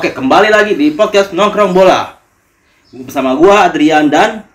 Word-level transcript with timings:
Oke, 0.00 0.16
kembali 0.16 0.48
lagi 0.48 0.72
di 0.80 0.96
podcast 0.96 1.36
Nongkrong 1.36 1.76
Bola. 1.76 2.16
Bersama 2.88 3.36
gua 3.36 3.68
Adrian 3.68 4.08
dan 4.08 4.48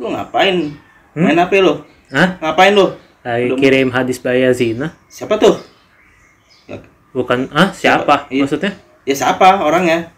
lu 0.00 0.08
ngapain? 0.08 0.72
Main 1.12 1.36
HP 1.36 1.60
lu? 1.60 1.84
Hah? 2.08 2.40
Ngapain 2.40 2.72
lu? 2.72 2.96
Lagi 3.20 3.52
Belum. 3.52 3.60
kirim 3.60 3.92
hadis 3.92 4.16
Bayazina? 4.16 4.96
Siapa 5.12 5.36
tuh? 5.36 5.60
Ya, 6.64 6.80
Bukan, 7.12 7.52
ah 7.52 7.68
siapa? 7.76 8.32
Iya. 8.32 8.48
Maksudnya? 8.48 8.80
ya 9.04 9.12
siapa 9.12 9.60
orangnya? 9.60 10.08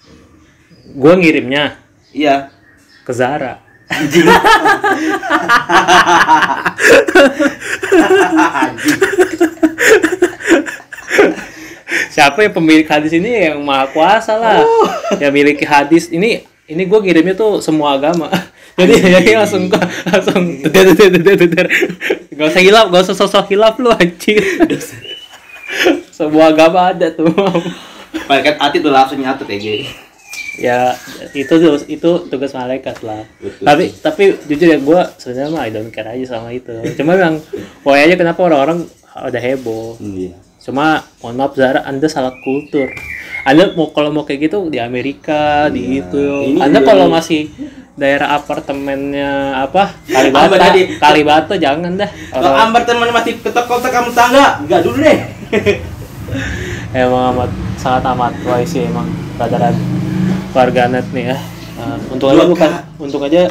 Gua 0.94 1.18
ngirimnya 1.18 1.74
Iya. 2.14 2.54
ke 3.02 3.10
Zara. 3.10 3.58
Anjing. 3.90 4.22
Siapa 12.10 12.42
yang 12.42 12.50
pemilik 12.50 12.86
hadis 12.90 13.14
ini 13.14 13.30
yang 13.54 13.62
maha 13.62 13.86
kuasa 13.94 14.34
lah. 14.34 14.66
Oh. 14.66 14.86
Yang 15.22 15.32
miliki 15.32 15.62
hadis 15.62 16.10
ini 16.10 16.42
ini 16.66 16.82
gue 16.86 16.98
ngirimnya 16.98 17.38
tuh 17.38 17.62
semua 17.62 17.94
agama. 17.94 18.26
Jadi 18.80 18.96
jadi 18.96 19.36
langsung 19.36 19.68
langsung 20.08 20.42
deder 20.64 20.96
deder 20.96 21.10
deder 21.12 21.36
deder. 21.36 21.66
Gak 22.32 22.48
usah 22.48 22.62
hilaf, 22.64 22.86
gak 22.88 23.02
usah 23.04 23.16
sosok 23.18 23.52
hilaf 23.52 23.76
lu 23.76 23.92
anjir. 23.92 24.40
Semua 26.16 26.48
agama 26.48 26.88
ada 26.88 27.12
tuh. 27.12 27.28
Malaikat 28.24 28.56
hati 28.56 28.80
tuh 28.80 28.88
langsung 28.88 29.20
nyatet 29.20 29.46
ya, 29.52 29.58
Gi. 29.60 29.76
ya 30.60 30.78
itu 31.32 31.48
tuh 31.48 31.78
itu 31.86 32.10
tugas 32.28 32.52
malaikat 32.52 33.00
lah 33.00 33.24
Betul. 33.38 33.64
tapi 33.64 33.84
tapi 33.96 34.24
jujur 34.44 34.68
ya 34.68 34.78
gue 34.82 35.00
sebenarnya 35.16 35.48
mah 35.48 35.62
I 35.64 35.70
don't 35.72 35.88
care 35.88 36.10
aja 36.10 36.36
sama 36.36 36.52
itu 36.52 36.74
cuma 37.00 37.16
memang 37.16 37.40
pokoknya 37.80 38.18
kenapa 38.18 38.40
orang-orang 38.44 38.84
udah 39.14 39.40
heboh 39.40 39.96
Iya. 40.02 40.36
Cuma 40.70 41.02
mohon 41.18 41.34
maaf 41.34 41.58
Zara 41.58 41.82
anda 41.82 42.06
salah 42.06 42.30
kultur. 42.46 42.86
Anda 43.42 43.74
mau 43.74 43.90
kalau 43.90 44.14
mau 44.14 44.22
kayak 44.22 44.46
gitu 44.46 44.70
di 44.70 44.78
Amerika 44.78 45.66
di 45.66 45.98
itu. 45.98 46.22
Iya. 46.46 46.54
Ini 46.54 46.58
anda 46.62 46.78
kalau 46.86 47.10
masih 47.10 47.50
daerah 47.98 48.38
apartemennya 48.38 49.60
apa 49.66 49.90
Kalibata. 50.06 50.56
Tadi. 50.56 50.82
Kalibata 50.96 51.54
jangan 51.58 51.98
dah. 51.98 52.10
Kalau 52.30 52.54
Amber 52.54 52.86
teman 52.86 53.10
masih 53.10 53.42
ketok 53.42 53.66
kontak 53.66 53.90
kamu 53.90 54.14
tangga, 54.14 54.62
enggak 54.62 54.80
dulu 54.86 55.02
deh. 55.02 55.18
emang 56.94 57.34
amat 57.34 57.50
sangat 57.78 58.02
amat 58.14 58.32
wise 58.46 58.70
sih 58.70 58.82
emang 58.86 59.06
rada 59.38 59.74
warganet 60.54 61.06
nih 61.10 61.34
ya. 61.34 61.38
Nah, 61.80 61.96
untung 62.12 62.28
aja 62.30 62.44
bukan 62.46 62.70
untung 63.00 63.22
aja 63.24 63.50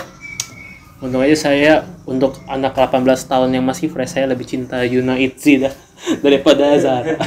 untung 0.99 1.23
aja 1.23 1.35
saya 1.35 1.73
untuk 2.03 2.35
anak 2.43 2.75
18 2.75 2.99
tahun 3.25 3.49
yang 3.51 3.63
masih 3.63 3.87
fresh 3.87 4.13
saya 4.13 4.27
lebih 4.27 4.43
cinta 4.43 4.83
Yuna 4.83 5.15
Itzy 5.15 5.63
dah 5.63 5.71
daripada 6.25 6.75
Zara. 6.75 7.15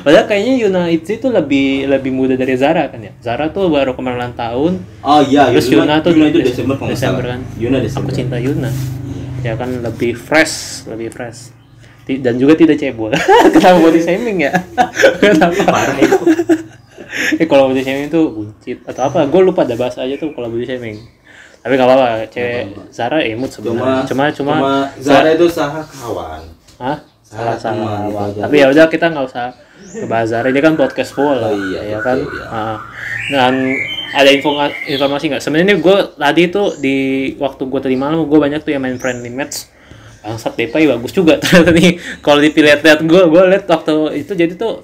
Padahal 0.00 0.24
kayaknya 0.24 0.54
Yuna 0.64 0.82
Itzy 0.88 1.20
tuh 1.20 1.28
lebih 1.28 1.84
lebih 1.84 2.08
muda 2.08 2.32
dari 2.32 2.56
Zara 2.56 2.88
kan 2.88 3.02
ya? 3.02 3.12
Zara 3.20 3.50
tuh 3.50 3.68
baru 3.68 3.92
kemarin 3.92 4.16
ulang 4.16 4.34
tahun. 4.34 4.72
Oh 5.02 5.20
iya, 5.20 5.50
Terus 5.52 5.68
Yuna 5.68 6.00
tuh 6.00 6.16
Yuna 6.16 6.30
itu 6.30 6.40
Des- 6.40 6.56
Desember 6.56 6.76
Desember 6.80 6.96
salah. 7.26 7.36
kan. 7.36 7.40
Yuna 7.60 7.76
aku 7.76 7.84
Desember. 7.84 8.12
cinta 8.14 8.36
Yuna. 8.40 8.70
Ya 9.40 9.52
kan 9.56 9.68
lebih 9.76 10.16
fresh 10.16 10.86
lebih 10.86 11.12
fresh. 11.12 11.52
Dan 12.10 12.38
juga 12.38 12.54
tidak 12.54 12.74
cebol. 12.74 13.12
Kenapa 13.54 13.78
body 13.78 14.00
shaming 14.00 14.42
ya? 14.42 14.50
Kenapa? 15.20 15.62
Parah 15.62 15.94
itu. 15.94 16.18
eh 17.38 17.46
kalau 17.46 17.70
body 17.70 17.82
shaming 17.82 18.06
itu 18.08 18.20
buncit 18.24 18.78
atau 18.82 19.02
apa? 19.06 19.28
Gue 19.28 19.42
lupa 19.44 19.62
ada 19.62 19.76
bahasa 19.76 20.02
aja 20.02 20.16
tuh 20.16 20.32
kalau 20.32 20.48
body 20.48 20.64
shaming 20.64 20.96
tapi 21.60 21.72
gak 21.76 21.88
apa-apa 21.88 22.24
cewek 22.32 22.64
Zara 22.88 23.20
Cuma, 23.20 23.46
sebenarnya. 23.48 24.02
Cuma 24.08 24.24
cuma, 24.32 24.54
Zara 24.96 25.28
itu 25.36 25.46
sah 25.52 25.84
kawan. 25.84 26.42
Hah? 26.80 26.98
salah 27.30 27.54
salah 27.54 28.10
gitu 28.10 28.18
aja. 28.18 28.40
tapi 28.42 28.56
ya 28.58 28.66
udah 28.74 28.86
kita 28.90 29.06
nggak 29.06 29.26
usah 29.30 29.54
ngebahas 30.02 30.26
Zara. 30.26 30.46
Ini 30.50 30.60
kan 30.66 30.74
podcast 30.74 31.14
bola 31.14 31.46
Oh 31.46 31.54
iya, 31.54 31.80
ya 31.94 31.98
kan? 32.02 32.18
iya. 32.18 32.44
Ah. 32.50 32.76
dan 33.30 33.54
ada 34.10 34.30
info 34.34 34.50
informasi 34.90 35.30
nggak? 35.30 35.42
Sebenarnya 35.42 35.78
gue 35.78 35.98
tadi 36.18 36.42
tuh 36.50 36.74
di 36.82 36.96
waktu 37.38 37.62
gue 37.70 37.80
tadi 37.80 37.94
malam 37.94 38.26
gue 38.26 38.38
banyak 38.42 38.66
tuh 38.66 38.74
yang 38.74 38.82
main 38.82 38.98
friendly 38.98 39.30
match. 39.30 39.70
Bangsat 40.20 40.58
Depay 40.58 40.90
bagus 40.90 41.14
juga 41.14 41.38
ternyata 41.42 41.70
nih. 41.70 42.02
Kalau 42.18 42.42
dipilih-lihat 42.42 42.98
gue 43.06 43.22
gue 43.30 43.42
lihat 43.46 43.64
waktu 43.70 44.26
itu 44.26 44.32
jadi 44.34 44.52
tuh 44.58 44.82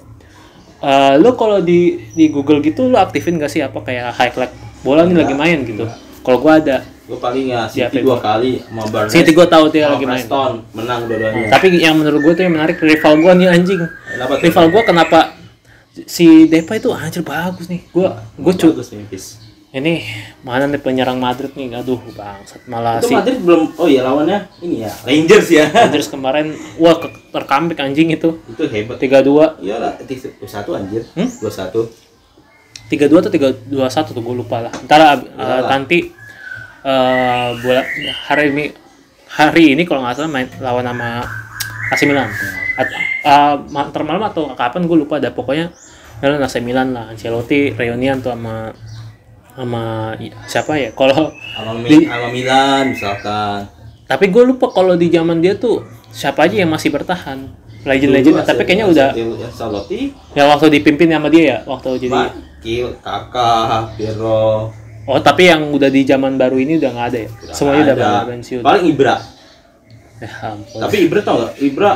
eh 0.79 1.19
lu 1.19 1.35
kalau 1.35 1.59
di 1.59 1.99
di 2.15 2.31
Google 2.31 2.63
gitu 2.63 2.87
lu 2.87 2.95
aktifin 2.95 3.35
gak 3.35 3.51
sih? 3.51 3.59
Apa 3.59 3.83
kayak 3.83 4.15
highlight 4.15 4.55
bola 4.87 5.03
nih 5.03 5.19
lagi 5.19 5.35
main 5.35 5.67
gitu 5.67 5.83
kalau 6.27 6.43
gue 6.43 6.53
ada 6.53 6.77
Gue 7.07 7.15
paling 7.23 7.47
ya 7.47 7.63
City 7.71 8.03
dua 8.03 8.19
kali 8.19 8.59
sama 8.59 8.83
Barnes. 8.91 9.15
City 9.15 9.31
gue 9.31 9.47
tahu 9.47 9.71
dia 9.71 9.87
lagi 9.87 10.03
main 10.03 10.19
Preston 10.19 10.59
menang 10.75 11.07
dua-duanya. 11.07 11.47
tapi 11.47 11.79
yang 11.79 11.95
menurut 11.95 12.19
gue 12.19 12.33
tuh 12.35 12.43
yang 12.43 12.53
menarik 12.59 12.83
rival 12.83 13.15
gue 13.15 13.31
nih 13.31 13.47
anjing 13.47 13.79
Kenapa 13.79 14.33
tuh? 14.35 14.43
rival 14.43 14.65
gue 14.67 14.83
kenapa 14.83 15.19
si 16.03 16.51
Depay 16.51 16.83
itu 16.83 16.91
anjir 16.91 17.23
bagus 17.23 17.71
nih 17.71 17.87
gue 17.87 18.07
gue 18.43 18.53
cu 18.59 18.67
Bagus 18.75 18.91
ini 19.67 20.03
mana 20.43 20.67
nih 20.67 20.79
penyerang 20.79 21.19
Madrid 21.19 21.51
nih 21.55 21.75
aduh 21.75 21.99
bangsat 22.11 22.63
malah 22.67 22.99
Itu 22.99 23.07
si 23.07 23.15
Madrid 23.15 23.39
belum 23.39 23.75
oh 23.79 23.87
iya 23.87 24.03
lawannya 24.03 24.47
ini 24.63 24.83
ya 24.83 24.91
Rangers 25.07 25.47
ya. 25.47 25.67
Rangers 25.71 26.07
kemarin 26.07 26.55
wah 26.75 26.95
ke, 26.99 27.07
terkambik 27.31 27.79
anjing 27.79 28.11
itu 28.11 28.39
itu 28.47 28.63
hebat. 28.67 28.95
3-2 28.99 29.63
Iyalah, 29.63 29.99
itu 30.01 30.31
satu 30.43 30.75
anjir. 30.75 31.03
Hmm? 31.15 31.27
Dua 32.89 33.87
satu. 33.87 34.11
3-2 34.11 34.11
atau 34.11 34.11
3-2-1 34.11 34.15
tuh 34.15 34.23
gue 34.23 34.35
lupa 34.37 34.57
lah. 34.63 34.71
Ntar 34.83 34.99
uh, 35.35 35.61
nanti 35.67 36.11
eh 36.81 37.47
bola 37.57 37.83
hari 38.25 38.43
ini 38.49 38.65
hari 39.27 39.75
ini 39.75 39.83
kalau 39.83 40.01
nggak 40.01 40.15
salah 40.15 40.31
main 40.31 40.47
lawan 40.57 40.87
sama 40.87 41.19
AC 41.91 42.01
Milan. 42.07 42.31
At, 42.77 42.87
uh, 43.25 43.55
ma- 43.67 43.89
ntar 43.89 44.03
malam 44.03 44.23
atau 44.23 44.53
kapan 44.53 44.87
gue 44.87 44.97
lupa 44.97 45.19
ada 45.19 45.29
pokoknya 45.29 45.73
lawan 46.21 46.39
AC 46.39 46.63
Milan 46.63 46.95
lah 46.95 47.11
Ancelotti 47.11 47.73
reunian 47.73 48.19
tuh 48.19 48.31
sama 48.31 48.71
sama 49.51 50.13
siapa 50.45 50.77
ya? 50.77 50.89
Kalau 50.93 51.33
Sama, 51.33 51.81
Di- 51.83 52.05
sama 52.05 52.27
Milan 52.29 52.83
misalkan. 52.93 53.59
tapi 54.07 54.31
gue 54.31 54.43
lupa 54.45 54.71
kalau 54.71 54.95
di 54.95 55.11
zaman 55.11 55.43
dia 55.43 55.51
tuh 55.53 55.83
siapa 56.07 56.47
aja 56.47 56.63
yang 56.63 56.71
masih 56.71 56.87
bertahan. 56.89 57.51
Legend-legend 57.83 58.43
tapi 58.43 58.63
kayaknya 58.63 58.87
udah 58.87 59.09
Ancelotti, 59.43 60.11
ya 60.31 60.43
waktu 60.45 60.71
dipimpin 60.71 61.07
sama 61.07 61.27
dia 61.27 61.43
ya 61.43 61.57
waktu 61.63 61.99
jadi 61.99 62.19
Bakil, 62.57 62.89
Kakak, 62.99 63.93
Pirlo. 63.93 64.73
oh 65.05 65.19
tapi 65.21 65.45
yang 65.45 65.69
udah 65.69 65.87
di 65.87 66.01
zaman 66.01 66.35
baru 66.35 66.57
ini 66.57 66.75
udah 66.75 66.89
nggak 66.89 67.07
ada 67.07 67.19
ya 67.19 67.29
Udah 67.29 67.53
semuanya 67.53 67.81
udah 67.83 67.93
ada. 67.93 68.07
pada 68.17 68.27
pensiun 68.27 68.61
Paling 68.65 68.85
Ibra. 68.89 69.15
ya 70.17 70.29
ampun 70.43 70.79
Tapi 70.81 70.95
Ibra 71.05 71.19
tau 71.21 71.35
gak? 71.39 71.53
Ibra 71.59 71.93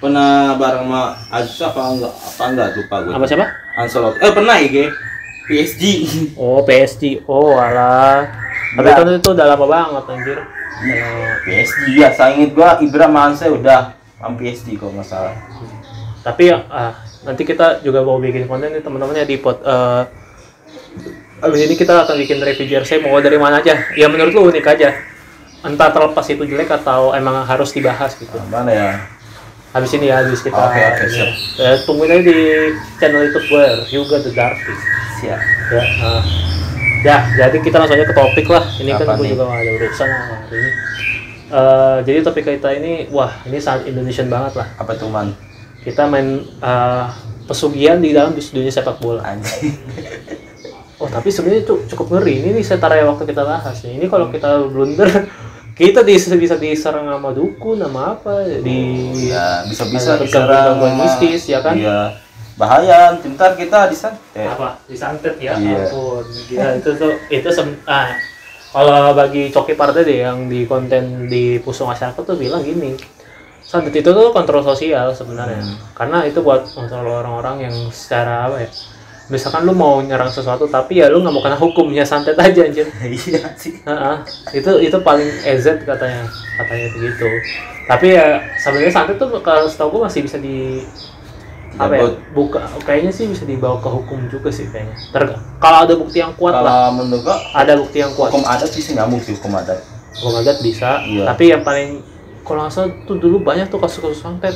pernah 0.00 0.30
bareng 0.56 0.82
sama 0.82 1.02
Aziz 1.30 1.60
apa 1.60 1.80
enggak? 1.86 2.10
Apa 2.16 2.42
enggak 2.48 2.68
lupa 2.74 2.96
gue. 2.98 3.12
apa 3.12 3.24
siapa 3.24 3.46
Ancelotti. 3.72 4.18
Eh 4.18 4.32
pernah 4.32 4.56
ya, 4.56 4.68
Ge? 4.68 4.86
PSG. 5.44 5.82
oh 6.34 6.58
PSG 6.62 7.02
oh 7.24 7.54
alah 7.54 8.24
tapi 8.72 8.88
kan 8.88 9.04
itu 9.06 9.28
udah 9.28 9.46
lama 9.46 9.66
banget 9.68 10.04
anjir 10.08 10.38
Iya, 10.82 11.06
PSG 11.44 11.80
ya. 11.94 12.08
Saya 12.10 12.34
inget 12.34 12.56
gua 12.56 12.80
Ibra 12.80 13.06
Manse 13.06 13.46
udah 13.46 13.92
sama 14.16 14.34
PSG 14.34 14.74
kalau 14.74 14.96
nggak 14.96 15.04
salah. 15.04 15.36
tapi 16.24 16.48
ya 16.48 16.58
ah, 16.66 16.96
nanti 17.22 17.42
kita 17.42 17.80
juga 17.80 18.02
mau 18.02 18.18
bikin 18.18 18.44
konten 18.44 18.70
nih 18.70 18.82
teman-temannya 18.82 19.24
di 19.24 19.36
pot 19.38 19.62
eh 19.62 20.02
abis 21.42 21.60
ini 21.66 21.74
kita 21.74 22.06
akan 22.06 22.14
bikin 22.18 22.38
review 22.38 22.66
jersey 22.68 22.98
mau 22.98 23.18
dari 23.18 23.34
mana 23.34 23.58
aja 23.58 23.74
ya 23.94 24.06
menurut 24.06 24.30
lu 24.30 24.42
unik 24.48 24.66
aja 24.68 24.94
entah 25.62 25.90
terlepas 25.90 26.26
itu 26.26 26.42
jelek 26.42 26.70
atau 26.72 27.14
emang 27.14 27.42
harus 27.42 27.70
dibahas 27.70 28.14
gitu 28.14 28.34
Mana 28.46 28.70
ya? 28.70 28.90
habis 29.72 29.90
ini 29.94 30.06
ya 30.06 30.20
habis 30.20 30.38
kita 30.38 30.54
Oke, 30.54 30.78
oke, 30.78 31.04
siap. 31.08 31.30
ya, 31.56 31.70
tungguin 31.82 32.10
aja 32.12 32.22
di 32.22 32.38
channel 32.98 33.24
youtube 33.24 33.46
gue 33.48 33.64
Hyuga 33.88 34.18
the 34.20 34.30
Darky 34.30 34.74
Siap. 35.18 35.40
ya 35.72 35.82
ah. 36.02 36.22
ya 37.02 37.16
jadi 37.40 37.56
kita 37.58 37.78
langsung 37.78 37.96
aja 37.96 38.06
ke 38.06 38.14
topik 38.14 38.46
lah 38.46 38.64
ini 38.78 38.90
kan 38.92 39.06
Apa 39.06 39.14
gue 39.16 39.24
nih? 39.24 39.30
juga 39.32 39.44
gak 39.48 39.58
ada 39.58 39.70
urusan 39.78 40.08
lah 40.08 40.22
hari 40.28 40.56
ini 40.58 40.70
Eh, 41.52 41.96
jadi 42.08 42.24
topik 42.24 42.48
kita 42.48 42.72
ini 42.72 43.12
wah 43.12 43.28
ini 43.44 43.60
sangat 43.60 43.84
Indonesian 43.84 44.32
banget 44.32 44.56
lah 44.56 44.72
Apa 44.80 44.96
tuh 44.96 45.12
man? 45.12 45.36
Kita 45.82 46.06
main 46.06 46.28
eh, 46.42 47.04
pesugihan 47.44 47.98
di 47.98 48.10
dalam 48.10 48.32
dunia 48.32 48.70
sepak 48.70 48.96
bola 48.96 49.22
Anjing. 49.24 49.74
oh 50.96 51.08
tapi 51.08 51.28
sebenarnya 51.28 51.62
itu 51.62 51.74
cukup 51.88 52.06
ngeri 52.12 52.38
ini 52.38 52.48
nih 52.54 52.64
setara 52.64 52.94
yang 52.94 53.10
waktu 53.10 53.26
kita 53.26 53.42
bahas 53.42 53.74
nih 53.82 53.96
ini 53.96 54.06
kalau 54.06 54.28
kita 54.28 54.62
blunder 54.64 55.10
kita 55.72 56.00
bisa 56.00 56.32
bisa 56.32 56.54
diserang 56.54 57.04
sama 57.04 57.30
dukun 57.30 57.76
sama 57.76 58.14
apa 58.14 58.44
di 58.60 58.78
Iya, 59.26 59.66
bisa-bisa 59.66 60.14
ada 60.14 60.22
diserang 60.22 60.78
sama- 60.78 60.94
mistis 60.96 61.42
ya 61.46 61.58
kan 61.58 61.74
Iya. 61.74 62.00
Bahaya, 62.52 63.16
bentar 63.16 63.56
kita 63.56 63.88
disantet. 63.88 64.20
apa 64.36 64.76
disantet 64.84 65.34
ya 65.36 65.56
Iya. 65.56 65.82
ampun 65.82 66.22
gila 66.46 66.68
itu 66.76 66.90
tuh 66.94 67.12
itu 67.26 67.48
sem- 67.48 67.80
ah 67.82 68.12
kalau 68.68 69.12
bagi 69.12 69.48
Coki 69.48 69.72
Partai 69.72 70.00
deh 70.00 70.18
yang 70.22 70.46
di 70.46 70.64
konten 70.64 71.26
di 71.26 71.58
Pusung 71.58 71.88
Masyarakat 71.88 72.16
tuh 72.18 72.36
bilang 72.36 72.60
gini 72.60 72.94
santet 73.72 74.04
itu 74.04 74.10
tuh 74.12 74.28
kontrol 74.36 74.60
sosial 74.60 75.16
sebenarnya. 75.16 75.64
Hmm. 75.64 75.80
karena 75.96 76.28
itu 76.28 76.44
buat 76.44 76.68
kontrol 76.68 77.08
orang-orang 77.08 77.72
yang 77.72 77.74
secara 77.88 78.52
apa 78.52 78.60
ya 78.60 78.70
misalkan 79.32 79.64
lu 79.64 79.72
mau 79.72 79.96
nyerang 80.04 80.28
sesuatu 80.28 80.68
tapi 80.68 81.00
ya 81.00 81.08
lu 81.08 81.24
nggak 81.24 81.32
mau 81.32 81.40
kena 81.40 81.56
hukumnya 81.56 82.04
santet 82.04 82.36
aja 82.36 82.68
anjir. 82.68 82.84
Iya 83.00 83.48
sih. 83.56 83.80
Itu 84.52 84.76
itu 84.76 84.96
paling 85.00 85.24
EZ 85.48 85.80
katanya 85.88 86.28
katanya 86.60 86.86
begitu. 86.92 87.28
Tapi 87.88 88.12
ya 88.12 88.44
sebenarnya 88.60 88.92
santet 88.92 89.16
tuh 89.16 89.32
kalau 89.40 89.64
setahu 89.64 89.96
gue 89.96 90.00
masih 90.04 90.20
bisa 90.28 90.36
di 90.36 90.84
apa 91.80 91.96
ya 91.96 92.04
buka 92.36 92.60
kayaknya 92.84 93.08
sih 93.08 93.24
bisa 93.32 93.48
dibawa 93.48 93.80
ke 93.80 93.88
hukum 93.88 94.28
juga 94.28 94.52
sih 94.52 94.68
kayaknya. 94.68 94.92
Ter- 95.16 95.40
kalau 95.56 95.88
ada 95.88 95.94
bukti 95.96 96.20
yang 96.20 96.36
kuat 96.36 96.52
lah. 96.52 96.60
Kalau 96.60 97.00
menurut 97.00 97.24
gua 97.24 97.36
ada 97.56 97.72
bukti 97.80 98.04
yang 98.04 98.12
kuat. 98.12 98.28
hukum 98.28 98.44
adat 98.44 98.68
sih 98.68 98.84
nyambung 98.92 99.24
sih 99.24 99.32
hukum 99.32 99.56
adat. 99.56 99.80
Hukum 100.20 100.44
adat 100.44 100.60
bisa 100.60 101.00
Iya. 101.08 101.24
tapi 101.24 101.48
yang 101.48 101.64
paling 101.64 102.04
kalau 102.42 102.66
nggak 102.66 102.72
salah 102.72 102.90
tuh 103.04 103.16
dulu 103.16 103.40
banyak 103.40 103.66
tuh 103.66 103.78
kasus-kasus 103.78 104.20
santet 104.20 104.54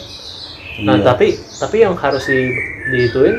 nah 0.82 0.92
Iya. 0.92 1.04
tapi 1.04 1.26
tapi 1.32 1.76
yang 1.80 1.96
harus 1.96 2.26
di 2.26 2.52
diituin 2.86 3.36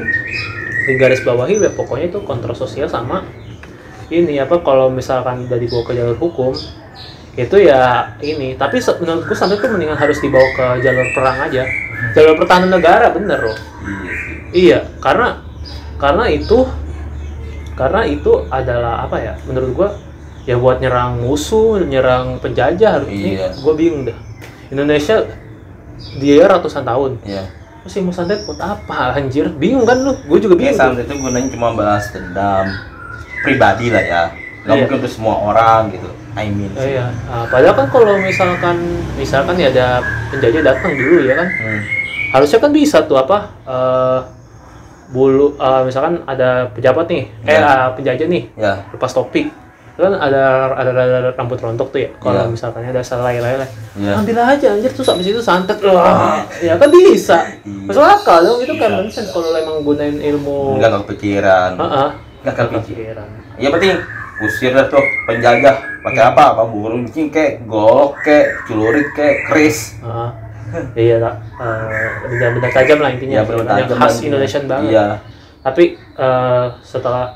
di 0.87 0.93
garis 0.97 1.21
bawahi 1.21 1.59
ya 1.59 1.69
pokoknya 1.69 2.09
itu 2.09 2.19
kontrol 2.23 2.55
sosial 2.55 2.87
sama 2.87 3.21
ini 4.07 4.39
apa 4.39 4.57
kalau 4.59 4.89
misalkan 4.89 5.45
udah 5.45 5.59
dibawa 5.59 5.83
ke 5.83 5.93
jalur 5.93 6.17
hukum 6.17 6.55
itu 7.35 7.57
ya 7.61 8.09
ini 8.17 8.57
tapi 8.57 8.81
menurutku 8.81 9.37
santet 9.37 9.61
tuh 9.61 9.69
mendingan 9.69 9.93
harus 9.93 10.17
dibawa 10.17 10.47
ke 10.57 10.81
jalur 10.81 11.05
perang 11.13 11.37
aja 11.45 11.63
jalur 12.11 12.33
pertahanan 12.35 12.73
negara 12.73 13.13
bener 13.13 13.39
loh 13.43 13.57
iya 14.55 14.79
Iya, 14.79 14.79
karena 14.97 15.43
karena 15.99 16.25
itu 16.31 16.65
karena 17.75 18.01
itu 18.03 18.47
adalah 18.49 19.05
apa 19.05 19.19
ya? 19.19 19.33
Menurut 19.45 19.71
gua 19.75 19.89
ya 20.43 20.57
buat 20.57 20.79
nyerang 20.79 21.21
musuh, 21.21 21.83
nyerang 21.83 22.39
penjajah 22.39 22.97
harus 22.97 23.09
ini 23.11 23.37
Iya. 23.37 23.53
gua 23.61 23.73
bingung 23.75 24.07
dah. 24.07 24.17
Indonesia 24.69 25.15
dia 26.15 26.43
ratusan 26.45 26.83
tahun. 26.83 27.11
iya 27.23 27.45
Terus 27.81 27.93
ilmu 27.97 28.11
santet 28.11 28.43
buat 28.43 28.59
apa 28.59 29.15
anjir? 29.15 29.47
Bingung 29.49 29.83
kan 29.83 29.95
lu? 29.97 30.11
Gue 30.25 30.37
juga 30.37 30.55
ya 30.55 30.69
bingung. 30.69 30.77
santet 30.77 31.05
itu 31.05 31.15
gunanya 31.15 31.47
cuma 31.47 31.67
balas 31.71 32.05
dendam 32.09 32.67
pribadi 33.39 33.87
lah 33.87 34.03
ya 34.03 34.23
nggak 34.59 34.67
Iya. 34.67 34.81
mungkin 34.83 34.95
untuk 34.99 35.11
semua 35.13 35.35
orang 35.41 35.81
gitu 35.89 36.09
I 36.33 36.47
mean 36.47 36.69
sih. 36.73 36.93
Iya. 36.93 37.07
Nah, 37.25 37.47
padahal 37.47 37.73
kan 37.73 37.87
kalau 37.87 38.13
misalkan 38.17 38.77
misalkan 39.15 39.55
ya 39.55 39.67
ada 39.69 39.87
penjajah 40.27 40.61
datang 40.61 40.91
dulu 40.91 41.23
ya 41.23 41.33
kan. 41.33 41.47
Hmm. 41.47 41.81
Harusnya 42.27 42.59
kan 42.59 42.71
bisa 42.71 42.97
tuh 43.01 43.15
apa? 43.15 43.37
eh, 43.63 44.19
bulu 45.07 45.55
eh, 45.55 45.81
misalkan 45.81 46.19
ada 46.25 46.67
pejabat 46.69 47.07
nih, 47.07 47.23
eh 47.41 47.55
Iya. 47.55 47.63
eh, 47.63 47.87
penjajah 47.95 48.27
nih 48.27 48.43
ya 48.53 48.73
lepas 48.91 49.07
topik 49.09 49.47
kan 49.97 50.13
ada 50.13 50.41
ada, 50.77 50.91
ada 50.93 51.29
rambut 51.33 51.57
rontok 51.57 51.89
tuh 51.89 52.05
ya 52.05 52.09
kalau 52.21 52.45
Iya. 52.45 52.53
misalkan 52.53 52.85
ada 52.85 53.01
selai 53.01 53.41
lele 53.41 53.65
Iya. 53.97 54.13
ambil 54.13 54.37
aja 54.45 54.67
anjir 54.77 54.93
terus 54.93 55.09
habis 55.09 55.25
itu 55.25 55.41
santet. 55.41 55.81
Wah, 55.81 56.45
ya 56.61 56.77
kan 56.77 56.85
bisa. 56.93 57.41
Iya. 57.65 57.89
masuk 57.89 58.05
akal 58.05 58.45
dong 58.45 58.59
itu 58.61 58.73
Bisa, 58.77 58.83
common 58.85 59.07
sense 59.09 59.29
kalau 59.33 59.49
emang 59.51 59.81
gunain 59.81 60.13
ilmu. 60.13 60.77
Nggak 60.77 61.01
kepikiran. 61.01 61.71
Heeh. 61.81 62.09
nggak 62.45 62.55
kepikiran. 62.55 63.27
Pikiran 63.27 63.29
ya 63.57 63.67
penting 63.73 63.91
usir 64.37 64.69
dah 64.69 64.85
tuh 64.85 65.01
penjajah. 65.25 65.75
Pakai 66.05 66.23
apa? 66.23 66.43
Apa 66.53 66.63
burung 66.69 67.09
cing 67.09 67.33
kek 67.33 67.65
golok 67.65 68.21
kek 68.21 68.53
celurit 68.69 69.09
kek 69.17 69.49
keris. 69.49 69.97
Heeh. 70.05 70.29
iya 70.93 71.15
tak. 71.17 71.35
Eh, 71.57 72.09
benda-benda 72.29 72.69
tajam 72.69 72.99
lah 73.01 73.09
intinya. 73.09 73.39
Ya 73.39 73.43
benar 73.43 73.81
yang 73.81 73.89
khas 73.89 74.21
Indonesian 74.21 74.69
banget. 74.69 74.93
Iya. 74.93 75.05
Tapi 75.65 75.83
eh, 75.97 76.65
setelah 76.85 77.33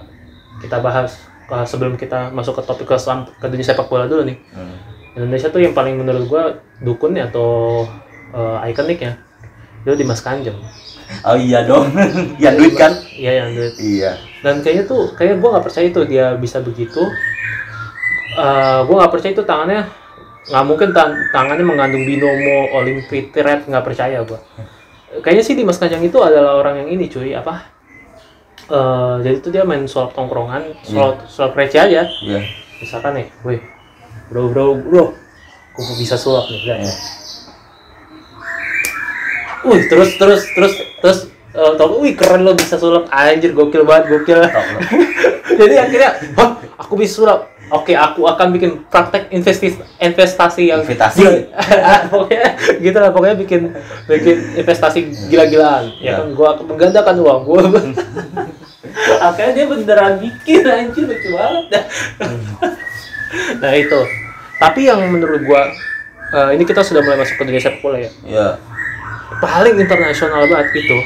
kita 0.61 0.77
bahas 0.77 1.30
eh, 1.51 1.65
sebelum 1.67 1.99
kita 1.99 2.31
masuk 2.31 2.57
ke 2.57 2.61
topik 2.63 2.87
ke, 2.87 2.95
selam- 2.95 3.27
ke 3.27 3.45
dunia 3.51 3.65
sepak 3.67 3.91
bola 3.91 4.07
dulu 4.07 4.23
nih. 4.23 4.39
Hmm. 4.55 4.77
Indonesia 5.11 5.51
tuh 5.51 5.59
yang 5.59 5.75
paling 5.75 5.99
menurut 5.99 6.23
gua 6.31 6.43
dukun 6.79 7.19
ya 7.19 7.27
atau 7.27 7.83
uh, 8.31 8.63
ikonik 8.63 9.03
ya 9.03 9.19
itu 9.83 9.99
Dimas 9.99 10.23
Kanjeng. 10.23 10.55
Oh 11.27 11.35
iya 11.35 11.67
dong. 11.67 11.91
Ya 12.43 12.55
duit 12.55 12.79
kan? 12.79 12.95
Iya 13.11 13.43
yang 13.43 13.49
duit. 13.51 13.75
Iya. 13.75 14.15
Dan 14.39 14.63
kayaknya 14.63 14.87
tuh 14.87 15.11
kayak 15.19 15.43
gua 15.43 15.59
nggak 15.59 15.65
percaya 15.67 15.91
tuh 15.91 16.07
dia 16.07 16.39
bisa 16.39 16.63
begitu. 16.63 17.03
Eh 18.39 18.79
gua 18.87 18.95
nggak 19.03 19.11
percaya 19.11 19.31
itu 19.35 19.43
tangannya 19.43 19.83
nggak 20.47 20.65
mungkin 20.65 20.89
tan- 20.95 21.19
tangannya 21.35 21.65
mengandung 21.67 22.07
binomo 22.07 22.71
Olympic 22.79 23.35
red 23.35 23.67
nggak 23.67 23.83
percaya 23.83 24.23
gua. 24.23 24.39
Kayaknya 25.19 25.43
sih 25.43 25.55
Dimas 25.59 25.75
Kanjeng 25.75 26.07
itu 26.07 26.23
adalah 26.23 26.55
orang 26.55 26.87
yang 26.87 26.89
ini 26.95 27.11
cuy 27.11 27.35
apa 27.35 27.67
Eh 28.71 29.15
jadi 29.19 29.35
tuh 29.43 29.51
dia 29.51 29.67
main 29.67 29.83
sulap 29.83 30.15
tongkrongan 30.15 30.63
sulap 30.87 31.27
sulap 31.27 31.51
receh 31.59 31.75
aja 31.75 32.07
iya 32.07 32.39
misalkan 32.79 33.13
nih, 33.13 33.27
wih, 33.43 33.59
bro 34.31 34.47
bro 34.49 34.73
bro, 34.73 35.13
aku 35.75 35.93
bisa 36.01 36.15
sulap 36.17 36.49
nih. 36.49 36.59
Iya. 36.65 36.89
Wih, 39.61 39.81
terus 39.85 40.17
terus 40.17 40.41
terus 40.57 40.73
terus 40.97 41.19
eh, 41.53 41.71
tau, 41.77 42.01
wih 42.01 42.17
keren 42.17 42.41
lo 42.41 42.57
bisa 42.57 42.81
sulap, 42.81 43.05
anjir 43.13 43.53
gokil 43.53 43.85
banget 43.85 44.09
gokil. 44.09 44.41
Jadi 45.61 45.75
akhirnya, 45.77 46.09
wah 46.33 46.57
aku 46.81 46.97
bisa 46.97 47.21
sulap. 47.21 47.53
Oke, 47.71 47.95
aku 47.95 48.27
akan 48.27 48.51
bikin 48.51 48.83
praktek 48.91 49.31
investasi 49.31 49.79
investasi 49.95 50.73
yang 50.73 50.81
Investasi. 50.83 51.23
pokoknya 52.11 52.47
gitu 52.81 52.97
lah, 52.99 53.13
pokoknya 53.13 53.35
bikin 53.39 53.61
bikin 54.09 54.57
investasi 54.57 55.07
gila-gilaan. 55.29 55.87
Ya 56.01 56.17
Ya. 56.17 56.19
kan, 56.19 56.33
gua 56.33 56.57
akan 56.57 56.65
menggandakan 56.67 57.15
uang 57.21 57.41
gua. 57.45 57.61
akhirnya 59.19 59.53
dia 59.53 59.65
beneran 59.65 60.13
bikin 60.17 60.61
anjir 60.63 61.03
lucu 61.03 61.29
banget 61.29 61.65
dah. 61.69 61.85
nah 63.57 63.73
itu. 63.73 63.99
Tapi 64.55 64.85
yang 64.85 65.01
menurut 65.03 65.41
gua 65.41 65.71
eh, 66.29 66.49
ini 66.53 66.63
kita 66.63 66.79
sudah 66.79 66.99
mulai 66.99 67.17
masuk 67.17 67.35
ke 67.35 67.43
dunia 67.43 67.59
sepak 67.59 67.79
bola 67.79 67.97
ya. 67.97 68.11
iya 68.23 68.47
Paling 69.33 69.73
internasional 69.75 70.45
banget 70.45 70.69
itu 70.77 70.97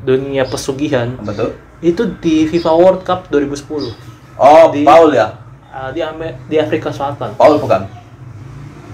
dunia 0.00 0.44
pesugihan 0.44 1.14
apa 1.16 1.32
tuh 1.32 1.50
itu 1.80 2.02
di 2.16 2.46
FIFA 2.46 2.72
World 2.72 3.02
Cup 3.02 3.26
2010 3.28 3.90
oh 4.32 4.64
Di- 4.70 4.82
Paul 4.82 5.10
ya 5.12 5.38
Eh, 5.72 5.90
di 5.90 6.00
Ame- 6.00 6.36
di 6.46 6.56
Afrika 6.56 6.88
Selatan. 6.88 7.32
Paul 7.32 7.56
bukan 7.56 7.88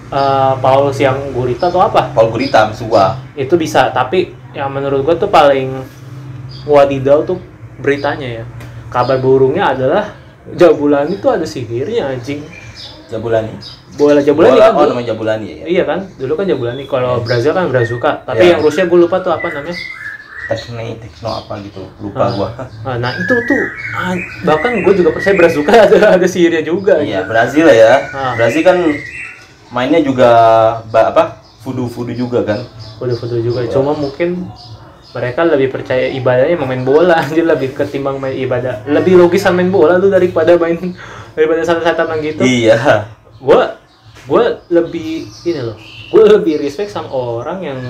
Eh, 0.08 0.54
Paul 0.56 0.88
Siang 0.88 1.32
Gurita 1.32 1.68
atau 1.68 1.82
apa? 1.82 2.08
Paul 2.08 2.30
Gurita 2.30 2.64
musuh 2.64 2.86
gua 2.86 3.06
Itu 3.34 3.54
bisa, 3.54 3.90
tapi 3.90 4.30
yang 4.50 4.70
menurut 4.70 5.02
gua 5.02 5.12
tuh 5.14 5.28
paling 5.28 5.84
wadidaw 6.64 7.20
tuh 7.22 7.36
beritanya 7.78 8.28
ya. 8.28 8.44
Kabar 8.88 9.18
burungnya 9.18 9.72
adalah 9.72 10.16
Jabulani 10.48 11.14
itu 11.14 11.28
ada 11.28 11.44
sihirnya 11.44 12.08
anjing. 12.08 12.40
Jabulani 13.08 13.56
Bola 13.94 14.20
Jabulani 14.20 14.54
Bola, 14.54 14.68
kan 14.68 14.76
oh 14.76 14.86
namanya 14.86 15.08
Jabulani 15.10 15.44
ya, 15.44 15.56
ya. 15.56 15.66
Iya 15.66 15.82
kan? 15.84 15.98
Dulu 16.14 16.32
kan 16.34 16.44
Jabulani. 16.44 16.82
Kalau 16.84 17.20
Brazil 17.20 17.50
kan 17.50 17.66
Brazuka. 17.66 18.22
Tapi 18.22 18.42
Iya. 18.42 18.50
yang 18.54 18.60
Rusia 18.60 18.84
gue 18.84 18.98
lupa 18.98 19.18
tuh 19.18 19.30
apa 19.30 19.48
namanya. 19.48 19.76
Tekno 20.46 20.80
Tekno 20.96 21.28
apa 21.36 21.60
gitu 21.60 21.84
lupa 21.98 22.24
Ah. 22.24 22.30
gua 22.30 22.48
Ah, 22.80 22.96
Nah 22.96 23.12
itu 23.12 23.34
tuh 23.44 23.64
ah, 23.92 24.16
bahkan 24.42 24.80
gue 24.80 24.94
juga 24.94 25.12
percaya 25.12 25.36
Brazuka 25.36 25.72
ada 25.84 25.98
ada 26.14 26.24
sihirnya 26.24 26.62
juga. 26.62 27.00
iya 27.00 27.20
Brazil 27.22 27.64
lah 27.64 27.76
ya 27.76 27.94
Ah. 28.08 28.32
Brazil 28.32 28.64
kan 28.64 28.80
mainnya 29.68 30.00
juga 30.00 30.28
apa 30.88 31.44
fudu 31.60 31.84
fudu 31.84 32.16
juga 32.16 32.40
kan 32.42 32.64
Foto-foto 32.96 33.36
juga. 33.38 33.62
Cuma 33.68 33.92
mungkin 33.92 34.48
mereka 35.16 35.40
lebih 35.44 35.72
percaya 35.72 36.12
ibadahnya 36.12 36.60
main 36.60 36.84
bola 36.84 37.16
anjir 37.24 37.44
lebih 37.44 37.72
ketimbang 37.72 38.20
main 38.20 38.36
ibadah. 38.36 38.84
Lebih 38.84 39.16
logisan 39.16 39.56
main 39.56 39.72
bola 39.72 39.96
tuh 39.96 40.12
daripada 40.12 40.56
main 40.60 40.76
daripada 41.36 41.60
santet-santetan 41.64 42.18
gitu. 42.20 42.42
iya 42.44 43.08
Gua 43.40 43.78
gua 44.28 44.60
lebih 44.68 45.28
ini 45.46 45.60
loh. 45.62 45.78
Gua 46.12 46.24
lebih 46.38 46.60
respect 46.60 46.92
sama 46.92 47.08
orang 47.12 47.58
yang 47.64 47.80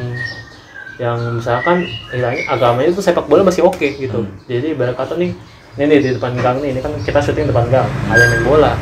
yang 0.99 1.19
misalkan 1.39 1.87
istilahnya 2.11 2.43
agamanya 2.51 2.91
itu 2.91 2.99
sepak 2.99 3.31
bola 3.31 3.47
masih 3.47 3.63
oke 3.63 3.87
gitu. 3.99 4.27
Hmm. 4.27 4.35
Jadi 4.51 4.75
ibarat 4.75 4.99
kata 4.99 5.15
nih 5.15 5.31
ini 5.79 5.85
nih 5.95 5.99
di 6.03 6.11
depan 6.19 6.35
gang 6.43 6.59
nih, 6.59 6.75
ini 6.75 6.81
kan 6.83 6.91
kita 7.07 7.23
syuting 7.23 7.55
depan 7.55 7.71
gang, 7.71 7.87
ada 8.11 8.25
main 8.35 8.43
bola. 8.43 8.73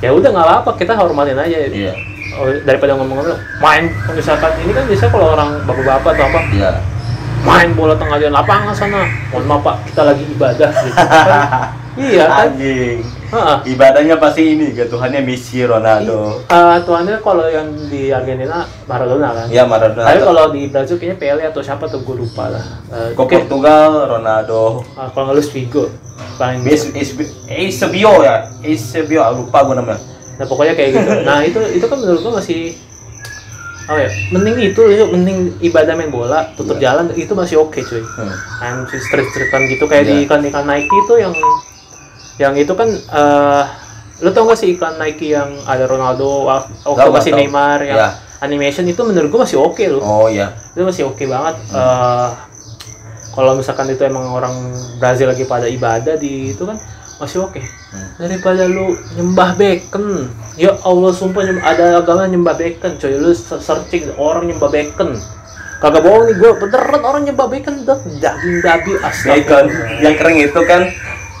Ya 0.00 0.08
udah 0.08 0.32
nggak 0.32 0.46
apa-apa, 0.48 0.70
kita 0.80 0.96
hormatin 0.96 1.36
aja. 1.36 1.68
iya 1.68 1.92
Oh, 2.30 2.46
daripada 2.62 2.94
ngomong-ngomong 2.94 3.36
main 3.58 3.90
misalkan 4.14 4.54
ini 4.62 4.70
kan 4.70 4.86
biasanya 4.86 5.10
kalau 5.10 5.34
orang 5.34 5.50
bapak-bapak 5.66 6.14
atau 6.14 6.24
apa 6.30 6.40
iya 6.54 6.70
main 7.44 7.70
bola 7.72 7.94
tengah 7.96 8.16
jalan 8.20 8.34
lapangan 8.36 8.74
sana. 8.74 9.02
Mohon 9.32 9.44
maaf 9.48 9.60
pak 9.64 9.76
kita 9.90 10.02
lagi 10.04 10.24
ibadah 10.28 10.70
gitu. 10.70 10.96
Kan, 11.00 11.42
iya 12.10 12.24
kan? 12.28 12.48
Anjing. 12.52 12.98
Heeh. 13.30 13.56
ibadahnya 13.78 14.18
pasti 14.18 14.42
ini 14.58 14.74
ke 14.74 14.90
Tuhannya 14.90 15.22
Messi 15.22 15.62
Ronaldo. 15.62 16.42
Eh, 16.50 16.76
tuannya 16.82 17.22
kalau 17.22 17.46
yang 17.46 17.70
di 17.86 18.10
Argentina 18.10 18.66
Maradona 18.90 19.30
kan? 19.30 19.46
Iya 19.46 19.62
Maradona. 19.70 20.10
Tapi 20.10 20.18
kalau 20.26 20.44
di 20.50 20.66
Brazil 20.66 20.98
kayaknya 20.98 21.16
Pele 21.22 21.42
atau 21.46 21.62
siapa 21.62 21.86
tuh 21.86 22.02
gue 22.02 22.26
lupa 22.26 22.50
lah. 22.50 22.64
Eh, 22.90 23.14
ke 23.14 23.22
Portugal 23.22 24.10
Ronaldo. 24.18 24.82
Ah, 24.98 25.06
kalau 25.14 25.30
nggak 25.30 25.38
lu 25.38 25.44
Figo 25.46 25.84
paling 26.40 26.66
Eusebio 27.46 28.12
ya. 28.26 28.50
Eusebio 28.66 29.22
lupa 29.30 29.62
gua 29.62 29.78
namanya. 29.78 30.02
Nah 30.40 30.46
pokoknya 30.48 30.74
kayak 30.74 30.90
gitu. 30.96 31.10
Nah 31.28 31.38
itu 31.46 31.60
itu 31.70 31.84
kan 31.86 31.98
menurut 32.02 32.20
gue 32.24 32.32
masih 32.34 32.60
apa 33.90 33.98
ya 34.00 34.10
mending 34.30 34.56
itu 34.62 34.82
itu 34.86 35.04
mending 35.04 35.38
ibadah 35.60 35.92
main 35.92 36.08
bola 36.08 36.46
tutup 36.54 36.78
jalan 36.78 37.10
itu 37.12 37.34
masih 37.34 37.58
oke 37.58 37.74
cuy 37.76 37.98
hmm. 37.98 38.34
kan 38.56 38.74
street 38.86 39.26
streetan 39.26 39.66
gitu 39.66 39.84
kayak 39.84 40.06
di 40.06 40.14
Iya. 40.14 40.24
iklan 40.24 40.46
iklan 40.46 40.62
Nike 40.64 40.86
itu 40.96 41.14
yang 41.16 41.34
yang 42.38 42.54
itu 42.54 42.70
kan 42.70 42.86
eh 42.86 43.64
lu 44.20 44.30
tau 44.30 44.46
gak 44.46 44.56
sih 44.56 44.70
iklan 44.70 44.94
Nike 44.94 45.32
yang 45.32 45.50
ada 45.64 45.84
Ronaldo 45.84 46.46
wak- 46.46 46.70
waktu 46.86 47.10
masih. 47.10 47.32
Neymar 47.34 47.82
yang 47.82 47.98
Iya. 47.98 48.10
animation 48.40 48.86
itu 48.86 49.02
menurut 49.02 49.26
gua 49.26 49.42
masih 49.42 49.58
oke 49.58 49.82
loh 49.84 49.98
oh 50.00 50.26
iya 50.26 50.54
itu 50.70 50.80
masih 50.80 51.04
oke 51.04 51.24
banget 51.24 51.58
Eh 51.68 52.30
kalau 53.30 53.54
misalkan 53.54 53.86
itu 53.86 54.02
emang 54.02 54.26
orang 54.28 54.54
Brazil 54.98 55.26
lagi 55.26 55.42
pada 55.44 55.66
ibadah 55.66 56.14
di 56.14 56.50
itu 56.50 56.62
kan 56.62 56.78
masih 57.20 57.38
oke 57.42 57.60
Hmm. 57.90 58.08
daripada 58.16 58.64
lu 58.64 58.86
nyembah 59.12 59.52
bacon 59.52 60.24
ya 60.54 60.72
Allah 60.80 61.10
sumpah 61.10 61.42
nyembah, 61.42 61.64
ada 61.64 61.84
agama 61.98 62.24
nyembah 62.24 62.54
bacon 62.54 62.96
coy 62.96 63.12
lu 63.12 63.30
se- 63.30 63.58
searching 63.58 64.08
orang 64.16 64.46
nyembah 64.46 64.66
bacon 64.66 65.18
kagak 65.78 66.00
bohong 66.00 66.24
nih 66.24 66.34
gue 66.34 66.50
beneran 66.56 67.02
orang 67.02 67.22
nyembah 67.24 67.46
bacon 67.46 67.74
daging 68.14 68.56
babi 68.60 68.92
astaga 68.96 69.32
Bacon 69.34 69.64
yang 70.00 70.14
kering 70.14 70.38
itu 70.40 70.60
kan 70.62 70.82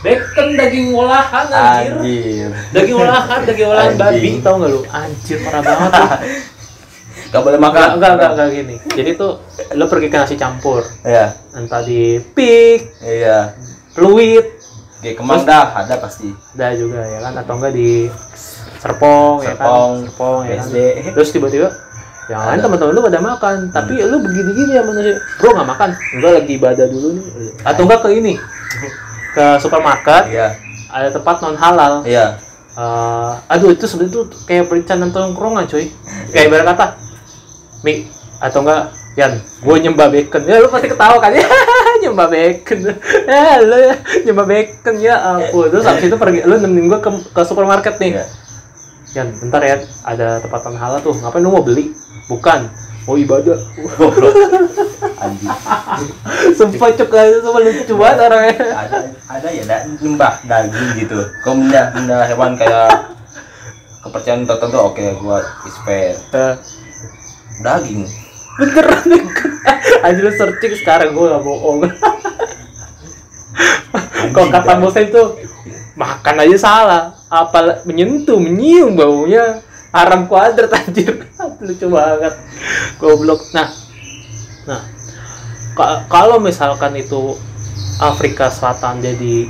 bacon 0.00 0.46
daging 0.54 0.86
olahan 0.90 1.46
anjir 1.46 1.92
anjir. 1.94 2.50
daging 2.72 2.96
olahan 2.98 3.40
daging 3.42 3.68
olahan 3.68 3.94
babi 3.94 4.30
tau 4.40 4.54
gak 4.56 4.68
lu 4.68 4.80
anjir 4.86 5.38
parah 5.40 5.62
banget 5.62 5.90
tuh 5.94 6.08
Gak 7.30 7.46
boleh 7.46 7.62
makan. 7.62 7.94
enggak, 7.94 8.18
enggak, 8.18 8.30
enggak 8.34 8.48
gini. 8.50 8.74
Jadi 8.90 9.10
tuh 9.14 9.38
lo 9.78 9.86
pergi 9.86 10.10
ke 10.10 10.18
nasi 10.18 10.34
campur, 10.34 10.82
Iya. 11.00 11.30
entah 11.54 11.78
di 11.78 12.18
pig, 12.28 12.90
Iya. 12.98 13.54
fluid, 13.94 14.50
Oke, 15.00 15.16
kemang 15.16 15.48
dah 15.48 15.72
ada 15.72 15.96
pasti. 15.96 16.28
ada 16.52 16.76
juga 16.76 17.00
ya 17.00 17.24
kan? 17.24 17.32
Atau 17.40 17.56
enggak 17.56 17.72
di 17.72 18.12
serpong, 18.76 19.40
ya 19.40 19.56
kan? 19.56 19.64
Serpong, 19.64 19.92
serpong 20.04 20.40
ya 20.44 20.54
kan? 20.60 20.66
Terus 21.16 21.28
tiba-tiba 21.32 21.68
yang 22.28 22.46
lain 22.46 22.60
teman-teman 22.60 22.92
lu 22.92 23.02
pada 23.08 23.20
makan. 23.24 23.56
Tapi 23.72 23.92
lu 24.04 24.20
begini-gini 24.20 24.76
ya 24.76 24.84
manusia. 24.84 25.16
Bro 25.40 25.56
nggak 25.56 25.68
makan. 25.72 25.90
Enggak 26.20 26.32
lagi 26.36 26.52
ibadah 26.60 26.86
dulu 26.92 27.08
nih. 27.16 27.24
Atau 27.64 27.82
enggak 27.88 28.00
ke 28.04 28.08
ini? 28.12 28.34
Ke 29.32 29.56
supermarket. 29.56 30.28
Iya. 30.28 30.48
ada 30.90 31.08
tempat 31.08 31.38
non 31.40 31.56
halal. 31.56 32.04
Iya. 32.04 32.36
Eh, 32.76 33.32
aduh 33.50 33.72
itu 33.72 33.88
sebenarnya 33.88 34.14
tuh 34.14 34.24
kayak 34.44 34.68
perencanaan 34.68 35.10
tongkrongan 35.10 35.66
coy 35.66 35.90
kayak 36.30 36.46
ibarat 36.46 36.66
kata 36.70 36.86
Mi 37.82 38.06
atau 38.38 38.62
enggak 38.62 38.94
Yan, 39.18 39.42
gue 39.42 39.76
nyembah 39.82 40.06
bacon. 40.06 40.46
Ya 40.46 40.62
lu 40.62 40.70
pasti 40.70 40.86
ketawa 40.86 41.18
kan 41.18 41.34
ya 41.34 41.42
nyembah 42.10 42.28
bacon 42.28 42.78
ya 42.82 42.94
lu 43.70 43.76
ya 43.78 43.94
nyembah 44.26 44.46
bacon 44.46 44.94
ya 44.98 45.14
ampun 45.34 45.66
terus 45.70 45.86
habis 45.86 46.10
itu 46.10 46.16
pergi 46.18 46.40
lu 46.44 46.54
nemenin 46.58 46.90
gue 46.90 47.00
ke, 47.00 47.10
ke 47.30 47.40
supermarket 47.46 47.96
nih 48.02 48.10
Iya. 48.20 48.26
Yan, 49.10 49.34
bentar 49.42 49.58
ya 49.58 49.82
ada 50.06 50.38
tempat 50.38 50.70
halal 50.70 51.02
tuh 51.02 51.14
ngapain 51.18 51.42
lu 51.42 51.50
mau 51.50 51.66
beli 51.66 51.90
bukan 52.30 52.70
mau 53.08 53.18
ibadah. 53.18 53.58
Anjing. 55.20 55.52
sumpah 56.56 56.94
cuk 56.96 57.12
aja 57.12 57.38
sama 57.44 57.60
lucu 57.60 57.92
banget 57.92 58.18
orangnya 58.24 58.56
Ada 58.72 58.98
ada 59.28 59.48
ya 59.52 59.62
da, 59.66 59.76
nyembah 60.00 60.34
daging 60.46 60.88
gitu. 61.04 61.18
Kau 61.44 61.58
benda 61.58 61.90
benda 61.92 62.24
hewan 62.24 62.54
kayak 62.56 63.10
kepercayaan 64.00 64.48
tertentu 64.48 64.78
oke 64.80 65.04
gua 65.20 65.42
respect. 65.66 66.22
Eh, 66.32 66.54
Daging. 67.60 68.08
Beneran. 68.58 69.06
Anjir 70.06 70.22
lu 70.24 70.32
searching 70.32 70.74
sekarang 70.80 71.12
gue 71.12 71.26
gak 71.28 71.44
bohong. 71.44 71.78
Kalau 74.30 74.48
kata 74.48 74.72
muslim 74.80 75.06
tuh 75.12 75.26
makan 75.94 76.36
aja 76.46 76.56
salah. 76.56 77.02
Apa 77.28 77.84
menyentuh 77.84 78.40
menyium 78.40 78.96
baunya. 78.96 79.62
Haram 79.90 80.30
kuadrat 80.30 80.70
anjir. 80.80 81.26
Lucu 81.60 81.86
banget. 81.90 82.34
Goblok. 82.98 83.40
Nah 83.52 83.68
nah. 84.66 84.82
Ka- 85.76 86.06
kalau 86.10 86.42
misalkan 86.42 86.98
itu 86.98 87.38
Afrika 88.02 88.50
Selatan 88.50 88.98
jadi 89.04 89.46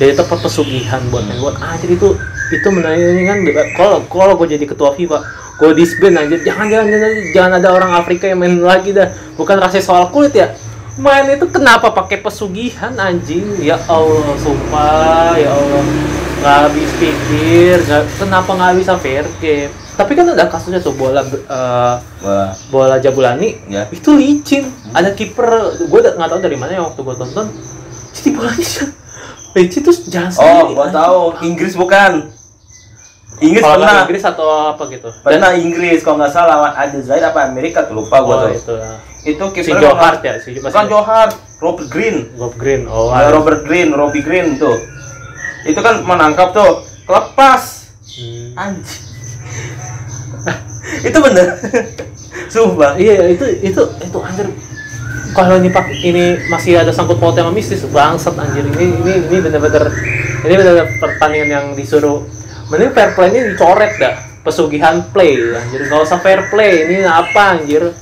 jadi 0.00 0.16
tempat 0.16 0.40
pesugihan 0.40 1.00
buat 1.12 1.24
main 1.28 1.40
buat 1.40 1.56
anjir 1.60 1.96
itu 1.96 2.16
itu 2.50 2.68
menanyakan 2.68 3.46
kalau 3.76 3.98
kalau 4.10 4.34
gue 4.36 4.58
jadi 4.58 4.64
ketua 4.66 4.92
FIFA 4.96 5.22
gue 5.60 5.70
disband 5.76 6.16
anjir. 6.16 6.40
Jangan 6.40 6.66
jangan 6.66 6.86
jangan 6.88 7.10
jangan 7.30 7.52
ada 7.60 7.68
orang 7.70 7.92
Afrika 7.92 8.24
yang 8.26 8.40
main 8.40 8.56
lagi 8.58 8.90
dah. 8.90 9.12
Bukan 9.36 9.60
rasa 9.60 9.76
soal 9.78 10.08
kulit 10.08 10.32
ya. 10.32 10.56
Main 10.96 11.28
itu 11.30 11.46
kenapa 11.46 11.92
pakai 11.92 12.18
pesugihan 12.18 12.92
anjing? 12.96 13.60
Ya 13.60 13.76
Allah 13.84 14.34
sumpah. 14.36 15.36
Ya 15.36 15.52
Allah. 15.52 15.84
Nggak 16.40 16.56
habis 16.64 16.90
pikir. 16.96 17.76
Nggak 17.84 18.02
kenapa 18.16 18.50
nggak 18.56 18.74
bisa 18.80 18.92
fair 18.96 19.24
game? 19.38 19.68
Tapi 19.96 20.16
kan 20.16 20.24
ada 20.32 20.48
kasusnya 20.48 20.80
tuh 20.80 20.96
bola 20.96 21.20
eh, 21.20 21.94
Wah, 22.24 22.50
bola 22.72 22.96
Jabulani. 22.96 23.60
Ya. 23.68 23.84
itu 23.92 24.16
licin. 24.16 24.64
Ada 24.96 25.12
kiper 25.12 25.44
gue 25.76 26.00
nggak 26.00 26.28
tahu 26.28 26.40
dari 26.40 26.56
mana 26.56 26.72
yang 26.72 26.88
waktu 26.88 27.00
gue 27.04 27.16
tonton. 27.16 27.46
Jadi 28.16 28.28
bolanya 28.32 28.66
licin 29.52 29.80
terus 29.84 30.00
jangan 30.08 30.32
Oh, 30.40 30.72
anjing. 30.72 30.96
tahu. 30.96 31.20
Inggris 31.44 31.76
bukan. 31.76 32.32
Inggris 33.40 33.64
Kalau 33.64 33.80
pernah. 33.80 34.04
Inggris 34.04 34.24
atau 34.24 34.46
apa 34.76 34.82
gitu 34.92 35.08
Pernah 35.24 35.50
Inggris 35.56 35.98
kalau 36.04 36.16
nggak 36.20 36.32
salah 36.32 36.60
lawan 36.60 36.72
Aljazair 36.76 37.24
apa 37.24 37.48
Amerika 37.48 37.88
tuh 37.88 38.04
lupa 38.04 38.20
oh, 38.20 38.28
gua 38.28 38.36
tuh. 38.44 38.52
itu 38.52 38.74
ya. 38.76 38.92
Itu 39.24 39.44
si 39.64 39.70
Hart 39.72 40.20
ya 40.20 40.34
si 40.40 40.48
Bukan 40.60 40.84
Joe 40.88 41.04
Hart, 41.04 41.32
Robert 41.60 41.88
Green. 41.88 42.28
Bob 42.36 42.54
Green 42.60 42.84
oh 42.84 43.08
ada. 43.08 43.32
Robert 43.32 43.64
Green, 43.64 43.96
Robbie 43.96 44.20
Green 44.20 44.60
tuh. 44.60 44.76
Itu 45.64 45.80
kan 45.80 46.04
menangkap 46.04 46.52
tuh, 46.52 46.84
kelepas. 47.08 47.92
Hmm. 48.16 48.56
Anjing. 48.56 49.04
itu 51.08 51.18
bener. 51.20 51.46
Sumpah. 52.50 52.98
iya 52.98 53.30
itu 53.30 53.46
itu 53.62 53.82
itu 54.02 54.18
anjir 54.18 54.48
kalau 55.30 55.62
ini 55.62 55.70
pak 55.70 55.86
ini 56.02 56.34
masih 56.50 56.82
ada 56.82 56.90
sangkut 56.90 57.22
pautnya 57.22 57.46
sama 57.46 57.54
mistis 57.54 57.86
bangsat 57.86 58.34
anjir 58.34 58.66
ini 58.66 58.90
ini 58.90 59.12
ini 59.30 59.36
bener-bener 59.38 59.86
ini 60.42 60.54
bener-bener 60.58 60.86
pertandingan 60.98 61.48
yang 61.50 61.66
disuruh 61.78 62.26
mending 62.70 62.90
fair 62.90 63.10
play 63.12 63.28
ini 63.28 63.40
dicoret 63.50 63.92
dah 63.96 64.14
pesugihan 64.40 65.02
play 65.06 65.36
anjir 65.52 65.84
nggak 65.84 66.00
usah 66.00 66.18
fair 66.18 66.48
play 66.48 66.86
ini 66.86 67.02
apa 67.02 67.58
anjir 67.58 67.92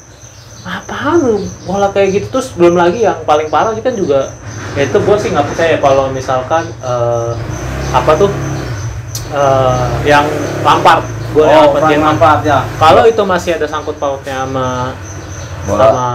apaan 0.61 1.19
lu 1.19 1.37
bola 1.65 1.89
kayak 1.89 2.09
gitu 2.15 2.27
terus 2.31 2.53
belum 2.53 2.77
lagi 2.77 3.03
yang 3.03 3.25
paling 3.25 3.49
parah 3.49 3.73
kan 3.75 3.95
juga 3.95 4.29
ya 4.77 4.85
itu 4.85 4.97
gue 4.97 5.17
sih 5.17 5.33
nggak 5.33 5.47
percaya 5.47 5.77
kalau 5.79 6.13
misalkan 6.13 6.69
eh, 6.79 7.33
apa 7.91 8.13
tuh 8.15 8.29
eh, 9.31 9.85
yang 10.05 10.27
lampar 10.61 11.01
gue 11.29 11.45
Oh, 11.45 11.77
yang 11.87 12.01
Frank 12.01 12.01
Lampard 12.03 12.41
ya. 12.43 12.65
kalau 12.77 13.05
itu 13.05 13.21
masih 13.23 13.51
ada 13.55 13.65
sangkut 13.65 13.97
pautnya 13.97 14.45
sama 14.45 14.97
Bola. 15.65 15.85
sama 15.85 16.09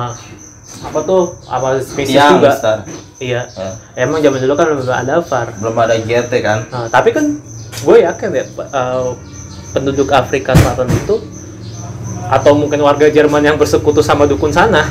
apa 0.83 0.99
tuh 1.03 1.23
apa 1.45 1.67
spesies 1.79 2.17
Tiang, 2.17 2.37
juga 2.37 2.49
Star. 2.51 2.77
iya 3.17 3.45
Ya. 3.47 3.69
emang 3.99 4.19
zaman 4.19 4.37
dulu 4.37 4.53
kan 4.53 4.65
belum 4.67 4.89
ada 4.89 5.21
VAR 5.21 5.47
Belum 5.55 5.75
ada 5.77 5.95
GT 5.95 6.31
kan. 6.41 6.59
nah, 6.67 6.89
tapi 6.89 7.13
kan 7.13 7.25
gue 7.81 7.97
yakin 8.05 8.29
ya 8.37 8.45
eh, 8.45 9.07
penduduk 9.73 10.13
Afrika 10.13 10.53
Selatan 10.53 10.89
itu 10.93 11.17
atau 12.29 12.53
mungkin 12.55 12.79
warga 12.85 13.09
Jerman 13.09 13.43
yang 13.43 13.57
bersekutu 13.57 14.05
sama 14.05 14.29
dukun 14.29 14.53
sana 14.53 14.85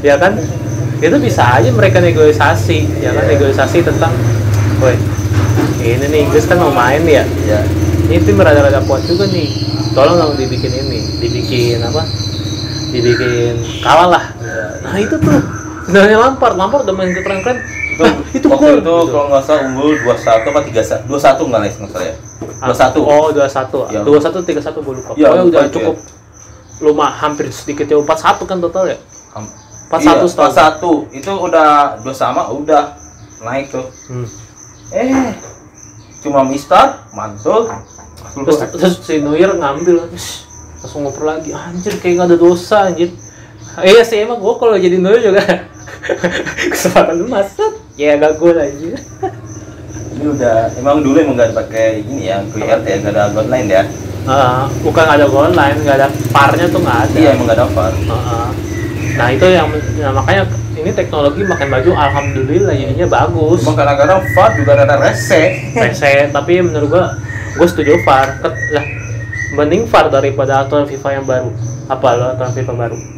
ya 0.00 0.16
kan? 0.16 0.40
Itu 0.96 1.20
bisa 1.20 1.60
aja 1.60 1.68
mereka 1.76 2.00
negosiasi 2.00 2.88
ya 3.04 3.12
kan? 3.12 3.28
Iya. 3.28 3.36
negosiasi 3.36 3.84
tentang 3.84 4.16
woi 4.80 4.96
ini 5.84 6.08
nih 6.08 6.20
Inggris 6.26 6.48
kan 6.48 6.56
mau 6.56 6.72
main 6.72 7.04
ya? 7.04 7.22
Iya. 7.24 7.60
ini 8.06 8.22
tim 8.22 8.38
rada-rada 8.38 8.80
kuat 8.86 9.02
juga 9.02 9.26
nih. 9.28 9.50
Tolong 9.92 10.16
dong 10.16 10.32
dibikin 10.38 10.72
ini 10.72 11.00
dibikin 11.20 11.82
apa? 11.82 12.06
Dibikin 12.92 13.60
kalah 13.82 14.08
lah 14.08 14.24
nah 14.86 14.94
itu 15.02 15.18
tuh 15.18 15.40
sebenarnya 15.86 16.18
Lampard 16.18 16.54
Lampard 16.54 16.82
udah 16.84 16.94
main 16.94 17.10
keren-keren 17.12 17.58
Itu, 17.88 18.02
Nah, 18.02 18.12
itu 18.28 18.46
waktu 18.46 18.60
gol 18.60 18.76
itu 18.76 18.94
kalau 19.08 19.26
nggak 19.30 19.42
salah 19.42 19.62
unggul 19.64 19.96
21 19.96 20.20
apa 20.44 20.60
31 20.60 21.08
21 21.08 21.48
nggak 21.48 21.60
nggak 21.62 21.88
salah 21.88 22.04
ya. 22.04 22.14
21. 22.60 23.00
oh 23.00 23.26
21 23.30 23.40
Iya. 23.88 24.00
21 24.04 24.44
31 24.44 24.84
gue 24.84 24.94
lupa 24.94 25.10
Iya, 25.14 25.26
pokoknya 25.26 25.44
udah 25.46 25.62
itu 25.62 25.72
cukup 25.72 25.96
lumah 26.76 27.10
hampir 27.14 27.46
sedikit 27.48 27.86
ya 27.86 27.96
41 27.96 28.44
kan 28.44 28.58
total 28.60 28.84
ya 28.86 28.98
Am- 29.32 29.48
41 29.86 30.02
iya, 30.02 30.12
setahun. 30.26 30.52
41 31.08 31.16
itu 31.16 31.30
udah 31.32 31.68
dua 31.96 32.12
sama 32.12 32.42
udah 32.50 32.84
naik 33.38 33.70
tuh. 33.70 33.86
hmm. 34.10 34.26
Eh, 34.88 35.32
cuma 36.20 36.42
Mister 36.42 37.06
mantul. 37.10 37.70
terus, 38.36 38.58
terus 38.70 38.94
si 39.00 39.18
Neuer 39.18 39.50
ngambil 39.52 40.04
terus 40.06 40.44
langsung 40.76 41.02
ngoper 41.02 41.24
lagi 41.24 41.50
anjir 41.50 41.96
kayak 41.96 42.12
nggak 42.14 42.28
ada 42.28 42.38
dosa 42.38 42.86
anjir 42.86 43.08
iya 43.84 44.00
sih 44.00 44.24
emang 44.24 44.40
gue 44.40 44.54
kalau 44.56 44.76
jadi 44.80 44.96
Neuer 44.96 45.20
juga 45.20 45.42
kesempatan 46.72 47.28
emas. 47.28 47.52
Ya 47.96 48.16
gak 48.16 48.40
gol 48.40 48.56
anjir. 48.56 48.96
Ini 50.16 50.24
udah 50.32 50.72
emang 50.80 51.04
dulu 51.04 51.16
emang 51.20 51.36
nggak 51.36 51.52
pakai 51.52 52.00
ini 52.00 52.32
ya, 52.32 52.40
QRT 52.48 52.86
ya, 52.88 52.96
nggak 53.04 53.12
ada 53.12 53.24
goal 53.36 53.48
line 53.52 53.68
ya. 53.68 53.82
Ah, 54.24 54.64
bukan 54.80 55.04
ada 55.04 55.28
gol 55.28 55.52
lain 55.52 55.76
nggak 55.84 55.96
ada 56.00 56.08
parnya 56.32 56.66
tuh 56.72 56.80
nggak 56.80 56.98
ada. 57.04 57.16
Iya 57.20 57.28
emang 57.36 57.44
nggak 57.52 57.58
ada 57.60 57.68
VAR. 57.68 57.94
Ah, 58.08 58.48
nah 59.16 59.28
itu 59.28 59.46
yang 59.48 59.68
nah, 60.00 60.12
makanya 60.16 60.42
ini 60.76 60.90
teknologi 60.92 61.40
makin 61.44 61.68
maju 61.68 61.90
alhamdulillah 61.92 62.74
jadinya 62.74 63.08
bagus. 63.12 63.60
Cuma 63.60 63.76
kadang-kadang 63.76 64.20
VAR 64.32 64.50
juga 64.56 64.72
ada 64.72 64.96
rese. 64.96 65.42
PC 65.76 66.32
tapi 66.32 66.64
menurut 66.64 66.88
gua 66.88 67.04
gua 67.60 67.66
setuju 67.68 68.00
VAR 68.02 68.40
Ket, 68.40 68.54
lah 68.72 68.86
mending 69.52 69.84
VAR 69.84 70.08
daripada 70.08 70.64
aturan 70.64 70.88
FIFA 70.88 71.08
yang 71.20 71.26
baru. 71.28 71.50
Apa 71.86 72.08
lo 72.16 72.24
aturan 72.32 72.52
FIFA 72.56 72.72
baru 72.72 73.15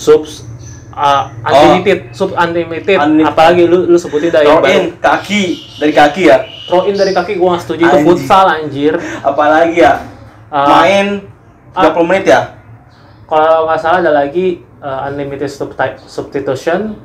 subs 0.00 0.48
uh, 0.90 1.28
unlimited 1.44 2.08
sub 2.10 2.32
unlimited 2.32 2.96
Unlimited. 2.96 3.28
apalagi 3.28 3.62
lu 3.64 3.84
lu 3.84 3.94
sebutin 3.94 4.32
dari 4.32 4.48
Throw 4.48 4.58
baru 4.58 4.72
in 4.72 4.84
kaki 4.96 5.42
dari 5.76 5.92
kaki 5.92 6.22
ya. 6.24 6.38
throw 6.64 6.82
in 6.84 6.94
dari 6.94 7.12
kaki 7.12 7.36
gua 7.36 7.54
nggak 7.54 7.62
setuju 7.62 7.82
itu 7.84 7.92
Anjing. 7.94 8.06
futsal 8.08 8.46
anjir 8.48 8.94
Apalagi 9.20 9.76
ya 9.78 9.94
Ah. 10.48 10.82
main 10.82 11.28
Ah. 11.70 11.86
30 11.86 12.02
menit 12.02 12.24
ya. 12.26 12.58
kalau 13.24 13.62
nggak 13.64 13.78
salah 13.78 14.00
ada 14.00 14.12
lagi 14.16 14.46
uh, 14.78 15.06
unlimited 15.06 15.46
substitution 16.02 16.96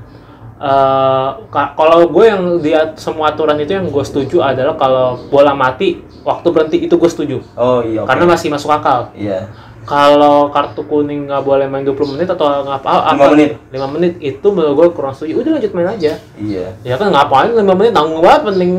Uh, 0.56 1.44
ka- 1.52 1.75
kalau 1.75 2.08
gue 2.08 2.25
yang 2.25 2.40
di 2.58 2.72
semua 2.96 3.28
aturan 3.28 3.60
itu 3.60 3.75
yang 3.75 3.92
gue 3.92 4.00
setuju 4.02 4.40
adalah 4.40 4.80
kalau 4.80 5.20
bola 5.28 5.52
mati 5.52 6.00
waktu 6.24 6.48
berhenti 6.48 6.78
itu 6.80 6.96
gue 6.96 7.12
setuju 7.12 7.38
Oh 7.54 7.84
iya. 7.84 8.00
oke. 8.00 8.08
karena 8.08 8.24
masih 8.25 8.48
masuk 8.48 8.72
akal 8.72 9.12
Iya. 9.12 9.52
Kalau 9.86 10.50
kartu 10.50 10.82
kuning 10.84 11.25
nggak 11.25 11.42
boleh 11.42 11.65
main 11.65 11.82
20 11.82 11.94
menit 12.12 12.27
atau 12.27 12.65
ngapa 12.65 13.06
apa 13.06 13.13
Lima 13.13 13.27
menit. 13.32 13.50
5 13.70 13.94
menit 13.94 14.13
itu 14.20 14.48
menurut 14.48 14.74
gue 14.75 14.88
kurang 14.92 15.13
setuju 15.13 15.39
udah 15.39 15.51
lanjut 15.56 15.72
main 15.72 15.89
aja 15.92 16.12
Iya. 16.36 16.68
ya 16.82 16.96
kan 16.96 17.08
ngapain 17.08 17.54
5 17.54 17.62
menit 17.72 17.92
nanggung 17.92 18.20
banget 18.20 18.42
mending 18.46 18.72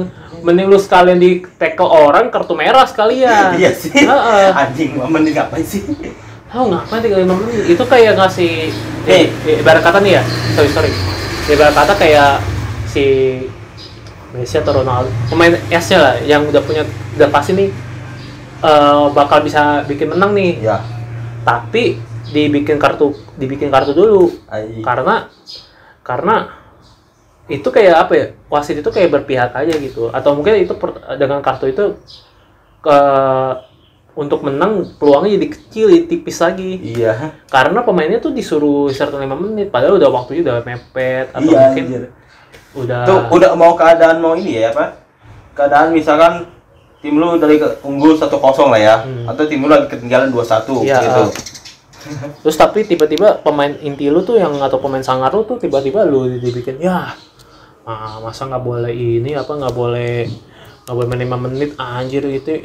mending 0.43 0.67
lu 0.67 0.77
sekalian 0.77 1.17
di 1.17 1.47
tackle 1.57 1.87
orang 1.87 2.27
kartu 2.29 2.53
merah 2.53 2.83
sekalian 2.83 3.55
Iya 3.55 3.71
sih. 3.71 3.91
Heeh. 3.91 4.51
Anjing, 4.53 4.95
momen 4.97 5.23
ini 5.23 5.33
ngapain 5.33 5.63
sih? 5.63 5.87
Tahu 6.47 6.65
ngapain 6.69 7.01
35 7.01 7.23
menit? 7.37 7.63
Itu 7.69 7.83
kayak 7.83 8.15
ngasih 8.17 8.71
Eh. 9.07 9.31
eh, 9.31 9.57
ibarat 9.57 9.81
kata 9.81 9.99
nih 9.99 10.19
ya. 10.19 10.23
Sorry, 10.53 10.69
sorry. 10.69 10.91
Ibarat 11.47 11.73
kata 11.73 11.95
kayak 11.95 12.43
si 12.85 13.05
Messi 14.29 14.57
atau 14.57 14.77
Ronaldo, 14.77 15.09
pemain 15.27 15.55
S-nya 15.71 15.97
lah 15.97 16.15
yang 16.21 16.45
udah 16.45 16.61
punya 16.61 16.83
udah 17.15 17.29
pasti 17.31 17.55
nih 17.55 17.69
eh, 18.59 19.05
bakal 19.13 19.41
bisa 19.41 19.83
bikin 19.85 20.11
menang 20.11 20.33
nih. 20.33 20.61
Ya. 20.61 20.83
Tapi 21.47 21.95
dibikin 22.27 22.77
kartu 22.77 23.15
dibikin 23.39 23.71
kartu 23.71 23.95
dulu 23.95 24.35
Anjing. 24.51 24.83
karena 24.83 25.31
karena 26.03 26.37
itu 27.47 27.69
kayak 27.71 27.95
apa 28.03 28.13
ya 28.13 28.27
wasit 28.51 28.83
itu 28.83 28.91
kayak 28.91 29.15
berpihak 29.15 29.55
aja 29.55 29.71
gitu 29.79 30.11
atau 30.11 30.35
mungkin 30.35 30.59
itu 30.59 30.75
per- 30.75 30.99
dengan 31.15 31.39
kartu 31.39 31.71
itu 31.71 31.95
ke 32.83 32.99
untuk 34.17 34.43
menang 34.43 34.97
peluangnya 34.97 35.39
jadi 35.39 35.49
kecil 35.53 35.87
jadi 35.87 36.05
tipis 36.09 36.41
lagi 36.41 36.83
Iya. 36.83 37.37
karena 37.47 37.87
pemainnya 37.87 38.19
tuh 38.19 38.35
disuruh 38.35 38.91
istirahat 38.91 39.15
5 39.15 39.39
menit 39.39 39.71
padahal 39.71 40.03
udah 40.03 40.11
waktunya 40.11 40.43
udah 40.43 40.67
mepet 40.67 41.31
atau 41.31 41.47
Iya, 41.47 41.59
mungkin 41.63 41.85
anjir. 41.87 42.03
udah 42.75 43.01
Tuh 43.07 43.21
udah 43.31 43.51
mau 43.55 43.73
keadaan 43.73 44.19
mau 44.19 44.35
ini 44.35 44.59
ya 44.59 44.75
apa? 44.75 44.99
Keadaan 45.55 45.95
misalkan 45.95 46.49
tim 46.99 47.15
lu 47.15 47.37
dari 47.37 47.57
ke- 47.57 47.81
unggul 47.83 48.15
1-0 48.15 48.33
lah 48.67 48.81
ya 48.81 48.97
Hmm. 48.99 49.27
atau 49.27 49.45
tim 49.45 49.59
lu 49.59 49.69
lagi 49.69 49.87
ketinggalan 49.89 50.29
2-1 50.29 50.83
Iya, 50.83 50.99
gitu. 50.99 51.23
ah. 51.23 51.31
terus 52.41 52.55
tapi 52.55 52.83
tiba-tiba 52.83 53.41
pemain 53.41 53.73
inti 53.77 54.07
lu 54.07 54.21
tuh 54.21 54.37
yang 54.37 54.55
atau 54.57 54.79
pemain 54.79 55.03
sangar 55.03 55.31
lu 55.31 55.43
tuh 55.43 55.57
tiba-tiba 55.57 56.03
lu 56.03 56.31
dibikin 56.33 56.79
ya 56.79 57.11
ah, 57.83 58.17
masa 58.19 58.47
nggak 58.47 58.63
boleh 58.63 58.91
ini 58.91 59.33
apa 59.33 59.51
nggak 59.51 59.73
boleh 59.73 60.27
nggak 60.83 60.95
boleh 60.95 61.09
main 61.09 61.23
5 61.29 61.45
menit 61.45 61.71
anjir 61.77 62.23
gitu 62.25 62.63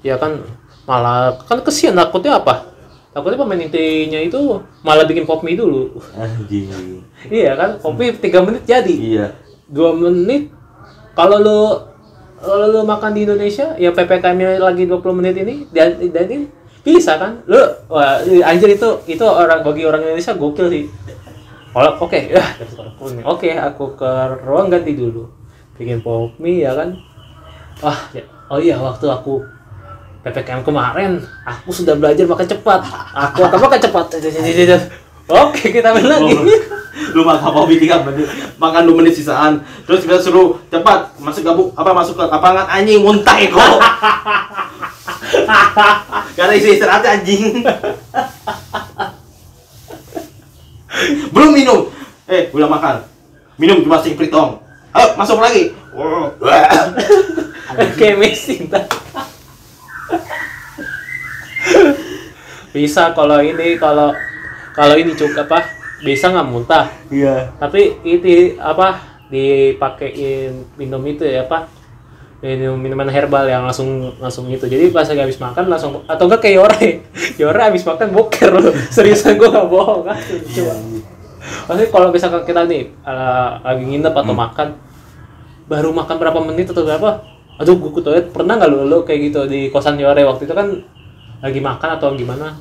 ya 0.00 0.16
kan 0.16 0.42
malah 0.84 1.38
kan 1.40 1.60
kesian 1.60 1.94
takutnya 1.94 2.36
apa 2.36 2.66
takutnya 3.10 3.38
pemain 3.38 3.58
intinya 3.58 4.18
itu 4.18 4.38
malah 4.80 5.02
bikin 5.02 5.22
pop 5.22 5.40
mie 5.40 5.54
dulu 5.54 6.02
Anjing. 6.12 7.02
iya 7.26 7.54
kan 7.54 7.78
pop 7.78 7.94
mie 7.94 8.10
3 8.12 8.26
menit 8.40 8.62
jadi 8.64 8.94
Iya. 8.94 9.26
dua 9.66 9.90
menit 9.92 10.50
kalau 11.12 11.38
lu 11.38 11.60
kalau 12.40 12.66
lu 12.72 12.80
makan 12.88 13.12
di 13.12 13.28
Indonesia 13.28 13.76
ya 13.76 13.92
ppkm 13.92 14.56
lagi 14.56 14.88
20 14.88 15.18
menit 15.20 15.36
ini 15.36 15.68
dan 15.68 16.00
dan 16.00 16.24
ini 16.24 16.46
bisa 16.80 17.20
kan? 17.20 17.44
Lu 17.44 17.60
wah 17.92 18.24
anjir 18.24 18.72
itu 18.72 18.88
itu 19.04 19.24
orang 19.24 19.60
bagi 19.60 19.84
orang 19.84 20.00
Indonesia 20.00 20.32
gokil 20.32 20.72
sih. 20.72 20.84
Kalau 21.70 21.92
oke 22.00 22.18
ya. 22.32 22.44
Oke 23.28 23.52
aku 23.52 23.92
ke 23.94 24.10
ruang 24.48 24.72
ganti 24.72 24.96
dulu. 24.96 25.28
Bikin 25.76 26.00
pop 26.00 26.32
mie 26.40 26.64
ya 26.64 26.72
kan? 26.72 26.96
Wah 27.84 28.00
ya, 28.16 28.24
oh 28.48 28.60
iya 28.60 28.76
waktu 28.76 29.08
aku 29.08 29.44
ppkm 30.20 30.60
kemarin 30.60 31.16
aku 31.44 31.72
sudah 31.72 31.96
belajar 31.96 32.24
makan 32.24 32.48
cepat. 32.48 32.80
Aku 33.12 33.40
akan 33.44 33.60
makan 33.68 33.80
cepat 33.80 34.06
oke 35.30 35.64
kita 35.70 35.94
main 35.94 36.10
lagi. 36.10 36.34
Lu 37.14 37.22
makan 37.22 37.42
apa 37.54 37.70
tiga 37.78 38.02
menit. 38.02 38.28
Makan 38.58 38.82
2 38.90 38.98
menit 38.98 39.14
sisaan. 39.14 39.62
Terus 39.86 40.02
kita 40.02 40.18
suruh 40.18 40.58
cepat 40.66 41.14
masuk 41.22 41.46
gabung 41.46 41.70
apa 41.78 41.90
masuk 41.94 42.18
ke 42.18 42.24
lapangan. 42.26 42.66
Anjing 42.66 43.00
muntah 43.00 43.38
eko. 43.38 43.62
Karena 46.34 46.52
isi 46.58 46.76
istirahat 46.76 47.06
anjing. 47.06 47.62
Belum 51.30 51.50
minum. 51.54 51.88
Eh 52.26 52.50
udah 52.50 52.68
makan. 52.68 53.06
Minum 53.56 53.80
cuma 53.86 54.02
sing 54.02 54.18
pritong 54.18 54.58
ayo 54.90 55.14
masuk 55.14 55.38
lagi. 55.38 55.70
Kayak 57.94 58.18
Messi 58.18 58.66
bisa 62.70 63.10
kalau 63.14 63.42
ini 63.42 63.74
kalau 63.78 64.14
kalau 64.74 64.94
ini 64.96 65.12
cukup 65.18 65.46
apa 65.48 65.58
bisa 66.00 66.32
nggak 66.32 66.48
muntah? 66.48 66.86
Iya. 67.12 67.52
Tapi 67.60 68.00
itu 68.06 68.56
apa 68.56 69.20
dipakein 69.30 70.66
minum 70.74 71.00
itu 71.06 71.22
ya 71.22 71.46
apa 71.46 71.70
minum 72.40 72.80
minuman 72.80 73.06
herbal 73.12 73.44
yang 73.46 73.68
langsung 73.68 74.16
langsung 74.16 74.48
itu. 74.48 74.64
Jadi 74.64 74.88
pas 74.90 75.04
lagi 75.04 75.20
habis 75.20 75.38
makan 75.38 75.64
langsung 75.68 75.92
atau 76.08 76.24
enggak 76.24 76.40
kayak 76.40 76.56
Yore? 76.56 76.86
Yore 77.40 77.60
habis 77.60 77.84
makan 77.84 78.08
boker 78.16 78.50
loh. 78.50 78.72
Seriusan 78.94 79.36
gue 79.36 79.48
nggak 79.48 79.68
bohong 79.68 80.02
kan? 80.08 80.16
Coba. 80.24 80.74
Maksudnya 81.40 81.88
kalau 81.92 82.08
misalkan 82.12 82.42
kita 82.48 82.60
nih 82.64 82.82
eh, 82.90 83.48
lagi 83.60 83.84
nginep 83.84 84.14
atau 84.16 84.34
makan 84.34 84.68
baru 85.70 85.90
makan 85.94 86.16
berapa 86.16 86.40
menit 86.42 86.72
atau 86.72 86.82
berapa? 86.82 87.22
Aduh 87.60 87.76
gue 87.76 87.92
ke 87.92 88.00
toilet 88.00 88.26
pernah 88.32 88.56
nggak 88.56 88.70
lo 88.72 88.88
lo 88.88 88.98
kayak 89.04 89.20
gitu 89.30 89.40
di 89.44 89.68
kosan 89.68 90.00
Yore 90.00 90.24
waktu 90.24 90.48
itu 90.48 90.54
kan 90.56 90.80
lagi 91.44 91.60
makan 91.60 91.88
atau 92.00 92.16
gimana? 92.16 92.56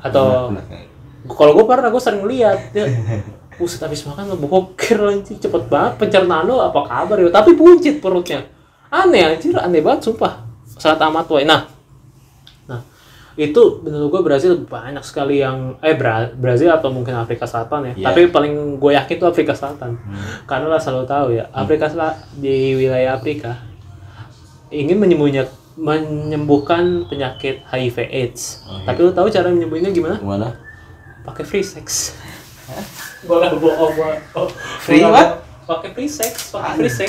Atau 0.00 0.52
kalau 1.24 1.56
gue 1.56 1.64
pernah 1.64 1.88
gue 1.88 2.02
sering 2.02 2.24
lihat 2.28 2.72
dia 2.72 2.84
Buset 3.54 3.78
habis 3.78 4.02
makan 4.02 4.34
lo 4.34 4.36
boker 4.36 4.98
anjing 5.14 5.38
cepet 5.38 5.70
banget 5.70 5.94
pencernaan 5.94 6.42
lo 6.42 6.58
apa 6.58 6.90
kabar 6.90 7.22
ya? 7.22 7.30
Tapi 7.30 7.54
puncit 7.54 8.02
perutnya. 8.02 8.42
Aneh 8.90 9.22
anjir 9.22 9.54
aneh 9.54 9.78
banget 9.78 10.10
sumpah. 10.10 10.42
Saat 10.74 10.98
amat 10.98 11.30
wae 11.30 11.46
nah 11.46 11.62
nah 12.66 12.82
itu 13.38 13.78
menurut 13.86 14.10
gue 14.10 14.22
Brazil 14.26 14.52
banyak 14.66 15.06
sekali 15.06 15.38
yang 15.38 15.78
eh 15.78 15.94
Bra- 15.94 16.34
Brazil 16.34 16.74
atau 16.74 16.90
mungkin 16.90 17.14
Afrika 17.14 17.46
Selatan 17.46 17.94
ya. 17.94 17.94
Iya. 17.94 18.04
tapi 18.10 18.26
paling 18.26 18.82
gue 18.82 18.90
yakin 18.90 19.16
tuh 19.22 19.30
Afrika 19.30 19.54
Selatan. 19.54 20.02
Karena 20.50 20.66
lah 20.66 20.82
selalu 20.82 21.06
tahu 21.06 21.26
ya 21.32 21.46
Afrika 21.54 21.86
Selatan 21.86 22.26
di 22.34 22.74
wilayah 22.74 23.14
Afrika 23.14 23.54
ingin 24.74 24.98
menyembunyikan 24.98 25.46
menyembuhkan 25.74 27.06
penyakit 27.06 27.62
HIV 27.66 27.96
AIDS. 28.10 28.66
Tapi 28.82 28.98
lo 28.98 29.14
tahu 29.14 29.30
cara 29.30 29.50
menyembuhinnya 29.50 29.94
gimana? 29.94 30.18
Gimana 30.18 30.63
pakai 31.24 31.44
free 31.44 31.64
sex. 31.64 32.12
Bohong 33.28 33.56
gua. 33.94 34.12
Oh, 34.34 34.48
Free 34.80 35.00
what? 35.02 35.44
pakai 35.64 35.90
free 35.92 36.08
sex 36.10 36.52
pakai 36.52 36.76
free 36.78 36.92
sex. 36.92 37.08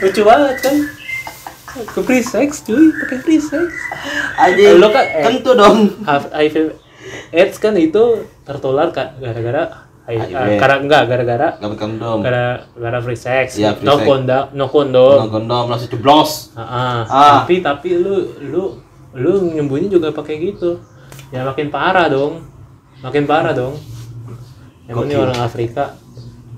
Lucu 0.00 0.22
banget 0.22 0.56
kan? 0.60 0.76
Ke 1.84 2.00
free 2.00 2.22
sex 2.22 2.62
cuy? 2.62 2.94
Pakai 2.96 3.18
free 3.18 3.42
sex. 3.42 3.66
Anjing. 4.36 4.78
Lu 4.78 4.86
kan- 4.88 5.08
eh. 5.08 5.24
tentu 5.24 5.50
dong. 5.52 5.90
HIV 6.06 6.78
AIDS 7.32 7.58
kan? 7.58 7.74
Itu 7.74 8.22
tertular 8.42 8.90
kan? 8.90 9.18
Gara-gara 9.18 9.90
HIV. 10.04 10.58
karena 10.58 10.76
enggak 10.78 11.02
gara-gara 11.06 11.48
gak 11.54 11.68
pakai 11.68 11.78
kondom. 11.80 12.18
gara 12.20 12.46
gara 12.72 12.98
free 12.98 13.14
sex. 13.16 13.54
Iya, 13.56 13.74
free 13.74 13.82
no 13.82 13.94
sex. 13.96 14.04
kondom 14.04 14.44
no 14.52 14.64
kondom. 14.68 15.18
No 15.20 15.26
kondom 15.28 15.64
langsung 15.66 15.90
jeblos 15.90 16.50
Ah, 16.54 17.02
Ah. 17.02 17.30
tapi 17.40 17.58
tapi 17.58 17.98
lu 17.98 18.14
lu 18.40 18.78
lu 19.12 19.32
nyembunyi 19.48 19.86
juga 19.88 20.10
pakai 20.10 20.38
gitu. 20.40 20.78
Ya 21.30 21.42
makin 21.42 21.66
parah 21.66 22.06
dong 22.06 22.46
makin 23.02 23.24
parah 23.26 23.52
dong. 23.52 23.74
Emang 24.86 25.06
ini 25.06 25.14
orang 25.14 25.38
Afrika. 25.38 25.94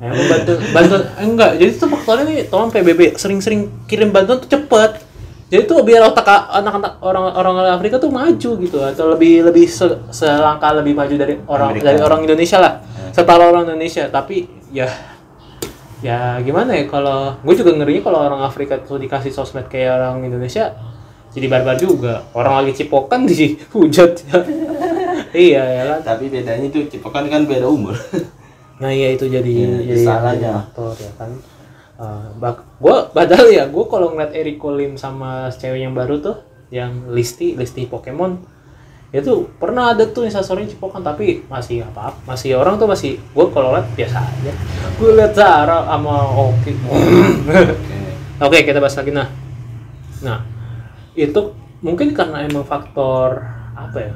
Emang 0.01 0.21
bantu 0.27 0.53
bantu 0.73 0.95
eh, 1.01 1.25
enggak. 1.25 1.51
Jadi 1.57 1.71
tuh 1.75 1.89
faktornya 1.89 2.25
nih 2.27 2.39
tolong 2.49 2.69
PBB 2.69 3.17
sering-sering 3.17 3.87
kirim 3.87 4.13
bantuan 4.13 4.41
tuh 4.41 4.51
cepet. 4.51 5.01
Jadi 5.49 5.63
tuh 5.65 5.85
biar 5.87 6.03
otak 6.03 6.27
anak-anak 6.51 6.99
orang 6.99 7.25
orang 7.31 7.55
Afrika 7.71 8.01
tuh 8.01 8.11
maju 8.11 8.51
gitu 8.59 8.79
atau 8.81 9.13
lebih 9.13 9.45
lebih 9.45 9.69
se- 9.69 10.03
selangkah 10.11 10.75
lebih 10.75 10.97
maju 10.97 11.15
dari 11.15 11.39
orang 11.47 11.69
Amerika. 11.71 11.85
dari 11.89 12.01
orang 12.01 12.21
Indonesia 12.27 12.59
lah. 12.59 12.73
Setara 13.15 13.49
orang 13.49 13.71
Indonesia. 13.71 14.09
Tapi 14.11 14.49
ya 14.75 14.89
ya 16.05 16.37
gimana 16.43 16.77
ya 16.77 16.85
kalau 16.85 17.33
gue 17.41 17.55
juga 17.57 17.73
ngerinya 17.73 18.03
kalau 18.05 18.19
orang 18.29 18.45
Afrika 18.45 18.77
tuh 18.77 19.01
dikasih 19.01 19.33
sosmed 19.33 19.73
kayak 19.73 19.97
orang 19.97 20.27
Indonesia 20.27 20.75
jadi 21.31 21.47
barbar 21.47 21.79
juga. 21.79 22.27
Orang 22.35 22.61
lagi 22.61 22.83
cipokan 22.83 23.25
dihujat 23.25 24.11
iya 25.33 25.63
ya 25.63 25.83
kan 25.89 26.01
tapi 26.05 26.29
bedanya 26.29 26.65
itu 26.65 26.85
cipokan 26.89 27.27
kan 27.27 27.45
beda 27.45 27.67
umur 27.67 27.95
nah 28.77 28.91
iya 28.91 29.15
itu 29.15 29.25
jadi 29.25 29.47
Iya, 29.47 29.95
jadi 29.95 30.03
salahnya. 30.05 30.53
faktor 30.63 30.95
ya 30.99 31.13
kan 31.17 31.31
Eh, 31.95 32.27
bak 32.43 32.59
gue 32.83 32.97
padahal 33.15 33.47
ya 33.47 33.71
gue 33.71 33.85
kalau 33.87 34.11
ngeliat 34.11 34.35
Eriko 34.35 34.75
Lim 34.75 34.99
sama 34.99 35.47
cewek 35.47 35.79
yang 35.79 35.95
baru 35.95 36.19
tuh 36.19 36.43
yang 36.75 37.07
Listi 37.07 37.55
Listi 37.55 37.87
Pokemon 37.87 38.43
itu 39.15 39.47
pernah 39.63 39.95
ada 39.95 40.03
tuh 40.03 40.27
instastory 40.27 40.67
cipokan 40.67 41.07
tapi 41.07 41.47
masih 41.47 41.87
apa 41.87 42.19
masih 42.27 42.59
orang 42.59 42.83
tuh 42.83 42.91
masih 42.91 43.23
gue 43.23 43.47
kalau 43.55 43.71
liat 43.71 43.87
biasa 43.95 44.19
aja 44.19 44.53
gue 44.99 45.11
liat 45.15 45.39
Zara 45.39 45.87
sama 45.87 46.35
Oki 46.35 46.73
Oke, 48.43 48.67
kita 48.67 48.83
bahas 48.83 48.99
lagi 48.99 49.15
nah. 49.15 49.31
Nah, 50.19 50.43
itu 51.15 51.41
mungkin 51.79 52.11
karena 52.11 52.43
emang 52.43 52.67
faktor 52.67 53.39
apa 53.71 53.99
ya? 54.03 54.13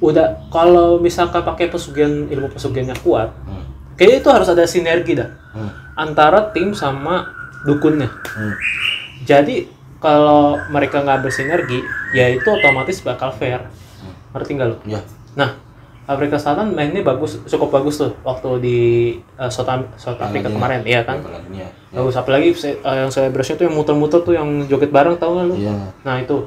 Udah 0.00 0.48
kalau 0.48 0.96
misalkan 0.96 1.40
pakai 1.40 1.68
pesugihan 1.68 2.26
ilmu 2.26 2.48
pesugihannya 2.48 2.96
kuat, 2.98 3.28
Hmm. 3.42 3.64
kayaknya 3.94 4.16
itu 4.18 4.28
harus 4.28 4.48
ada 4.48 4.64
sinergi 4.64 5.12
dah 5.14 5.28
Hmm. 5.52 5.70
antara 5.94 6.48
tim 6.50 6.72
sama 6.72 7.28
dukunnya. 7.62 8.08
Hmm. 8.08 8.54
Jadi 9.22 9.68
kalau 9.96 10.56
mereka 10.66 10.98
nggak 10.98 11.20
bersinergi, 11.20 11.84
ya 12.10 12.28
itu 12.28 12.46
otomatis 12.46 13.00
bakal 13.00 13.30
fair. 13.30 13.60
ngerti 14.30 14.50
nggak 14.54 14.68
lu 14.68 14.76
Iya. 14.86 15.02
nah 15.34 15.58
Afrika 16.06 16.38
Selatan 16.38 16.70
mainnya 16.70 17.02
bagus 17.02 17.42
cukup 17.44 17.70
bagus 17.72 17.98
tuh 17.98 18.14
waktu 18.22 18.48
di 18.58 18.78
uh, 19.34 19.50
South, 19.50 19.66
South 19.96 20.18
Africa 20.18 20.46
kemarin 20.48 20.86
iya 20.86 21.02
kan. 21.02 21.18
Ya. 21.50 21.66
bagus 21.90 22.14
apalagi 22.14 22.54
uh, 22.54 22.94
yang 22.96 23.10
celebration 23.10 23.58
tuh 23.58 23.66
yang 23.66 23.74
muter-muter 23.74 24.22
tuh 24.22 24.30
yang 24.30 24.46
joget 24.64 24.88
bareng 24.88 25.18
tau 25.18 25.34
gak 25.34 25.50
lu 25.50 25.58
Iya. 25.58 25.74
nah 26.00 26.14
itu 26.16 26.46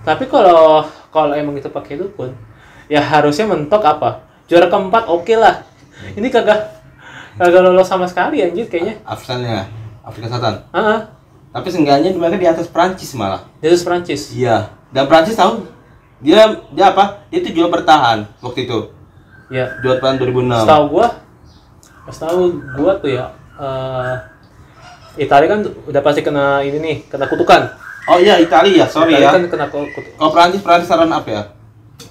tapi 0.00 0.24
kalau 0.26 0.80
kalau 1.10 1.36
emang 1.36 1.52
itu 1.54 1.68
pakai 1.68 2.00
dukun 2.00 2.32
ya 2.90 3.00
harusnya 3.00 3.46
mentok 3.46 3.80
apa 3.80 4.20
juara 4.44 4.66
keempat 4.66 5.06
oke 5.06 5.30
lah 5.32 5.62
ini 6.12 6.26
kagak 6.26 6.58
kagak 7.36 7.62
lolos 7.62 7.86
sama 7.86 8.04
sekali 8.04 8.42
anjir 8.42 8.66
kayaknya 8.66 8.98
Afrika 9.02 9.38
Afrika 10.02 10.26
Selatan. 10.28 10.54
ah 10.68 10.78
ah. 10.78 11.00
Tapi 11.50 11.66
seenggaknya 11.66 12.10
mereka 12.12 12.36
di 12.36 12.46
atas 12.46 12.66
Prancis 12.66 13.10
malah. 13.12 13.42
Dia 13.58 13.70
tuh 13.70 13.82
Prancis 13.82 14.30
Iya. 14.30 14.70
Dan 14.88 15.06
Prancis 15.06 15.34
tahu 15.34 15.66
dia 16.18 16.46
dia 16.70 16.86
apa? 16.88 17.26
Dia 17.26 17.40
tuh 17.40 17.50
juara 17.50 17.70
bertahan 17.72 18.18
waktu 18.38 18.66
itu. 18.66 18.78
ya 19.48 19.66
Juara 19.78 19.98
bertahan 19.98 20.16
2006. 20.20 20.62
setahu 20.62 20.84
gua 20.88 21.08
setahu 22.06 22.40
gua 22.74 22.92
tuh 22.96 23.10
ya 23.10 23.26
eh 23.56 24.14
Italia 25.16 25.48
kan 25.48 25.60
udah 25.84 26.00
pasti 26.00 26.22
kena 26.22 26.62
ini 26.62 26.78
nih 26.78 26.96
kena 27.06 27.26
kutukan 27.26 27.66
Oh 28.06 28.16
iya 28.16 28.38
Italia 28.38 28.82
ya, 28.82 28.86
sorry 28.86 29.12
Italia 29.12 29.26
ya. 29.26 29.34
kan 29.34 29.42
kena 29.46 29.66
ku- 29.68 29.90
kutukan 29.90 30.16
Kalau 30.16 30.30
Prancis 30.32 30.60
Prancis 30.60 30.88
run 30.88 31.10
up 31.10 31.22
ya. 31.24 31.42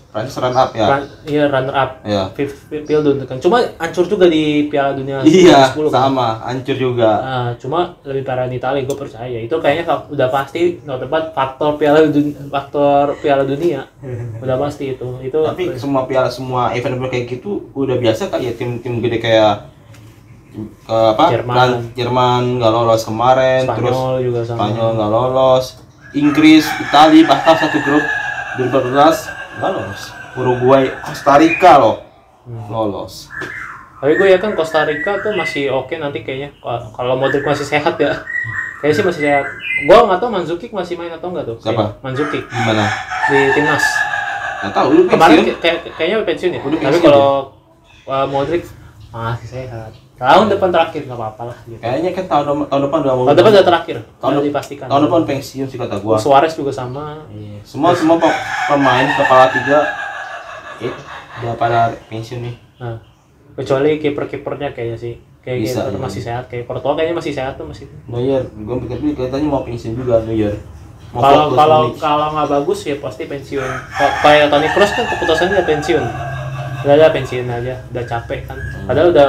Prancis 0.09 0.35
run 0.35 0.51
up 0.51 0.73
ya. 0.73 1.05
iya 1.23 1.45
runner 1.45 1.69
up 1.71 2.01
Iya. 2.01 2.33
Piala 2.81 3.01
Dunia 3.03 3.25
kan 3.25 3.37
cuma 3.37 3.61
hancur 3.77 4.09
juga 4.09 4.25
di 4.25 4.65
Piala 4.65 4.97
Dunia 4.97 5.21
Iya, 5.21 5.69
2010 5.71 5.85
kan. 5.85 5.93
sama, 5.93 6.27
hancur 6.41 6.73
juga. 6.73 7.11
Ah, 7.15 7.49
cuma 7.55 7.93
lebih 8.01 8.23
parah 8.23 8.45
di 8.45 8.57
Italia 8.57 8.81
gue 8.81 8.97
percaya 8.97 9.37
itu 9.37 9.53
kayaknya 9.53 9.85
udah 10.09 10.27
pasti 10.27 10.81
no 10.81 10.97
tempat 10.97 11.29
faktor 11.31 11.77
piala 11.77 12.01
dunia, 12.03 12.33
faktor 12.49 13.13
piala 13.17 13.45
dunia 13.45 13.85
udah 14.39 14.55
pasti 14.59 14.91
itu 14.91 15.07
itu 15.21 15.39
Tapi 15.39 15.77
semua 15.77 16.03
piala 16.03 16.27
semua 16.27 16.73
event 16.73 16.97
kayak 17.05 17.29
gitu 17.29 17.69
udah 17.71 17.95
biasa 17.95 18.27
kali 18.27 18.49
ya 18.49 18.53
tim-tim 18.53 18.99
gede 18.99 19.17
kayak 19.19 19.69
ke 20.83 20.97
apa? 21.13 21.25
Jerman. 21.31 21.93
Jerman 21.93 22.41
nggak 22.57 22.71
lolos 22.71 23.05
kemarin, 23.05 23.69
terus 23.69 23.93
Spanyol 23.93 24.17
juga 24.25 24.39
sama 24.41 24.57
Spanyol 24.65 24.89
nggak 24.97 25.11
lolos, 25.11 25.65
Inggris, 26.11 26.65
Italia 26.81 27.21
bahkan 27.23 27.53
satu 27.55 27.77
grup 27.79 28.01
2014 28.57 28.89
nggak 28.89 29.13
lolos. 29.61 30.01
Uruguay, 30.31 30.83
Costa 30.99 31.35
Rica 31.35 31.71
loh 31.77 31.97
Hmm. 32.41 32.65
lolos. 32.67 33.27
tapi 33.95 34.15
gue 34.15 34.27
ya 34.27 34.37
kan 34.37 34.51
Costa 34.51 34.81
Rica 34.81 35.19
tuh 35.19 35.31
masih 35.31 35.69
oke 35.69 35.91
nanti 35.93 36.23
kayaknya 36.23 36.55
Kalau- 36.89 37.13
Modric 37.13 37.43
masih 37.43 37.67
sehat 37.67 37.93
ya 37.95 38.15
kayaknya 38.79 38.95
sih 38.95 39.03
masih 39.03 39.21
sehat 39.21 39.45
gue 39.81 39.97
nggak 39.99 40.17
tahu 40.17 40.31
Mandzukic 40.31 40.71
masih 40.71 40.95
main 40.95 41.11
atau 41.11 41.29
enggak 41.29 41.45
tuh 41.45 41.59
Siapa? 41.59 41.99
Mandzukic 41.99 42.41
Gimana? 42.43 42.87
di 43.27 43.51
timnas 43.51 43.83
Nggak 44.59 44.71
tahu 44.73 44.87
lu 44.89 45.01
kemarin 45.05 45.37
pensiun. 45.37 45.57
kayak 45.59 45.77
kayaknya 45.93 46.17
pensiun 46.23 46.51
ya 46.51 46.59
Udah 46.61 46.79
tapi 46.81 46.97
kalau 47.01 47.27
uh, 48.05 48.25
Modric 48.25 48.63
masih 49.09 49.47
sehat 49.51 49.91
tahun 50.19 50.45
depan 50.51 50.69
terakhir 50.69 51.01
nggak 51.07 51.15
apa-apa 51.15 51.43
lah 51.47 51.57
gitu. 51.63 51.79
Kayaknya 51.79 52.11
kan 52.11 52.25
tahun, 52.27 52.45
tahun 52.67 52.81
depan 52.91 52.99
udah 53.07 53.13
mau. 53.15 53.23
tahun 53.31 53.37
depan 53.39 53.51
udah 53.55 53.65
terakhir 53.71 53.97
Tahun 54.19 54.31
udah 54.35 54.45
dipastikan 54.51 54.85
Tahun 54.91 55.01
depan 55.07 55.21
pensiun 55.23 55.67
sih 55.71 55.77
kata 55.79 55.95
gua. 56.03 56.15
Suarez 56.19 56.53
juga 56.59 56.71
sama 56.75 57.23
Semua 57.63 57.95
semua 57.95 58.19
pe- 58.19 58.39
pemain 58.67 59.07
kepala 59.15 59.47
tiga 59.55 59.79
eh, 60.83 60.93
udah 61.39 61.53
pada 61.55 61.95
pensiun 62.11 62.39
nih. 62.43 62.55
Nah, 62.83 62.99
kecuali 63.55 63.95
kiper-kipernya 63.99 64.75
kayaknya 64.75 64.99
sih. 64.99 65.15
Kayak 65.39 65.57
Bisa, 65.63 65.79
kiper 65.87 65.95
iya. 65.95 66.03
masih 66.03 66.21
sehat, 66.21 66.43
kayak 66.51 66.63
Portugal 66.67 66.99
kayaknya 66.99 67.15
masih 67.15 67.31
sehat 67.31 67.55
tuh 67.55 67.63
masih. 67.63 67.87
Neuer, 68.11 68.43
gua 68.67 68.75
pikir 68.83 68.99
katanya 69.15 69.47
mau 69.47 69.63
pensiun 69.63 69.95
juga 69.95 70.19
Neuer. 70.27 70.51
Mau 71.15 71.23
Kalau 71.23 71.55
kalau 71.55 71.81
kalau 71.95 72.27
nggak 72.35 72.47
bagus 72.59 72.85
ya 72.85 72.99
pasti 72.99 73.23
pensiun. 73.23 73.65
Kayak 74.19 74.51
Toni 74.51 74.67
Kroos 74.75 74.91
kan 74.91 75.07
keputusannya 75.07 75.63
pensiun. 75.63 76.03
Udah 76.85 76.93
ada 76.95 77.07
pensiun 77.11 77.47
aja, 77.47 77.75
udah 77.91 78.03
capek 78.03 78.39
kan. 78.45 78.59
Padahal 78.83 79.15
udah 79.15 79.25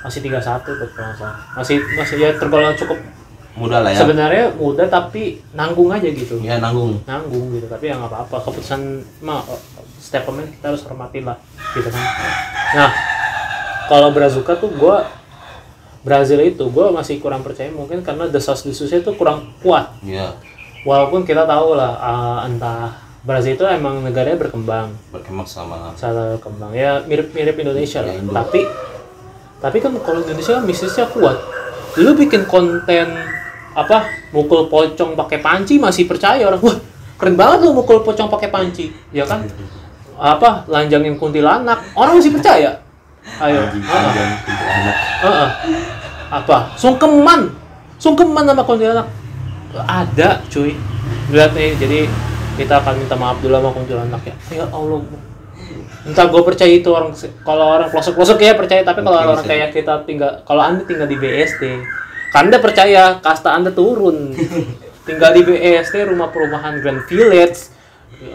masih 0.00 0.20
31 0.22 0.40
tuh 0.64 0.88
kalau 0.92 1.14
salah. 1.14 1.38
Masih 1.54 1.76
masih 1.94 2.16
ya 2.16 2.30
tergolong 2.34 2.74
cukup 2.74 2.98
muda 3.50 3.82
lah 3.82 3.90
ya. 3.90 3.98
sebenarnya 3.98 4.54
muda 4.54 4.86
tapi 4.86 5.42
nanggung 5.52 5.90
aja 5.90 6.06
gitu. 6.06 6.38
Ya 6.40 6.56
nanggung. 6.56 7.02
Nanggung 7.04 7.50
gitu, 7.52 7.66
tapi 7.66 7.88
ya 7.88 7.98
nggak 7.98 8.08
apa-apa. 8.08 8.36
Keputusan 8.46 8.80
mah 9.20 9.42
setiap 9.96 10.26
pemain 10.26 10.46
kita 10.46 10.70
harus 10.70 10.82
hormatin 10.84 11.24
lah 11.24 11.36
gitu 11.72 11.88
kan. 11.88 12.04
Nah, 12.72 12.90
kalau 13.86 14.10
Brazuka 14.10 14.54
tuh 14.54 14.70
gua 14.72 15.04
Brazil 16.00 16.40
itu 16.40 16.64
gue 16.64 16.86
masih 16.88 17.20
kurang 17.20 17.44
percaya 17.44 17.68
mungkin 17.68 18.00
karena 18.00 18.24
desas 18.24 18.64
desusnya 18.64 19.04
tuh 19.04 19.12
kurang 19.12 19.52
kuat 19.60 19.92
Iya. 20.00 20.32
walaupun 20.80 21.28
kita 21.28 21.44
tahu 21.44 21.76
lah 21.76 21.92
ah, 21.92 22.38
entah 22.40 22.88
Brazil 23.20 23.52
itu 23.52 23.68
emang 23.68 24.00
negaranya 24.00 24.40
berkembang 24.40 24.96
Berkembang 25.12 25.44
sama 25.44 25.92
salah 25.92 26.40
berkembang 26.40 26.72
ya 26.72 27.04
mirip-mirip 27.04 27.52
Indonesia 27.52 28.00
lah 28.00 28.16
Ya, 28.16 28.24
Indo. 28.24 28.32
tapi 28.32 28.64
tapi 29.60 29.76
kan 29.76 29.92
kalau 30.00 30.24
Indonesia 30.24 30.56
kan 30.56 30.64
bisnisnya 30.64 31.06
kuat. 31.12 31.36
Lu 32.00 32.16
bikin 32.16 32.48
konten 32.48 33.12
apa 33.76 34.08
mukul 34.32 34.66
pocong 34.72 35.14
pakai 35.14 35.38
panci 35.44 35.76
masih 35.76 36.08
percaya 36.08 36.40
orang. 36.48 36.60
Wah 36.64 36.76
keren 37.20 37.36
banget 37.36 37.68
lu 37.68 37.76
mukul 37.76 38.00
pocong 38.00 38.32
pakai 38.32 38.48
panci. 38.48 38.88
Ya 39.12 39.28
kan? 39.28 39.44
Apa 40.16 40.64
lanjangin 40.64 41.20
kuntilanak. 41.20 41.92
Orang 41.92 42.16
masih 42.16 42.32
percaya? 42.32 42.80
Ayo. 43.36 43.60
Heeh. 43.68 43.84
anjing, 43.84 44.32
kuntilanak. 44.48 44.96
Heeh. 45.28 45.48
apa? 46.32 46.56
Sungkeman. 46.80 47.40
Sungkeman 48.00 48.44
sama 48.48 48.62
kuntilanak. 48.64 49.06
Ada 49.76 50.40
cuy. 50.48 50.72
Lihat 51.30 51.52
nih 51.52 51.76
jadi 51.76 52.08
kita 52.56 52.80
akan 52.80 52.96
minta 52.96 53.14
maaf 53.14 53.36
dulu 53.44 53.60
sama 53.60 53.70
kuntilanak 53.76 54.22
ya. 54.24 54.34
Ya 54.56 54.64
Allah 54.72 55.04
entah 56.00 56.26
gue 56.26 56.42
percaya 56.42 56.72
itu 56.72 56.88
orang 56.88 57.12
kalau 57.44 57.76
orang 57.76 57.88
pelosok 57.92 58.16
pelosok 58.16 58.38
ya 58.40 58.56
percaya 58.56 58.80
tapi 58.80 59.04
kalau 59.04 59.18
orang 59.20 59.44
kayak 59.44 59.70
kita 59.76 60.00
tinggal 60.08 60.40
kalau 60.48 60.64
anda 60.64 60.82
tinggal 60.88 61.04
di 61.04 61.16
BSD 61.20 61.80
anda 62.30 62.62
percaya 62.62 63.18
kasta 63.18 63.50
anda 63.50 63.74
turun. 63.74 64.30
Tinggal 65.08 65.30
di 65.34 65.42
BSD 65.42 66.06
rumah 66.06 66.30
perumahan 66.30 66.78
Grand 66.78 67.02
Village 67.10 67.74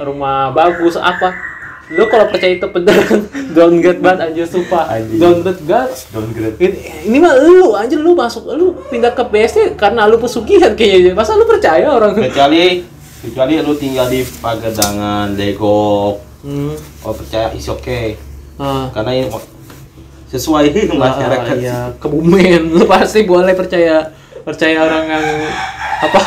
rumah 0.03 0.51
bagus 0.51 0.99
apa. 0.99 1.55
Lu 1.93 2.09
kalau 2.09 2.25
percaya 2.27 2.57
itu 2.57 2.67
bener 2.67 2.97
kan? 3.05 3.21
Downgrade 3.55 4.01
banget 4.01 4.19
anjir 4.33 4.45
sumpah. 4.49 4.89
Anjing. 4.89 5.21
downgrade 5.21 5.61
banget 5.63 5.91
Downgrade. 6.09 6.57
ini, 6.57 6.77
ini 7.05 7.17
mah 7.21 7.37
lu 7.37 7.77
anjir 7.77 8.01
lu 8.01 8.17
masuk 8.17 8.49
lu 8.57 8.73
pindah 8.89 9.13
ke 9.13 9.21
BSD 9.21 9.77
karena 9.77 10.09
lu 10.09 10.17
pesugihan 10.17 10.73
kayaknya 10.73 11.13
masa 11.13 11.37
lu 11.37 11.45
percaya 11.45 11.85
orang? 11.93 12.17
Kecuali 12.17 12.83
kecuali 13.21 13.61
lu 13.61 13.73
tinggal 13.77 14.09
di 14.09 14.25
Pagedangan, 14.25 15.37
Legok, 15.37 16.24
hmm. 16.45 16.73
oh 17.01 17.13
percaya 17.13 17.49
is 17.51 17.65
okay. 17.65 18.15
ah. 18.55 18.87
Karena 18.93 19.11
ini 19.11 19.27
sesuai 20.25 20.65
masyarakat. 21.03 21.55
Ah, 21.55 21.57
iya, 21.57 21.79
kebumen. 22.01 22.69
Lu 22.71 22.85
pasti 22.85 23.25
boleh 23.25 23.51
percaya 23.51 24.13
percaya 24.45 24.77
orang 24.77 25.09
yang 25.09 25.25
apa 26.05 26.19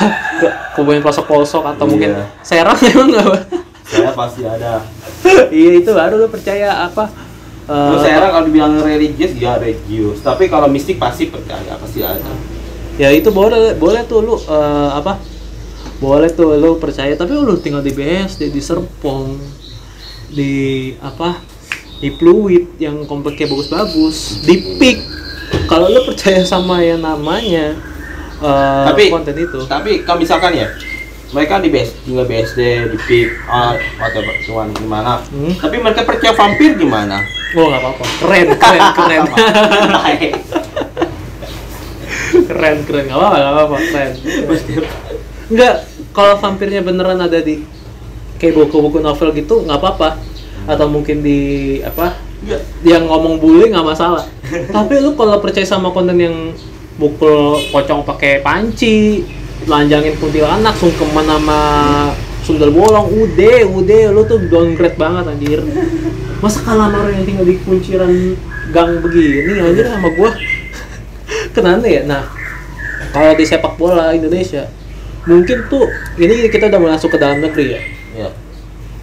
ke 0.42 0.48
kebumen 0.74 0.98
pelosok-pelosok 0.98 1.62
atau 1.62 1.84
Iya. 1.86 1.90
mungkin 1.90 2.10
serang 2.42 2.78
emang 2.90 3.08
nggak? 3.14 3.42
Saya 3.88 4.10
pasti 4.12 4.42
ada. 4.42 4.82
iya 5.48 5.78
itu 5.78 5.90
baru 5.90 6.18
lu 6.18 6.28
percaya 6.28 6.84
apa? 6.84 7.08
eh, 7.64 7.88
Lu 7.88 7.96
saya 8.00 8.26
kalau 8.26 8.44
dibilang 8.44 8.74
religius 8.80 9.32
ya 9.32 9.56
religius, 9.56 10.18
tapi 10.20 10.44
kalau 10.46 10.66
mistik 10.66 10.98
pasti 10.98 11.30
percaya, 11.30 11.78
pasti 11.78 12.02
ada. 12.02 12.32
ya 12.98 13.08
itu 13.08 13.30
boleh 13.30 13.78
boleh 13.78 14.02
tuh 14.04 14.20
lu 14.20 14.34
eh, 14.34 14.90
apa? 14.92 15.16
Boleh 15.98 16.30
tuh 16.30 16.58
lu 16.58 16.74
percaya 16.76 17.14
tapi 17.14 17.32
lu 17.32 17.54
tinggal 17.56 17.80
di 17.80 17.94
BSD 17.94 18.50
di 18.50 18.58
Serpong 18.58 19.38
di 20.38 20.54
apa? 21.02 21.42
Di 21.98 22.14
Fluid 22.14 22.78
yang 22.78 23.02
kompleknya 23.10 23.50
bagus-bagus, 23.50 24.46
di 24.46 24.78
Peak. 24.78 24.98
Kalau 25.66 25.90
lu 25.90 26.06
percaya 26.06 26.46
sama 26.46 26.78
yang 26.78 27.02
namanya 27.02 27.74
eh, 28.38 28.84
Tapi- 28.86 29.10
konten 29.10 29.34
itu 29.34 29.58
Tapi 29.66 30.06
kalau 30.06 30.22
misalkan 30.22 30.54
ya, 30.54 30.70
mereka 31.34 31.58
di 31.58 31.68
BS, 31.68 31.90
tinggal 32.06 32.24
BSD, 32.24 32.88
di 32.88 32.98
PIK, 33.02 33.28
ah, 33.50 33.76
whatever, 34.00 34.32
cuman 34.48 34.72
gimana. 34.72 35.20
Hmm. 35.28 35.52
Tapi 35.58 35.76
mereka 35.76 36.06
percaya 36.06 36.32
vampir 36.32 36.78
gimana? 36.78 37.20
Oh 37.52 37.68
nggak 37.68 37.80
apa-apa. 37.84 38.04
Keren, 38.22 38.48
keren, 38.56 38.82
keren, 38.94 39.22
keren, 42.48 42.76
keren. 42.84 43.04
Nggak 43.08 43.18
apa-apa, 43.18 43.36
nggak 43.36 43.52
apa-apa. 43.52 43.76
Keren. 43.76 44.10
Enggak, 45.48 45.74
kalau 46.12 46.34
vampirnya 46.40 46.80
beneran 46.84 47.20
ada 47.20 47.40
di 47.40 47.64
kayak 48.38 48.54
buku-buku 48.54 49.00
novel 49.00 49.32
gitu 49.36 49.64
nggak 49.64 49.78
apa-apa. 49.80 50.08
Atau 50.68 50.86
mungkin 50.92 51.24
di 51.24 51.40
apa? 51.80 52.20
Yang 52.84 53.08
ngomong 53.08 53.40
bully 53.40 53.72
nggak 53.72 53.88
masalah. 53.88 54.28
Tapi 54.76 54.94
lu 55.00 55.16
kalau 55.16 55.40
percaya 55.40 55.64
sama 55.64 55.90
konten 55.90 56.20
yang 56.20 56.52
bukul 57.00 57.58
pocong 57.72 58.04
pakai 58.04 58.44
panci, 58.44 59.24
lanjangin 59.64 60.14
kuntilanak, 60.20 60.76
sungkeman 60.76 61.24
sama 61.24 61.60
sundel 62.44 62.72
bolong, 62.72 63.08
udah, 63.12 63.60
udah, 63.66 64.04
lu 64.12 64.22
tuh 64.28 64.40
downgrade 64.46 64.96
banget 65.00 65.24
anjir. 65.26 65.60
Masa 66.38 66.62
kalah 66.62 66.92
orang 66.92 67.18
yang 67.18 67.24
tinggal 67.26 67.46
di 67.48 67.56
kunciran 67.66 68.12
gang 68.70 69.00
begini 69.00 69.58
anjir 69.58 69.88
sama 69.88 70.08
gua 70.14 70.30
kenapa 71.56 71.86
ya? 71.88 72.04
Nah, 72.04 72.24
kalau 73.10 73.32
di 73.34 73.44
sepak 73.48 73.74
bola 73.80 74.12
Indonesia 74.12 74.68
mungkin 75.28 75.68
tuh 75.68 75.84
ini 76.16 76.48
kita 76.48 76.72
udah 76.72 76.80
masuk 76.96 77.16
ke 77.16 77.18
dalam 77.20 77.44
negeri 77.44 77.76
ya. 77.76 77.80
Iya. 78.16 78.28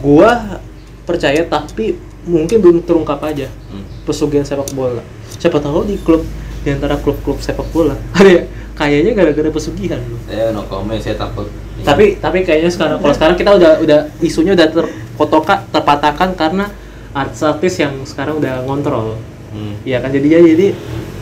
Gua 0.02 0.62
percaya 1.06 1.42
tapi 1.42 1.94
mungkin 2.24 2.58
belum 2.58 2.78
terungkap 2.82 3.22
aja 3.24 3.48
Hmm. 3.70 3.86
pesugihan 4.04 4.42
sepak 4.42 4.70
bola 4.72 5.02
siapa 5.32 5.58
tahu 5.58 5.86
di 5.86 5.96
klub 5.98 6.26
di 6.62 6.70
antara 6.70 6.98
klub-klub 6.98 7.38
sepak 7.38 7.70
bola 7.70 7.94
ada 8.18 8.28
ya, 8.28 8.44
kayaknya 8.74 9.14
gara-gara 9.14 9.48
pesugihan 9.50 10.02
loh. 10.02 10.20
Eh, 10.28 10.50
no 10.50 10.66
comment, 10.66 10.98
saya 10.98 11.16
takut. 11.16 11.48
tapi 11.82 12.18
tapi 12.18 12.42
kayaknya 12.42 12.68
sekarang 12.68 12.98
kalau 12.98 13.14
sekarang 13.14 13.36
kita 13.36 13.52
udah 13.54 13.72
udah 13.80 14.00
isunya 14.20 14.52
udah 14.52 14.68
terkotoka 14.68 15.64
terpatahkan 15.70 16.34
karena 16.34 16.66
artis-artis 17.12 17.80
yang 17.80 17.94
sekarang 18.04 18.38
udah 18.38 18.64
ngontrol 18.64 19.16
Hmm. 19.48 19.72
Iya 19.82 20.04
kan 20.04 20.12
jadinya 20.12 20.44
jadi 20.44 20.76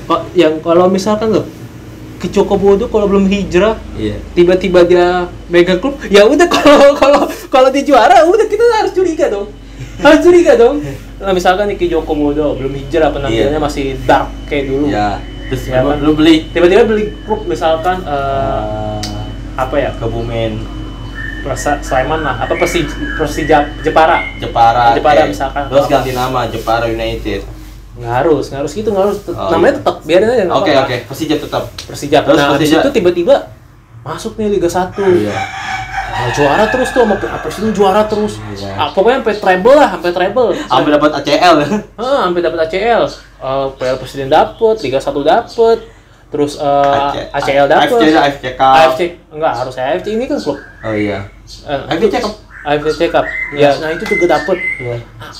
kok 0.04 0.22
yang 0.34 0.58
kalau 0.58 0.90
misalkan 0.90 1.30
loh 1.30 1.46
ke 2.18 2.26
Joko 2.28 2.56
Bodo 2.56 2.88
kalau 2.88 3.06
belum 3.06 3.28
hijrah 3.28 3.78
Iya. 3.94 4.18
tiba-tiba 4.34 4.82
dia 4.82 5.06
megang 5.48 5.78
klub 5.78 6.02
ya 6.08 6.24
udah 6.24 6.48
kalau 6.56 6.96
kalau 6.96 7.22
kalau 7.48 7.70
dia 7.70 7.84
juara 7.84 8.24
udah 8.24 8.48
kita 8.48 8.64
harus 8.74 8.90
curiga 8.92 9.30
dong 9.30 9.54
harus 10.04 10.20
curiga 10.20 10.54
dong 10.56 10.82
nah 11.18 11.32
misalkan 11.32 11.68
nih 11.68 11.78
Ki 11.78 11.88
Joko 11.88 12.12
Bodo 12.12 12.54
belum 12.54 12.74
hijrah 12.74 13.10
penampilannya 13.10 13.54
Iya. 13.54 13.62
masih 13.62 13.86
dark 14.04 14.28
kayak 14.46 14.66
dulu 14.68 14.88
Ya. 14.88 15.22
Terus 15.44 15.64
Ya, 15.68 15.80
kan? 15.80 16.00
lu 16.00 16.12
beli 16.14 16.50
tiba-tiba 16.50 16.84
beli 16.84 17.14
klub 17.22 17.46
misalkan 17.46 18.02
eh, 18.02 18.98
uh, 18.98 19.00
apa 19.54 19.76
ya 19.76 19.94
Kebumen, 19.94 20.58
Persa 21.40 21.78
Sleman 21.78 22.20
lah 22.20 22.40
apa 22.40 22.56
Persija 22.56 22.90
Persija 23.14 23.58
Jepara 23.80 24.18
Jepara. 24.38 24.96
Jepara 24.96 25.20
eh, 25.20 25.30
misalkan. 25.30 25.68
Terus 25.68 25.86
ganti 25.86 26.12
nama 26.12 26.48
Jepara 26.48 26.88
United. 26.88 27.44
nggak 27.94 28.10
harus 28.18 28.50
nggak 28.50 28.60
harus 28.60 28.74
gitu 28.74 28.90
nggak 28.90 29.06
harus 29.06 29.18
Oh, 29.30 29.54
namanya 29.54 29.70
iya. 29.70 29.78
tetap 29.78 29.96
biarin 30.02 30.26
aja 30.28 30.44
Oke, 30.50 30.72
oke. 30.74 30.96
Persija 31.06 31.36
tetap. 31.38 31.64
Persija 31.78 32.18
Terus 32.20 32.34
nah 32.36 32.48
Persija- 32.50 32.82
situ 32.82 32.90
tiba-tiba 32.92 33.36
masuk 34.02 34.34
nih 34.34 34.50
Liga 34.50 34.66
1 34.66 34.98
Iya. 34.98 35.38
Nah, 36.14 36.30
juara 36.30 36.70
terus 36.70 36.94
tuh 36.94 37.02
sama 37.10 37.18
Persija 37.18 37.74
juara 37.74 38.06
terus. 38.06 38.38
Iya. 38.54 38.70
ah, 38.78 38.90
pokoknya 38.94 39.26
sampai 39.26 39.36
treble 39.42 39.74
lah 39.74 39.90
sampai 39.98 40.12
treble. 40.14 40.50
Sampai 40.54 40.92
dapat 40.94 41.12
ACL. 41.20 41.56
Ah, 41.98 42.30
sampai 42.30 42.42
dapat 42.46 42.60
ACL 42.70 43.04
uh, 43.44 43.68
PL 43.76 43.98
Presiden 44.00 44.30
dapet 44.32 44.76
Liga 44.86 45.00
1 45.02 45.10
dapet. 45.26 45.78
Terus 46.34 46.58
uh, 46.58 47.14
AC- 47.14 47.30
ACL 47.34 47.66
dapet. 47.70 47.94
AFC, 47.94 48.14
AFC 48.14 48.46
Cup. 48.58 48.74
AFC 48.74 49.02
enggak 49.30 49.54
harus 49.54 49.74
AFC 49.78 50.08
ini 50.14 50.26
kan 50.26 50.38
klub. 50.38 50.58
Oh 50.82 50.94
iya. 50.96 51.30
Eh, 51.66 51.82
AFC 51.94 52.14
Cup. 52.22 52.34
AFC 52.64 53.02
Cup. 53.10 53.26
Ya 53.54 53.70
nah 53.78 53.90
itu 53.94 54.04
juga 54.06 54.26
dapet. 54.38 54.58
Iya. 54.82 54.98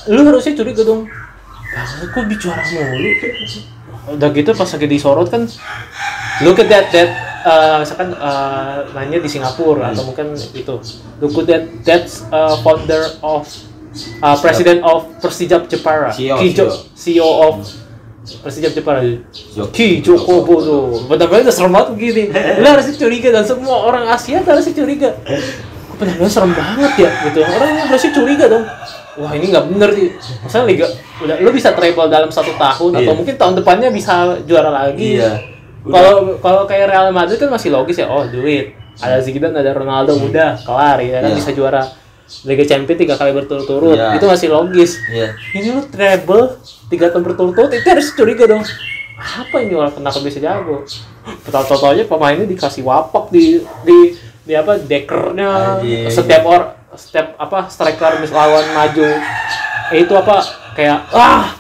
lu 0.10 0.22
harusnya 0.26 0.54
curiga 0.58 0.84
dong. 0.86 1.06
Ah, 1.74 1.86
kok 1.86 2.26
bicara 2.30 2.62
mulu? 2.62 3.10
Udah 4.14 4.30
gitu 4.36 4.52
pas 4.54 4.70
lagi 4.70 4.88
disorot 4.90 5.30
kan? 5.32 5.46
Look 6.46 6.60
at 6.62 6.68
that 6.70 6.92
that 6.94 7.10
uh, 7.44 7.78
misalkan 7.80 8.10
uh, 8.14 8.88
nanya 8.92 9.18
di 9.18 9.28
Singapura 9.28 9.92
atau 9.92 10.04
mungkin 10.04 10.32
itu. 10.34 10.76
Look 11.20 11.36
at 11.38 11.46
that 11.46 11.64
that's 11.84 12.24
uh, 12.28 12.56
founder 12.60 13.04
of 13.22 13.46
uh, 14.20 14.36
president 14.38 14.82
of 14.82 15.08
Persijap 15.20 15.68
Jepara. 15.68 16.10
CEO, 16.10 16.36
Jo- 16.50 16.74
CEO 16.94 17.30
of 17.44 17.64
Persijap 18.40 18.72
Jepara. 18.72 19.04
Ki 19.70 20.00
Joko 20.00 20.42
Bodo 20.42 21.04
benar-benar 21.06 21.52
serem 21.52 21.72
banget 21.72 21.90
begini. 21.94 22.24
Lu 22.32 22.68
harus 22.68 22.88
curiga 22.94 23.30
dan 23.32 23.44
semua 23.44 23.84
orang 23.84 24.08
Asia 24.08 24.40
tuh 24.40 24.52
harus 24.52 24.66
curiga 24.66 25.12
kok 25.14 25.96
benar-benar 26.00 26.32
serem 26.32 26.52
banget 26.52 26.92
ya 26.98 27.12
gitu. 27.24 27.40
Orang 27.40 27.70
harusnya 27.84 28.12
curiga 28.12 28.46
dong. 28.48 28.66
Wah 29.14 29.30
ini 29.30 29.54
nggak 29.54 29.66
bener 29.70 29.90
sih. 29.94 30.10
Masa 30.42 30.66
liga 30.66 30.90
udah 31.22 31.38
lu 31.38 31.54
bisa 31.54 31.70
treble 31.72 32.10
dalam 32.10 32.34
satu 32.34 32.50
tahun 32.58 32.92
atau 32.98 33.04
Iya. 33.06 33.14
mungkin 33.14 33.36
tahun 33.38 33.54
depannya 33.62 33.94
bisa 33.94 34.42
juara 34.44 34.74
lagi. 34.74 35.22
Iya. 35.22 35.53
Kalau 35.84 36.40
kalau 36.40 36.64
kayak 36.64 36.88
Real 36.96 37.12
Madrid 37.12 37.38
kan 37.40 37.52
masih 37.52 37.70
logis 37.72 38.00
ya 38.00 38.08
oh 38.08 38.24
duit. 38.28 38.76
Ada 39.02 39.20
Zidane 39.26 39.58
ada 39.58 39.74
Ronaldo 39.74 40.16
udah 40.16 40.62
kelar 40.64 41.02
ya 41.02 41.20
kan 41.20 41.32
Iya. 41.34 41.38
bisa 41.38 41.52
juara 41.52 41.84
Liga 42.48 42.64
Champions 42.64 43.00
tiga 43.04 43.16
kali 43.20 43.36
berturut-turut. 43.36 44.00
Iya. 44.00 44.16
itu 44.16 44.26
masih 44.26 44.48
logis. 44.54 44.92
Iya. 45.12 45.36
ini 45.60 45.68
lu 45.76 45.84
treble 45.92 46.56
tiga 46.88 47.12
tahun 47.12 47.24
berturut-turut 47.28 47.72
itu 47.74 47.88
harus 47.90 48.08
curiga 48.16 48.48
dong. 48.48 48.64
Apa 49.20 49.56
ini 49.60 49.76
orang 49.76 49.92
kenapa 49.92 50.20
bisa 50.24 50.40
jago? 50.40 50.88
Tahu 51.48 51.86
aja 51.88 52.04
pemainnya 52.08 52.48
dikasih 52.48 52.84
wapak 52.84 53.32
di 53.32 53.64
di 53.84 53.98
di 54.44 54.54
apa 54.56 54.76
dekernya 54.80 55.80
setiap 56.12 56.44
or 56.44 56.62
setiap 56.96 57.36
apa 57.40 57.68
striker 57.68 58.24
lawan 58.32 58.66
maju. 58.72 59.08
Eh, 59.92 60.08
itu 60.08 60.14
apa 60.16 60.44
kayak 60.74 61.12
wah 61.12 61.54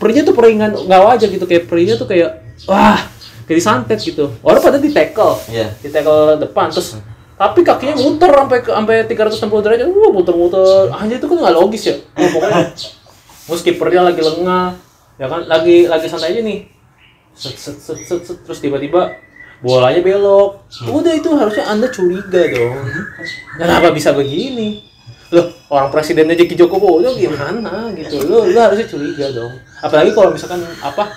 perinya 0.00 0.22
tuh 0.24 0.34
peringan 0.34 0.72
nggak 0.74 1.02
wajar 1.04 1.28
gitu 1.28 1.44
kayak 1.44 1.68
perinya 1.68 1.94
tuh 1.96 2.08
kayak 2.08 2.40
wah 2.66 3.13
kayak 3.44 3.58
disantet 3.60 3.98
gitu. 4.00 4.32
Orang 4.40 4.60
pada 4.60 4.80
di 4.80 4.90
tackle 4.90 5.36
Iya. 5.48 5.72
di 5.80 5.88
tackle 5.92 6.40
depan 6.40 6.68
terus 6.72 6.98
tapi 7.34 7.66
kakinya 7.66 7.98
muter 7.98 8.30
sampai 8.30 8.58
ke 8.62 8.70
sampai 8.70 8.96
360 9.10 9.64
derajat. 9.66 9.86
Uh 9.90 10.10
muter-muter. 10.14 10.86
Anjir 10.94 11.18
itu 11.18 11.26
kan 11.26 11.36
nggak 11.42 11.54
logis 11.58 11.82
ya? 11.90 11.96
Oh, 12.14 12.28
pokoknya. 12.30 12.70
Terus 13.44 13.60
kipernya 13.66 14.02
lagi 14.06 14.22
lengah. 14.22 14.78
Ya 15.18 15.26
kan 15.26 15.42
lagi 15.50 15.90
lagi 15.90 16.06
santai 16.06 16.38
aja 16.38 16.40
nih. 16.46 16.70
Set, 17.34 17.58
set, 17.58 17.76
set, 17.82 17.98
set, 18.06 18.20
set. 18.22 18.38
terus 18.46 18.62
tiba-tiba 18.62 19.18
bolanya 19.58 19.98
belok. 19.98 20.62
Udah 20.86 21.10
itu 21.10 21.26
harusnya 21.34 21.66
anda 21.66 21.90
curiga 21.90 22.46
dong. 22.54 22.78
Kenapa 23.58 23.90
bisa 23.90 24.14
begini? 24.14 24.86
Loh 25.34 25.50
orang 25.74 25.90
presiden 25.90 26.30
aja 26.30 26.46
Ki 26.46 26.54
Joko 26.54 26.78
Bodo 26.78 27.10
gimana 27.18 27.90
gitu? 27.98 28.30
Lo 28.30 28.46
lo 28.46 28.58
harusnya 28.62 28.86
curiga 28.86 29.26
dong. 29.34 29.58
Apalagi 29.82 30.14
kalau 30.14 30.30
misalkan 30.30 30.62
apa 30.78 31.10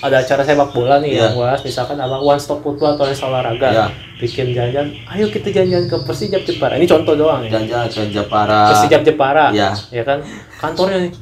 ada 0.00 0.16
acara 0.16 0.42
sepak 0.42 0.70
bola 0.70 0.98
nih 0.98 1.16
yang 1.16 1.32
Iya. 1.32 1.38
bahas 1.38 1.60
misalkan 1.60 1.96
apa 1.96 2.16
one 2.16 2.36
stop 2.36 2.60
football 2.60 2.94
atau 2.94 3.04
yang 3.04 3.18
olahraga 3.24 3.68
Iya. 3.68 3.86
bikin 4.16 4.46
jalan 4.50 4.86
ayo 5.08 5.26
kita 5.26 5.48
jalan-jalan 5.48 5.86
ke 5.86 5.96
Persijap 6.02 6.42
Jepara 6.42 6.74
ini 6.74 6.84
contoh 6.84 7.14
doang 7.14 7.42
ya 7.42 7.58
Jangan 7.58 7.86
ke 7.86 8.02
Jepara. 8.08 8.60
Persijap 8.68 9.02
Jepara 9.02 9.44
Iya. 9.50 9.70
ya 9.90 10.02
kan 10.02 10.18
kantornya 10.56 10.98
nih 11.02 11.12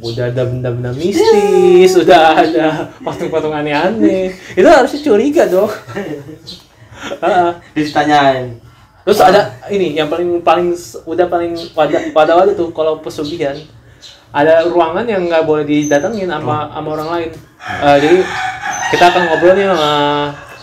udah 0.00 0.24
ada 0.26 0.42
benda-benda 0.44 0.90
mistis 0.92 1.92
udah 1.94 2.22
ada 2.34 2.66
patung-patung 2.98 3.52
aneh-aneh 3.52 4.32
itu 4.54 4.64
harusnya 4.64 5.00
curiga 5.00 5.44
dong 5.46 5.68
Heeh. 7.22 7.50
Ditanyain. 7.74 8.60
terus 9.00 9.16
ada 9.18 9.40
ini 9.66 9.94
yang 9.94 10.06
paling 10.06 10.40
paling 10.40 10.76
udah 11.02 11.26
paling 11.26 11.56
pada 11.70 11.96
pada 12.10 12.32
waktu 12.34 12.52
tuh 12.52 12.68
kalau 12.70 12.98
pesugihan 12.98 13.56
ada 14.30 14.62
ruangan 14.66 15.04
yang 15.06 15.26
nggak 15.26 15.42
boleh 15.42 15.66
didatengin 15.66 16.30
sama 16.30 16.70
sama 16.70 16.88
orang 16.94 17.10
lain 17.10 17.30
Eh, 17.60 17.96
jadi 18.00 18.18
kita 18.88 19.04
akan 19.12 19.22
ngobrol 19.28 19.52
nih 19.52 19.66
sama 19.68 19.92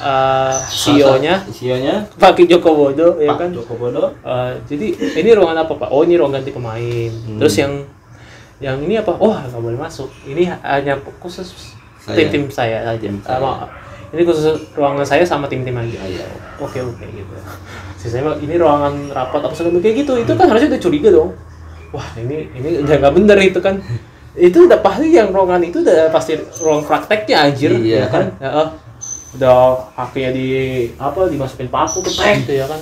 eh, 0.02 0.54
CEO-nya 0.66 1.36
CEO-nya 1.46 1.96
Pak 2.18 2.42
Joko 2.50 2.74
Bodo 2.74 3.22
ya 3.22 3.30
Pak 3.30 3.38
kan 3.38 3.50
Joko 3.54 3.74
Bodo. 3.78 4.18
Eh, 4.26 4.52
jadi 4.66 4.88
ini 5.22 5.30
ruangan 5.38 5.62
apa 5.66 5.74
pak? 5.78 5.90
Oh 5.94 6.02
ini 6.02 6.18
ruang 6.18 6.34
ganti 6.34 6.50
pemain. 6.50 7.12
Hmm. 7.14 7.38
Terus 7.38 7.56
yang 7.62 7.74
yang 8.58 8.82
ini 8.82 8.98
apa? 8.98 9.14
Oh 9.22 9.30
nggak 9.30 9.62
boleh 9.62 9.78
masuk. 9.78 10.10
Ini 10.26 10.50
hanya 10.66 10.98
khusus 11.22 11.78
tim-tim 12.10 12.50
saya 12.50 12.82
saja. 12.82 13.08
Sama- 13.22 13.70
ini 14.08 14.24
khusus 14.24 14.58
ruangan 14.74 15.06
saya 15.06 15.22
sama 15.22 15.46
tim-tim 15.46 15.78
aja. 15.78 16.02
Iya. 16.02 16.26
Oke 16.58 16.82
oke 16.82 17.06
gitu. 17.06 17.34
Sisanya 18.02 18.34
ini 18.42 18.58
ruangan 18.58 19.14
rapat 19.14 19.46
apa 19.46 19.54
segala 19.54 19.78
kayak 19.78 20.02
gitu. 20.02 20.18
Itu 20.18 20.34
kan 20.34 20.50
harusnya 20.50 20.74
udah 20.74 20.82
curiga 20.82 21.10
dong. 21.14 21.30
Wah 21.89 22.08
ini 22.15 22.52
ini 22.52 22.69
udah 22.82 22.95
nggak 22.97 23.13
bener 23.15 23.38
itu 23.41 23.60
kan. 23.60 23.76
Itu 24.38 24.69
udah 24.69 24.78
pasti 24.78 25.10
yang 25.10 25.34
ruangan 25.34 25.65
itu 25.65 25.82
udah 25.82 26.13
pasti 26.13 26.38
ruang 26.62 26.86
prakteknya 26.86 27.41
anjir 27.41 27.73
ya 27.73 27.82
Iya. 27.82 28.04
kan. 28.06 28.26
Ya, 28.38 28.50
eh, 28.54 28.67
udah 29.34 29.58
kakinya 29.91 30.32
di 30.32 30.47
apa 30.95 31.26
dimasukin 31.26 31.65
paku 31.67 32.00
ke 32.00 32.12
tek 32.12 32.45
tuh 32.45 32.56
ya 32.56 32.65
kan 32.65 32.78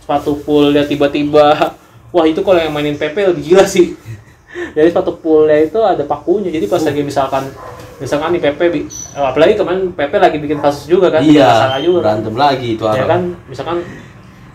sepatu 0.00 0.38
poolnya 0.40 0.82
tiba-tiba 0.82 1.54
wah 2.14 2.24
itu 2.24 2.40
kalau 2.40 2.58
yang 2.58 2.70
mainin 2.70 2.94
PP 2.94 3.14
lebih 3.26 3.42
gila 3.44 3.62
sih 3.62 3.94
jadi 4.74 4.86
sepatu 4.86 5.14
poolnya 5.14 5.60
itu 5.60 5.78
ada 5.78 6.02
pakunya 6.02 6.50
jadi 6.50 6.66
pas 6.66 6.78
lagi 6.80 7.02
misalkan 7.02 7.44
misalkan 7.98 8.28
nih 8.32 8.42
PP 8.42 8.60
eh, 8.70 8.80
apalagi 9.20 9.54
kemarin 9.54 9.90
PP 9.92 10.12
lagi 10.14 10.36
bikin 10.38 10.58
kasus 10.58 10.86
juga 10.86 11.10
kan 11.10 11.22
Iya. 11.22 11.78
juga 11.78 12.00
kan 12.00 12.22
Berantem 12.22 12.34
lagi 12.34 12.68
itu 12.74 12.82
ya 12.86 13.04
kan 13.04 13.20
misalkan 13.46 13.78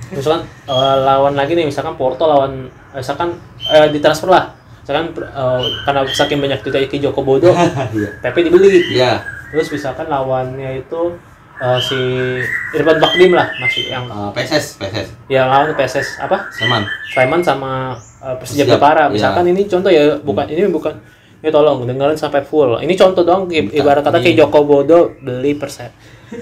misalkan 0.09 0.41
eh, 0.63 0.95
lawan 0.99 1.33
lagi 1.33 1.53
nih 1.53 1.65
misalkan 1.65 1.93
Porto 1.93 2.23
lawan 2.23 2.65
misalkan 2.91 3.33
eh, 3.65 3.87
ditransfer 3.89 4.27
lah 4.27 4.53
misalkan 4.79 5.05
eh, 5.15 5.61
karena 5.81 5.99
saking 6.07 6.37
banyak 6.37 6.59
duitnya 6.59 6.85
Ki 6.85 6.97
Joko 6.99 7.21
Bodo 7.21 7.49
Iya. 7.95 8.09
PP 8.21 8.35
dibeli 8.43 8.69
Iya. 8.91 9.23
terus 9.49 9.69
misalkan 9.69 10.05
lawannya 10.05 10.79
itu 10.79 11.01
eh, 11.57 11.79
si 11.79 11.99
Irfan 12.71 12.97
Bakdim 12.97 13.31
lah 13.31 13.47
masih 13.57 13.87
yang 13.87 14.05
Eh, 14.05 14.29
PSS, 14.35 14.77
PSS. 14.77 15.07
yang 15.27 15.47
lawan 15.47 15.73
PSS 15.73 16.19
apa 16.19 16.45
Seman. 16.51 16.83
Sleman 17.07 17.41
sama 17.41 17.71
uh, 18.19 18.35
Persija 18.35 18.67
Jepara 18.67 19.07
iya. 19.07 19.11
misalkan 19.11 19.45
ini 19.47 19.65
contoh 19.65 19.87
ya 19.87 20.19
bukan 20.19 20.45
ini 20.45 20.67
bukan 20.67 20.93
ya 21.39 21.49
tolong 21.49 21.85
dengerin 21.85 22.13
sampai 22.15 22.41
full 22.41 22.75
ini 22.77 22.93
contoh 22.93 23.21
dong 23.21 23.47
ibarat 23.49 24.01
kata 24.01 24.17
kayak 24.17 24.33
ini- 24.33 24.39
Joko 24.39 24.59
Bodo 24.61 24.99
beli 25.17 25.53
perse 25.53 25.89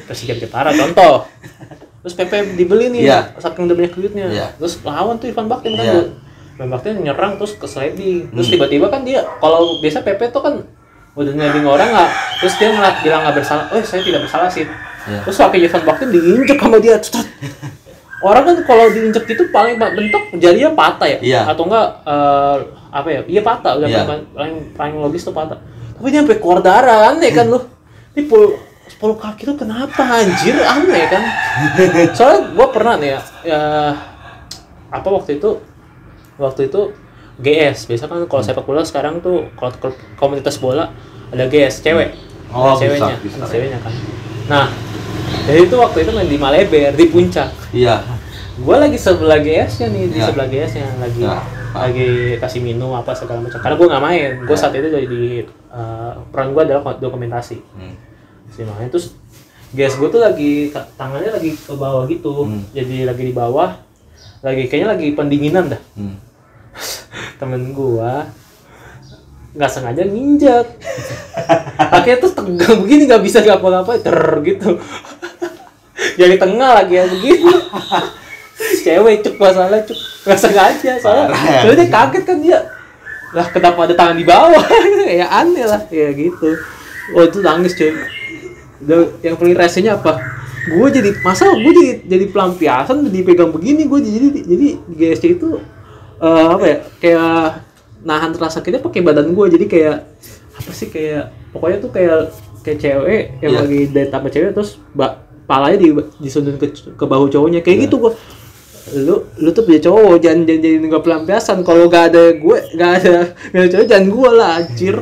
Persija 0.03 0.33
Jepara 0.33 0.71
contoh 0.71 1.23
terus 2.03 2.13
PP 2.13 2.31
dibeli 2.53 2.91
nih 2.91 3.01
Iya. 3.05 3.19
saking 3.37 3.63
udah 3.65 3.75
banyak 3.75 3.93
duitnya 3.93 4.25
Iya. 4.27 4.47
terus 4.53 4.77
lawan 4.81 5.15
tuh 5.15 5.27
Ivan 5.27 5.47
Baktin 5.47 5.73
kan 5.73 5.85
tuh. 5.87 6.05
Ivan 6.53 6.69
Baktin 6.69 6.93
nyerang 6.99 7.33
terus 7.35 7.55
ke 7.55 7.63
sliding 7.63 8.29
terus 8.29 8.45
Hmm. 8.45 8.53
tiba-tiba 8.53 8.85
kan 8.87 9.01
dia 9.01 9.23
kalau 9.37 9.79
biasa 9.79 10.01
PP 10.01 10.29
tuh 10.29 10.41
kan 10.41 10.55
udah 11.13 11.31
nyeliding 11.31 11.63
orang 11.63 11.89
nggak 11.89 12.09
terus 12.37 12.53
dia 12.57 12.69
ngeliat 12.69 12.97
bilang 12.99 13.21
nggak 13.21 13.35
bersalah 13.35 13.65
oh 13.69 13.79
saya 13.79 14.01
tidak 14.01 14.21
bersalah 14.21 14.47
sih 14.47 14.67
Iya. 15.03 15.19
terus 15.23 15.37
pakai 15.37 15.59
Ivan 15.61 15.83
Baktin 15.83 16.09
diinjek 16.09 16.57
sama 16.57 16.77
dia 16.77 16.95
orang 18.23 18.43
kan 18.45 18.55
kalau 18.63 18.85
diinjek 18.89 19.23
itu 19.25 19.43
paling 19.49 19.75
bentuk 19.75 20.23
jarinya 20.37 20.71
patah 20.71 21.07
ya 21.07 21.19
Iya. 21.19 21.41
atau 21.45 21.63
enggak 21.65 21.87
eh, 22.03 22.57
apa 22.89 23.07
ya 23.09 23.21
iya 23.27 23.41
patah 23.41 23.75
udah 23.75 23.87
Iya. 23.87 24.03
paling, 24.05 24.53
paling 24.73 24.95
logis 24.97 25.23
tuh 25.23 25.31
patah 25.31 25.59
tapi 25.93 26.07
ini 26.09 26.17
sampai 26.19 26.37
keluar 26.37 26.59
darah 26.59 27.11
aneh 27.11 27.31
kan 27.31 27.47
lu 27.47 27.59
ini 28.13 28.21
pul 28.25 28.55
10 29.03 29.19
kaki 29.19 29.41
tuh 29.43 29.57
kenapa 29.57 29.99
anjir 30.15 30.55
aneh 30.55 31.03
kan 31.11 31.23
soalnya 32.17 32.55
gua 32.55 32.67
pernah 32.71 32.95
nih 32.95 33.09
ya, 33.09 33.19
ya 33.43 33.61
apa 34.87 35.07
waktu 35.11 35.35
itu 35.35 35.59
waktu 36.39 36.71
itu 36.71 36.95
GS 37.35 37.89
biasa 37.89 38.07
kan 38.07 38.23
kalau 38.25 38.39
sepak 38.41 38.63
bola 38.63 38.79
sekarang 38.81 39.19
tuh 39.19 39.51
kalau 39.53 39.75
komunitas 40.15 40.55
bola 40.55 40.95
ada 41.29 41.45
GS 41.45 41.83
cewek 41.83 42.15
Oh, 42.53 42.77
bisa, 42.77 42.85
ceweknya 42.85 43.15
bisa. 43.19 43.35
ada 43.35 43.47
ceweknya 43.49 43.79
kan 43.81 43.93
nah 44.45 44.65
jadi 45.43 45.65
itu 45.65 45.75
waktu 45.75 45.97
itu 45.99 46.11
main 46.13 46.29
di 46.29 46.37
Maleber 46.37 46.93
di 46.93 47.05
puncak 47.09 47.49
Iya. 47.73 47.99
gue 48.55 48.75
lagi 48.77 48.95
sebelah 48.95 49.41
GS 49.41 49.81
nya 49.81 49.87
nih 49.89 50.03
di 50.07 50.17
Ya. 50.17 50.29
sebelah 50.29 50.47
GS 50.47 50.71
nya 50.77 50.87
lagi 50.95 51.19
Ya. 51.19 51.41
lagi 51.73 52.09
kasih 52.37 52.61
minum 52.61 52.93
apa 52.93 53.11
segala 53.11 53.41
macam 53.41 53.57
karena 53.57 53.75
gue 53.75 53.87
nggak 53.89 54.03
main 54.05 54.29
gue 54.45 54.53
Ya. 54.53 54.61
saat 54.61 54.71
itu 54.71 54.87
jadi 54.87 55.43
uh, 55.73 56.21
peran 56.29 56.53
gue 56.53 56.61
adalah 56.61 56.95
dokumentasi 56.95 57.57
Hmm. 57.73 57.97
Si 58.53 58.61
main 58.61 58.89
terus 58.89 59.17
GS 59.73 59.97
gue 59.97 60.09
tuh 60.13 60.21
lagi 60.21 60.69
ta- 60.69 60.85
tangannya 60.93 61.33
lagi 61.33 61.57
ke 61.57 61.73
bawah 61.73 62.05
gitu. 62.05 62.45
Hmm. 62.45 62.61
jadi 62.69 63.09
lagi 63.09 63.23
di 63.25 63.33
bawah. 63.33 63.73
Lagi 64.45 64.69
kayaknya 64.69 64.93
lagi 64.93 65.07
pendinginan 65.17 65.73
dah. 65.73 65.81
Hmm. 65.97 66.15
temen 67.41 67.73
gua 67.73 68.29
nggak 69.53 69.69
sengaja 69.69 70.01
nginjek 70.09 70.65
akhirnya 71.77 72.17
tuh 72.21 72.31
tegang. 72.33 72.77
Begini 72.81 73.05
nggak 73.05 73.21
bisa 73.21 73.41
ngapa-ngapain 73.45 74.01
ter 74.01 74.17
gitu. 74.45 74.81
Jadi 76.19 76.35
tengah 76.41 76.81
lagi 76.81 76.93
ya 76.97 77.05
begitu. 77.05 77.53
Cewek 78.81 79.21
cuk 79.21 79.35
masalah 79.37 79.81
cuk. 79.85 79.97
Nggak 80.25 80.39
sengaja 80.41 80.91
soalnya 81.01 81.25
ya. 81.29 81.61
soalnya 81.65 81.85
dia 81.85 81.89
kaget 81.89 82.23
kan 82.25 82.37
dia. 82.41 82.59
Lah 83.33 83.47
kenapa 83.49 83.79
ada 83.89 83.93
tangan 83.97 84.17
di 84.17 84.25
bawah? 84.25 84.61
Ya 85.13 85.29
aneh 85.29 85.65
lah. 85.69 85.81
Ya 85.93 86.09
gitu. 86.13 86.57
Oh 87.13 87.21
itu 87.25 87.41
nangis 87.45 87.77
cuy 87.77 87.93
yang 89.21 89.35
paling 89.35 89.55
resenya 89.55 89.95
apa? 89.95 90.19
Gue 90.63 90.87
jadi 90.87 91.11
masa 91.21 91.51
gue 91.51 91.71
jadi 91.75 92.07
jadi 92.07 92.25
pelampiasan 92.31 93.11
dipegang 93.11 93.51
begini 93.51 93.83
gue 93.83 93.99
jadi 93.99 94.27
jadi 94.31 94.65
di 94.87 94.95
GSC 94.95 95.23
itu 95.35 95.59
eh, 96.17 96.47
apa 96.47 96.65
ya 96.65 96.77
kayak 96.97 97.33
nahan 98.03 98.31
rasa 98.35 98.59
sakitnya 98.59 98.79
pakai 98.79 99.03
badan 99.03 99.31
gue 99.31 99.45
jadi 99.47 99.65
kayak 99.67 99.95
apa 100.53 100.71
sih 100.71 100.87
kayak 100.87 101.31
pokoknya 101.51 101.77
tuh 101.79 101.91
kayak 101.91 102.19
kayak 102.63 102.79
cewek 102.79 103.21
yang 103.43 103.51
Iya. 103.51 103.59
lagi 103.59 103.79
date 103.91 104.11
sama 104.11 104.27
cewek 104.31 104.51
terus 104.55 104.71
ba, 104.95 105.19
palanya 105.43 105.77
di 105.83 105.91
disundun 106.19 106.55
ke 106.55 106.71
ke 106.71 107.05
bahu 107.05 107.27
cowoknya. 107.27 107.59
Kayak 107.59 107.91
gitu 107.91 107.99
gue 107.99 108.11
lu 109.03 109.15
lu 109.39 109.49
tuh 109.51 109.63
punya 109.63 109.79
cowok 109.79 110.19
jangan 110.19 110.43
jangan 110.43 110.61
jadi 110.63 110.75
nggak 110.79 111.03
pelampiasan. 111.03 111.57
Kalau 111.63 111.87
gak 111.87 112.11
ada 112.15 112.23
gue 112.35 112.57
gak 112.75 112.91
ada 113.03 113.15
gak 113.51 113.59
ada 113.59 113.67
cowok 113.67 113.85
jangan 113.87 114.07
gue 114.07 114.29
lah 114.31 114.51
anjir 114.63 114.95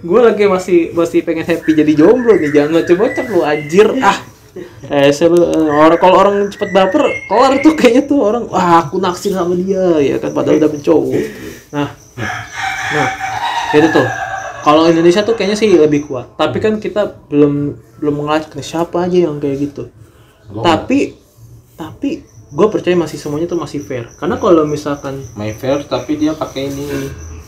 gue 0.00 0.20
lagi 0.20 0.44
masih 0.48 0.78
masih 0.96 1.20
pengen 1.20 1.44
happy 1.44 1.76
jadi 1.76 1.92
jomblo 1.92 2.32
nih 2.40 2.50
jangan 2.50 2.80
macam-macam 2.80 3.24
lu 3.28 3.40
anjir. 3.44 3.88
Ah. 4.00 4.18
Eh 4.90 5.14
saya 5.14 5.30
orang 5.70 6.00
kalau 6.00 6.16
orang 6.18 6.36
cepet 6.50 6.74
baper 6.74 7.06
kelar 7.30 7.52
tuh 7.62 7.72
kayaknya 7.76 8.02
tuh 8.08 8.18
orang. 8.24 8.44
Wah 8.48 8.82
aku 8.82 8.98
naksir 8.98 9.36
sama 9.36 9.54
dia 9.54 10.00
ya 10.00 10.16
kan 10.18 10.32
padahal 10.32 10.58
udah 10.58 10.70
mencowok. 10.72 11.24
Nah. 11.70 11.88
Nah 12.96 13.08
itu 13.76 13.88
tuh. 13.92 14.06
Kalau 14.60 14.84
Indonesia 14.84 15.24
tuh 15.24 15.36
kayaknya 15.38 15.56
sih 15.56 15.70
lebih 15.72 16.04
kuat. 16.08 16.36
Tapi 16.36 16.58
kan 16.60 16.76
kita 16.82 17.28
belum 17.28 17.78
belum 18.00 18.14
ngelacak 18.24 18.56
nih 18.56 18.66
siapa 18.66 19.06
aja 19.06 19.28
yang 19.30 19.36
kayak 19.38 19.70
gitu. 19.70 19.88
Tapi 20.50 21.14
tapi 21.78 22.24
gue 22.50 22.66
percaya 22.66 22.98
masih 22.98 23.16
semuanya 23.20 23.46
tuh 23.46 23.60
masih 23.60 23.78
fair. 23.84 24.10
Karena 24.18 24.36
kalau 24.40 24.66
misalkan 24.66 25.22
My 25.38 25.54
fair 25.54 25.86
tapi 25.86 26.18
dia 26.18 26.34
pakai 26.34 26.68
ini 26.72 26.84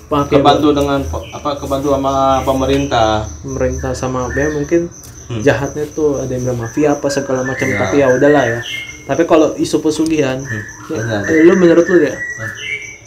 pakai 0.04 0.38
kebantu 0.38 0.68
dengan 0.72 1.00
apa 1.30 1.50
kebantu 1.56 1.88
sama 1.90 2.12
pemerintah. 2.42 3.26
pemerintah 3.40 3.92
sama 3.92 4.30
ya 4.30 4.48
mungkin 4.50 4.88
Hmm. 5.22 5.38
jahatnya 5.40 5.86
tuh 5.88 6.18
ada 6.18 6.28
yang 6.28 6.44
bilang 6.44 6.60
mafia 6.60 6.92
apa 6.92 7.06
segala 7.06 7.40
macam 7.42 7.64
Ya. 7.64 7.78
tapi 7.78 7.94
ya 7.96 8.10
udahlah 8.10 8.44
ya 8.44 8.60
tapi 9.02 9.22
kalau 9.24 9.54
isu 9.54 9.78
pesugihan 9.78 10.36
ya, 10.38 10.60
benar. 10.90 11.22
eh, 11.24 11.42
lu 11.42 11.54
menurut 11.54 11.86
lu 11.86 11.98
ya 12.00 12.14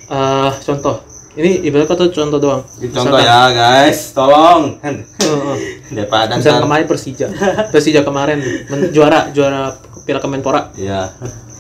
eh 0.06 0.52
contoh 0.64 1.04
ini 1.36 1.60
ibarat 1.62 1.86
kata 1.86 2.08
contoh 2.08 2.40
doang 2.40 2.64
contoh 2.90 3.20
ya 3.20 3.52
guys, 3.52 4.16
tolong. 4.16 4.80
Daripada 5.92 6.34
misalnya 6.34 6.58
ntar- 6.58 6.66
kemarin 6.66 6.86
Persija 6.88 7.28
Persija 7.70 8.02
kemarin 8.02 8.40
men- 8.66 8.90
juara 8.90 9.30
juara 9.30 9.76
Piala 10.02 10.24
Kemenpora 10.24 10.72
Iya. 10.74 11.12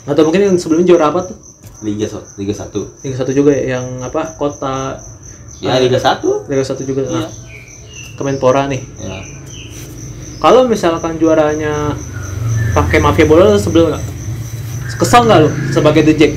atau 0.06 0.21
mungkin 0.24 0.41
yang 0.45 0.56
sebelumnya 0.56 0.88
juara 0.88 1.12
apa 1.12 1.26
tuh 1.26 1.38
Liga 1.84 2.08
Liga 2.36 2.56
1. 2.56 2.71
Liga 3.04 3.15
satu 3.15 3.32
juga 3.32 3.52
ya 3.52 3.78
yang 3.78 4.00
apa 4.00 4.34
kota 4.34 4.95
Ya 5.65 5.78
Liga 5.78 5.97
1. 5.97 6.21
Liga 6.45 6.62
satu 6.62 6.82
juga 6.82 7.01
Iya. 7.04 7.19
nah, 7.19 7.30
Kemenpora 8.15 8.65
nih 8.65 8.80
Ya. 8.97 9.17
kalau 10.38 10.63
misalkan 10.63 11.17
juaranya 11.17 11.91
pakai 12.71 12.99
mafia 12.99 13.25
bola 13.25 13.49
lu 13.49 13.58
sebel 13.58 13.88
nggak 13.88 14.04
kesel 14.95 15.25
nggak 15.25 15.39
lu 15.41 15.49
sebagai 15.69 16.04
the 16.04 16.13
jack 16.13 16.32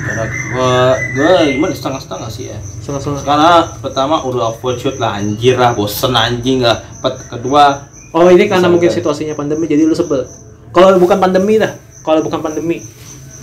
Karena 0.00 0.24
gua 0.50 0.72
gua 1.14 1.32
gimana 1.44 1.70
setengah-setengah 1.70 2.28
sih 2.28 2.44
ya. 2.46 2.58
setengah-setengah 2.80 3.22
Karena 3.22 3.50
pertama 3.78 4.20
udah 4.22 4.50
overshoot 4.50 4.96
lah 4.96 5.16
anjir 5.16 5.54
lah, 5.54 5.72
bosen 5.72 6.12
anjing 6.12 6.60
lah. 6.60 6.80
Pet- 6.98 7.28
Kedua 7.30 7.84
oh 8.08 8.24
ini 8.26 8.44
karena 8.44 8.66
mungkin 8.66 8.88
situasinya 8.90 9.32
pandemi 9.32 9.64
jadi 9.64 9.84
lu 9.84 9.92
sebel 9.92 10.24
kalau 10.70 10.96
bukan 10.96 11.16
pandemi 11.18 11.56
dah 11.56 11.72
kalau 12.00 12.20
bukan 12.20 12.40
pandemi 12.40 12.80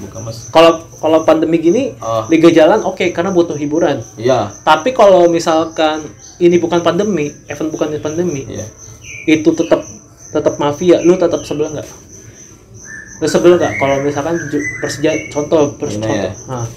bukan 0.01 0.19
mas. 0.21 0.49
kalau 0.49 0.84
kalau 0.99 1.23
pandemi 1.27 1.57
gini 1.59 1.83
Oh, 1.99 2.25
liga 2.31 2.49
jalan 2.51 2.81
oke 2.83 3.11
karena 3.11 3.31
butuh 3.31 3.55
hiburan. 3.55 4.01
Iya, 4.19 4.51
tapi 4.63 4.91
kalau 4.91 5.27
misalkan 5.29 6.03
ini 6.39 6.59
bukan 6.59 6.83
pandemi 6.83 7.31
event 7.47 7.69
bukan 7.71 7.95
pandemi 8.03 8.43
iya. 8.47 8.65
itu 9.27 9.49
tetap 9.55 9.81
tetap 10.35 10.55
mafia. 10.59 10.99
Lu 11.03 11.15
tetap 11.15 11.43
sebel 11.47 11.71
nggak? 11.71 11.87
Lu 13.23 13.27
sebel 13.27 13.55
nggak? 13.55 13.79
Kalau 13.79 13.95
misalkan 14.03 14.35
Persija 14.83 15.11
contoh 15.31 15.75
pers 15.79 15.95
contoh. 15.95 16.11
ya. 16.11 16.31
Nah, 16.51 16.67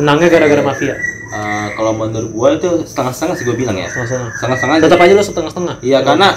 menangnya 0.00 0.28
gara-gara 0.32 0.62
mafia. 0.64 0.96
Eh, 1.32 1.66
kalau 1.80 1.96
menurut 1.96 2.28
gua 2.28 2.48
itu 2.56 2.84
setengah-setengah 2.84 3.34
sih 3.40 3.44
gua 3.48 3.56
bilang 3.56 3.76
ya. 3.76 3.88
setengah-setengah. 3.88 4.30
Setengah-setengah 4.36 4.76
tetap 4.84 4.98
aja 5.00 5.12
lu 5.12 5.24
setengah-setengah? 5.24 5.76
Iya 5.80 5.98
karena 6.04 6.28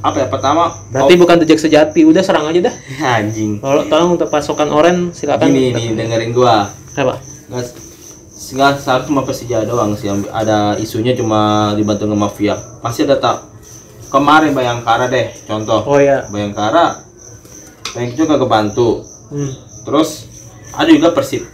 apa 0.00 0.16
ya 0.16 0.26
pertama 0.32 0.72
berarti 0.88 1.14
bukan 1.20 1.36
The 1.44 1.46
Jack 1.46 1.60
sejati 1.60 2.08
udah 2.08 2.24
serang 2.24 2.48
aja 2.48 2.72
dah 2.72 2.74
oh, 2.74 3.16
anjing. 3.20 3.60
kalau 3.60 3.84
tolong 3.84 4.10
untuk 4.16 4.32
pasukan 4.32 4.68
oren 4.72 5.12
silakan 5.12 5.52
Gini 5.52 5.76
nih 5.76 5.92
dengerin 5.92 6.32
gua. 6.32 6.72
apa 6.96 7.20
Nggak 7.50 7.64
nggak 8.50 8.72
seharusnya 8.80 9.08
cuma 9.12 9.22
Persija 9.22 9.62
doang 9.68 9.92
sih 9.94 10.08
ada 10.32 10.72
isunya 10.80 11.12
cuma 11.12 11.70
dibantu 11.76 12.08
sama 12.08 12.26
mafia. 12.26 12.56
Pasti 12.80 13.04
ada 13.04 13.20
tak 13.20 13.44
kemarin 14.08 14.56
Bayangkara 14.56 15.06
deh 15.06 15.28
contoh. 15.44 15.84
oh 15.84 16.00
ya 16.00 16.24
Bayangkara 16.32 16.96
Bayangkara 17.92 18.16
juga 18.16 18.34
kebantu. 18.40 19.04
hmm. 19.30 19.52
Terus 19.84 20.26
ada 20.72 20.88
juga 20.88 21.12
Persib. 21.12 21.44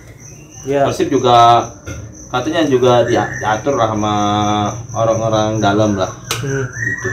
ya 0.64 0.86
Persib 0.86 1.10
juga 1.10 1.66
katanya 2.30 2.62
juga 2.66 3.02
dia- 3.02 3.30
diatur 3.38 3.74
lah 3.74 3.90
sama 3.90 4.14
orang-orang 4.94 5.58
dalam 5.58 5.94
lah 5.98 6.10
hmm. 6.42 6.64
gitu. 6.70 7.10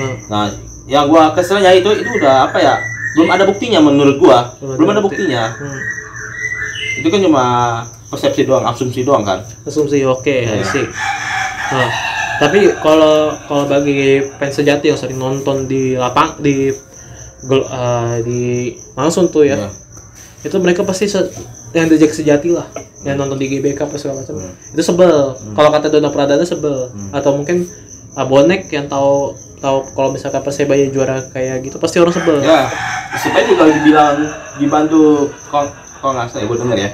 Hmm. 0.00 0.16
Nah, 0.26 0.44
yang 0.86 1.04
gua 1.06 1.30
keselnya 1.30 1.70
itu 1.70 1.90
itu 1.94 2.10
udah 2.14 2.46
apa 2.46 2.58
ya? 2.58 2.74
Belum 3.12 3.28
ada 3.28 3.44
buktinya 3.44 3.78
menurut 3.78 4.16
gua. 4.16 4.54
Belum 4.56 4.70
ada 4.70 4.76
Belum 4.76 4.90
ada 4.90 5.00
bukti. 5.00 5.20
buktinya. 5.20 5.42
Hmm. 5.52 5.80
Itu 6.96 7.08
kan 7.08 7.20
cuma 7.20 7.44
persepsi 8.06 8.42
doang, 8.42 8.64
asumsi 8.64 9.00
doang 9.00 9.22
kan. 9.22 9.38
asumsi 9.62 10.02
oke 10.02 10.26
Iya. 10.26 10.66
sih 10.66 10.82
nah, 11.70 11.86
tapi 12.40 12.66
kalau 12.76 13.30
kalau 13.40 13.64
bagi 13.64 14.18
fans 14.34 14.50
sejati 14.52 14.90
yang 14.90 14.98
sering 14.98 15.14
nonton 15.14 15.64
di 15.64 15.94
lapang 15.94 16.34
di 16.36 16.74
eh, 17.46 18.16
di 18.20 18.42
langsung 18.92 19.28
tuh 19.28 19.46
ya 19.46 19.54
Iya. 19.56 19.70
itu 20.42 20.56
mereka 20.56 20.82
pasti 20.82 21.06
se- 21.06 21.30
yang 21.70 21.86
The 21.86 21.96
Jack 21.96 22.10
sejati 22.12 22.50
lah 22.50 22.66
yang 23.00 23.14
nonton 23.14 23.38
di 23.38 23.46
GBK 23.48 23.78
apa 23.80 23.94
segala 23.94 24.20
macam 24.20 24.36
Hmm. 24.36 24.52
itu 24.68 24.82
sebel 24.82 25.14
kalau 25.54 25.70
kata 25.70 25.86
Dona 25.86 26.10
Pradana 26.10 26.42
sebel 26.42 26.90
Hmm. 26.90 27.14
atau 27.14 27.30
mungkin 27.32 27.62
ah, 28.12 28.26
bonek 28.26 28.66
yang 28.68 28.84
tahu 28.86 29.38
tahu 29.60 29.84
kalau 29.90 30.10
misalkan 30.10 30.40
Persebaya 30.40 30.88
juara 30.88 31.20
kayak 31.26 31.60
gitu 31.62 31.76
pasti 31.76 31.96
orang 31.96 32.10
sebel 32.10 32.40
Ya, 32.40 32.66
supaya 33.14 33.44
juga 33.44 33.68
dibilang 33.68 34.16
dibantu 34.56 35.02
kok 35.46 35.68
kok 35.96 36.10
nggak 36.10 36.26
salah 36.26 36.40
ya, 36.40 36.46
gua 36.46 36.58
denger 36.58 36.78
ya. 36.80 36.90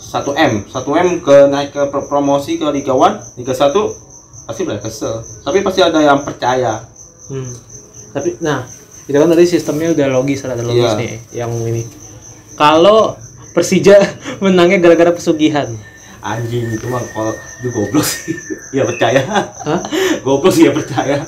1 0.00 0.26
M, 0.34 0.52
1 0.66 0.74
M 0.96 1.08
ke 1.20 1.36
naik 1.46 1.70
ke 1.70 1.82
pro- 1.86 2.02
promosi 2.02 2.58
ke 2.58 2.66
Liga 2.68 2.90
1, 2.90 3.38
Liga 3.38 3.54
1 3.54 3.70
pasti 4.42 4.60
udah 4.60 4.78
kesel. 4.78 5.14
Tapi 5.40 5.62
pasti 5.62 5.80
ada 5.80 5.98
yang 5.98 6.20
percaya. 6.20 6.82
Hmm. 7.30 7.46
Tapi 8.10 8.34
nah, 8.40 8.66
itu 9.00 9.14
kan 9.14 9.28
tadi 9.28 9.46
sistemnya 9.46 9.94
udah 9.94 10.06
logis 10.10 10.42
ada 10.42 10.58
logis 10.58 10.82
Iya. 10.84 10.98
nih 10.98 11.12
yang 11.32 11.52
ini. 11.62 11.86
Kalau 12.54 13.14
Persija 13.50 14.02
menangnya 14.42 14.78
gara-gara 14.80 15.10
pesugihan. 15.10 15.70
Anjing 16.20 16.68
itu 16.68 16.84
mah 16.84 17.00
kalau 17.14 17.30
itu 17.60 17.68
goblok 17.70 18.02
sih. 18.02 18.34
ya 18.76 18.82
percaya. 18.82 19.22
Hah? 19.62 19.80
goblok 20.20 20.50
sih 20.50 20.66
ya 20.66 20.74
percaya. 20.74 21.22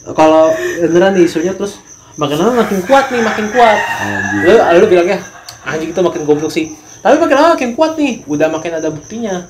Kalau 0.00 0.48
beneran 0.80 1.12
nih 1.12 1.28
isunya 1.28 1.52
terus 1.52 1.76
makin 2.16 2.36
lama 2.40 2.64
makin 2.64 2.80
kuat 2.88 3.12
nih, 3.12 3.20
makin 3.20 3.46
kuat. 3.52 3.78
Anjing. 3.78 4.40
Lu 4.48 4.54
lu 4.56 4.86
bilangnya 4.88 5.18
anjing 5.64 5.92
itu 5.92 6.00
makin 6.00 6.22
goblok 6.24 6.48
sih. 6.48 6.72
Tapi 7.04 7.20
makin 7.20 7.36
lama 7.36 7.48
makin 7.52 7.70
kuat 7.76 8.00
nih 8.00 8.24
udah 8.24 8.48
makin 8.48 8.80
ada 8.80 8.88
buktinya. 8.88 9.44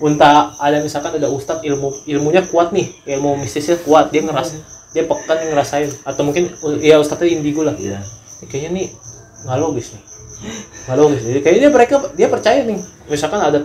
Unta 0.00 0.56
ada 0.58 0.82
misalkan 0.82 1.20
ada 1.20 1.30
ustadz 1.30 1.62
ilmu 1.62 1.92
ilmunya 2.08 2.42
kuat 2.50 2.74
nih 2.74 2.90
ilmu 3.06 3.38
mistisnya 3.38 3.78
kuat 3.84 4.10
dia 4.10 4.24
ngeras 4.24 4.58
dia 4.96 5.04
pekan 5.04 5.38
ngerasain. 5.52 5.92
Atau 6.02 6.24
mungkin 6.24 6.48
ya 6.80 6.96
ustadznya 6.96 7.36
indigo 7.36 7.60
lah. 7.62 7.76
Iya. 7.76 8.00
Ini 8.40 8.46
kayaknya 8.48 8.70
nih 8.72 8.86
nggak 9.44 9.58
logis 9.60 9.92
nih. 9.94 10.02
Nggak 10.88 10.96
logis 10.96 11.20
jadi 11.28 11.40
kayaknya 11.44 11.68
mereka 11.70 11.94
dia 12.16 12.28
percaya 12.32 12.64
nih. 12.64 12.80
Misalkan 13.12 13.40
ada 13.40 13.60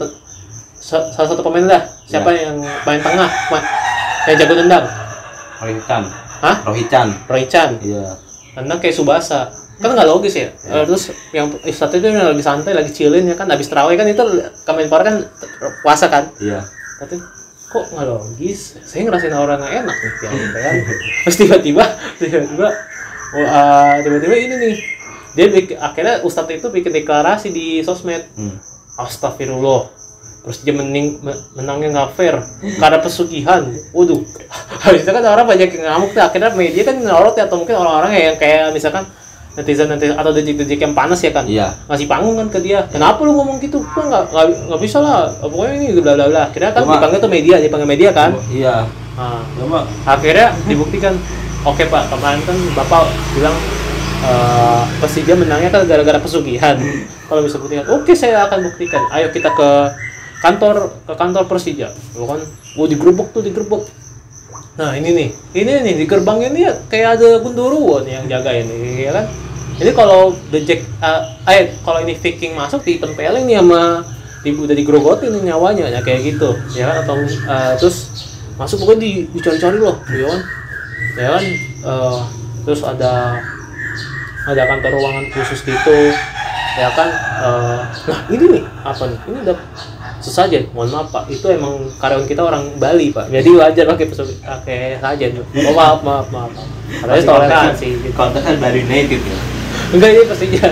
salah 0.83 1.27
satu 1.31 1.41
pemain 1.43 1.65
lah. 1.65 1.81
Siapa 2.05 2.29
yang 2.35 2.59
main 2.59 2.99
tengah 2.99 3.27
ma- 3.27 3.67
yang 4.27 4.35
jago 4.35 4.53
tendang 4.59 4.85
Rohichan. 5.59 6.03
Hah? 6.39 6.55
Rohichan. 6.63 7.07
Roy 7.27 7.43
Chan 7.45 7.79
Iya. 7.79 8.15
tendang 8.55 8.79
kayak 8.79 8.95
Subasa 8.95 9.47
kan 9.79 9.95
nggak 9.95 10.07
logis 10.07 10.35
ya 10.35 10.51
Eh, 10.67 10.83
terus 10.83 11.07
yang 11.31 11.47
Ustadz 11.63 11.95
itu 11.95 12.07
lagi 12.09 12.43
santai 12.43 12.75
lagi 12.75 12.91
chillin 12.91 13.23
ya 13.23 13.35
kan 13.35 13.47
habis 13.47 13.67
terawih 13.67 13.95
kan 13.95 14.03
itu 14.03 14.19
Kemenpora 14.63 15.03
kan 15.03 15.15
puasa 15.79 16.07
kan 16.07 16.27
Iya. 16.35 16.59
tapi 16.99 17.15
kok 17.69 17.85
nggak 17.87 18.03
logis 18.03 18.75
saya 18.81 19.05
ngerasain 19.05 19.31
orang 19.31 19.61
nggak 19.61 19.73
enak 19.79 19.95
nih 19.95 20.11
yang 20.19 20.33
kan 20.51 20.73
terus 21.23 21.37
tiba-tiba 21.37 21.83
tiba-tiba 22.17 22.67
oh, 23.31 23.45
ah, 23.45 23.95
tiba-tiba 24.01 24.35
ini 24.35 24.55
nih 24.57 24.75
dia 25.29 25.45
akhirnya 25.77 26.25
ustadz 26.25 26.51
itu 26.51 26.67
bikin 26.67 26.91
deklarasi 26.91 27.53
di 27.53 27.79
sosmed 27.79 28.25
Hmm. 28.35 28.57
astagfirullah 28.97 29.87
terus 30.39 30.63
dia 30.63 30.71
mening, 30.71 31.19
me- 31.19 31.41
menangnya 31.53 31.87
nggak 31.91 32.09
fair. 32.15 32.35
Karena 32.79 32.97
pesugihan. 32.99 33.61
Waduh. 33.91 34.21
Habis 34.83 35.03
itu 35.03 35.11
kan 35.11 35.23
orang 35.23 35.45
banyak 35.45 35.69
yang 35.69 35.83
ngamuk 35.85 36.11
tuh. 36.11 36.23
Akhirnya 36.23 36.49
media 36.53 36.83
kan 36.83 36.95
nyorot 36.97 37.35
ya 37.35 37.45
atau 37.45 37.59
mungkin 37.59 37.75
orang-orang 37.75 38.11
yang 38.15 38.35
kayak 38.39 38.71
misalkan 38.71 39.03
netizen 39.57 39.91
netizen 39.91 40.15
atau 40.15 40.31
dejik-dejik 40.31 40.79
yang 40.79 40.95
panas 40.95 41.19
ya 41.19 41.31
kan? 41.35 41.43
Iya. 41.43 41.67
ngasih 41.91 42.07
panggung 42.07 42.39
kan 42.39 42.47
ke 42.47 42.59
dia. 42.63 42.87
Kenapa 42.87 43.19
lu 43.27 43.35
ngomong 43.35 43.59
gitu? 43.59 43.83
Gua 43.83 44.03
nggak 44.07 44.23
nggak 44.71 44.81
bisa 44.81 45.03
lah. 45.03 45.27
Pokoknya 45.43 45.73
ini 45.75 45.87
bla 45.99 46.15
bla 46.15 46.25
bla. 46.31 46.41
Akhirnya 46.47 46.71
kan 46.71 46.81
Cuma- 46.87 46.95
dipanggil 46.95 47.19
tuh 47.19 47.31
media 47.31 47.55
dipanggil 47.59 47.89
media 47.89 48.09
kan? 48.15 48.31
Iya. 48.47 48.87
nah, 49.19 49.43
akhirnya 50.07 50.55
dibuktikan. 50.63 51.19
Oke 51.67 51.83
pak. 51.91 52.07
Kemarin 52.07 52.39
kan 52.47 52.55
bapak 52.71 53.03
bilang 53.35 53.55
eh 54.19 54.81
Persija 55.03 55.35
menangnya 55.35 55.69
kan 55.69 55.83
gara-gara 55.83 56.19
pesugihan. 56.19 56.79
Kalau 57.29 57.43
bisa 57.43 57.59
buktikan. 57.59 57.83
Oke 57.91 58.15
saya 58.15 58.47
akan 58.47 58.71
buktikan. 58.71 59.03
Ayo 59.11 59.27
kita 59.29 59.51
ke 59.51 59.69
kantor 60.39 60.75
ke 61.03 61.13
kantor 61.15 61.43
Persija 61.47 61.91
lu 62.15 62.25
kan 62.27 62.39
gua 62.75 62.85
digerebek 62.87 63.27
tuh 63.35 63.43
digerebek 63.43 63.83
nah 64.79 64.95
ini 64.95 65.11
nih. 65.11 65.29
Ini 65.51 65.83
nih 65.83 65.93
di 65.99 66.05
gerbang 66.07 66.39
ini 66.39 66.63
ya 66.63 66.71
kayak 66.87 67.19
ada 67.19 67.43
gundurwo 67.43 67.99
nih 67.99 68.15
yang 68.15 68.25
jaga 68.31 68.55
ini 68.55 69.03
ya 69.03 69.11
kan? 69.11 69.27
Ini 69.75 69.91
kalau 69.91 70.31
the 70.55 70.63
jack 70.63 70.87
eh 71.03 71.21
eh, 71.51 71.75
kalau 71.83 71.99
ini 71.99 72.15
Viking 72.15 72.55
masuk 72.55 72.87
ditempelin 72.87 73.43
nih 73.43 73.59
sama 73.59 74.07
di, 74.39 74.55
udah 74.55 74.71
digerogotin 74.71 75.35
nih 75.35 75.51
nyawanya 75.51 75.91
ya 75.91 75.99
kayak 75.99 76.31
gitu 76.31 76.55
ya 76.79 76.87
kan? 76.87 76.95
Atau 77.03 77.19
eh, 77.27 77.73
terus 77.75 78.07
masuk 78.55 78.87
pokoknya 78.87 79.03
di, 79.03 79.11
dicari-cari 79.35 79.77
loh 79.83 79.99
ya 80.07 80.27
kan? 80.31 80.41
Ya 81.19 81.27
kan? 81.35 81.43
Eh, 81.83 82.19
terus 82.63 82.81
ada 82.87 83.43
ada 84.47 84.61
kantor 84.63 84.91
ruangan 84.95 85.25
khusus 85.35 85.59
gitu 85.59 85.97
ya 86.79 86.87
kan? 86.95 87.09
Eh, 87.43 87.79
nah 88.07 88.19
ini 88.31 88.45
nih 88.47 88.63
apa 88.87 89.03
nih? 89.11 89.19
Ini 89.27 89.39
udah 90.19 90.25
sesajen 90.25 90.67
mohon 90.69 90.89
maaf 90.89 91.07
pak 91.09 91.23
itu 91.27 91.47
emang 91.47 91.79
karyawan 91.95 92.25
kita 92.25 92.41
orang 92.41 92.75
Bali 92.75 93.09
pak 93.09 93.27
jadi 93.29 93.49
wajar 93.49 93.85
pakai 93.87 94.05
pesu- 94.05 94.35
pakai 94.37 94.79
sajen 94.97 95.39
oh 95.39 95.73
maaf 95.73 95.99
maaf 95.99 96.27
maaf 96.27 96.51
maaf. 96.51 96.67
katanya 96.91 97.23
toleransi 97.23 97.87
gitu. 97.97 98.11
Konten 98.11 98.41
kan 98.41 98.55
dari 98.57 98.81
United 98.81 99.21
ya. 99.21 99.37
enggak 99.91 100.09
ini 100.11 100.23
pastinya 100.25 100.67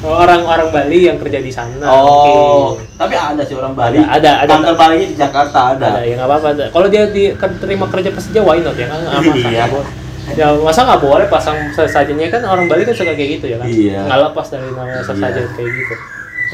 orang-orang 0.00 0.68
Bali 0.70 0.98
yang 1.02 1.16
kerja 1.16 1.38
di 1.38 1.48
sana 1.48 1.82
Oh, 1.82 2.76
mungkin. 2.76 2.84
tapi 2.94 3.14
ada 3.14 3.42
sih 3.42 3.56
orang 3.56 3.72
Bali. 3.72 3.96
Ada, 3.98 4.44
ada. 4.44 4.50
Kantor 4.54 4.76
Balinya 4.76 5.06
di 5.06 5.16
Jakarta 5.16 5.58
ada. 5.72 5.88
ada 5.90 6.00
ya 6.00 6.14
nggak 6.14 6.28
apa-apa 6.28 6.48
kalau 6.68 6.86
dia 6.86 7.02
di 7.06 7.32
kan 7.34 7.50
terima 7.56 7.88
kerja 7.88 8.08
Persija 8.08 8.40
why 8.40 8.60
not 8.60 8.72
ya 8.74 8.86
kan 8.86 9.00
nggak 9.00 9.20
masalah 9.24 9.50
Iya. 9.50 9.64
Bo- 9.66 9.88
ya 10.30 10.46
masa 10.56 10.80
nggak 10.84 11.02
boleh 11.02 11.26
pasang 11.26 11.56
sesajennya 11.70 12.28
kan 12.28 12.40
orang 12.42 12.64
Bali 12.64 12.84
kan 12.84 12.92
suka 12.92 13.10
kayak 13.10 13.30
gitu 13.34 13.46
ya 13.46 13.56
kan 13.56 13.66
Iya. 13.66 14.00
nggak 14.04 14.18
lepas 14.22 14.46
dari 14.46 14.64
namanya 14.66 15.02
sesajen 15.02 15.42
Iya. 15.42 15.50
kayak 15.50 15.70
gitu 15.74 15.94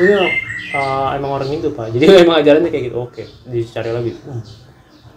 ini 0.00 0.14
uh, 0.74 1.16
emang 1.16 1.30
orang 1.40 1.48
Hindu 1.48 1.72
pak 1.72 1.92
jadi 1.94 2.24
emang 2.24 2.40
ajarannya 2.40 2.70
kayak 2.70 2.84
gitu 2.92 2.96
oke 3.00 3.22
dicari 3.48 3.90
lagi 3.90 4.12
hmm. 4.14 4.42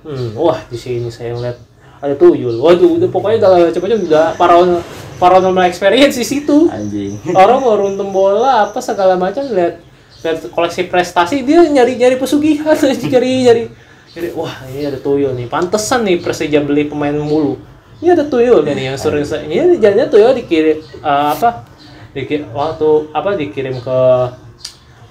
Hmm, 0.04 0.30
wah 0.36 0.60
di 0.68 0.76
sini 0.76 1.08
saya 1.08 1.32
ngeliat 1.32 1.58
ada 2.04 2.16
tuyul 2.20 2.60
waduh 2.60 3.00
udah 3.00 3.08
pokoknya 3.08 3.40
udah 3.40 3.72
cepetnya 3.72 3.98
udah 4.04 4.26
paranormal 4.36 4.84
paranormal 5.16 5.64
experience 5.64 6.20
di 6.20 6.28
situ 6.28 6.68
Anjing. 6.68 7.16
orang 7.32 7.64
mau 7.64 7.80
runtem 7.80 8.12
bola 8.12 8.68
apa 8.68 8.84
segala 8.84 9.16
macam 9.16 9.48
lihat 9.48 9.80
lihat 10.20 10.38
koleksi 10.52 10.92
prestasi 10.92 11.48
dia 11.48 11.64
nyari 11.64 11.96
nyari 11.96 12.20
pesugihan 12.20 12.76
nyari 12.76 13.32
nyari 13.48 13.64
nyari 14.12 14.30
wah 14.36 14.52
ini 14.68 14.92
ada 14.92 15.00
tuyul 15.00 15.32
nih 15.32 15.48
pantesan 15.48 16.04
nih 16.04 16.20
Persija 16.20 16.60
beli 16.60 16.92
pemain 16.92 17.16
mulu 17.16 17.56
ini 18.04 18.12
ada 18.12 18.28
tuyul 18.28 18.68
kan 18.68 18.76
nih 18.76 18.92
yang 18.92 19.00
sering 19.00 19.24
ini 19.48 19.80
jadinya 19.80 20.12
tuyul 20.12 20.36
dikirim 20.36 20.84
eh, 20.84 21.28
apa 21.40 21.64
dikirim 22.12 22.52
waktu 22.52 22.90
apa 23.16 23.30
dikirim 23.40 23.80
ke 23.80 24.00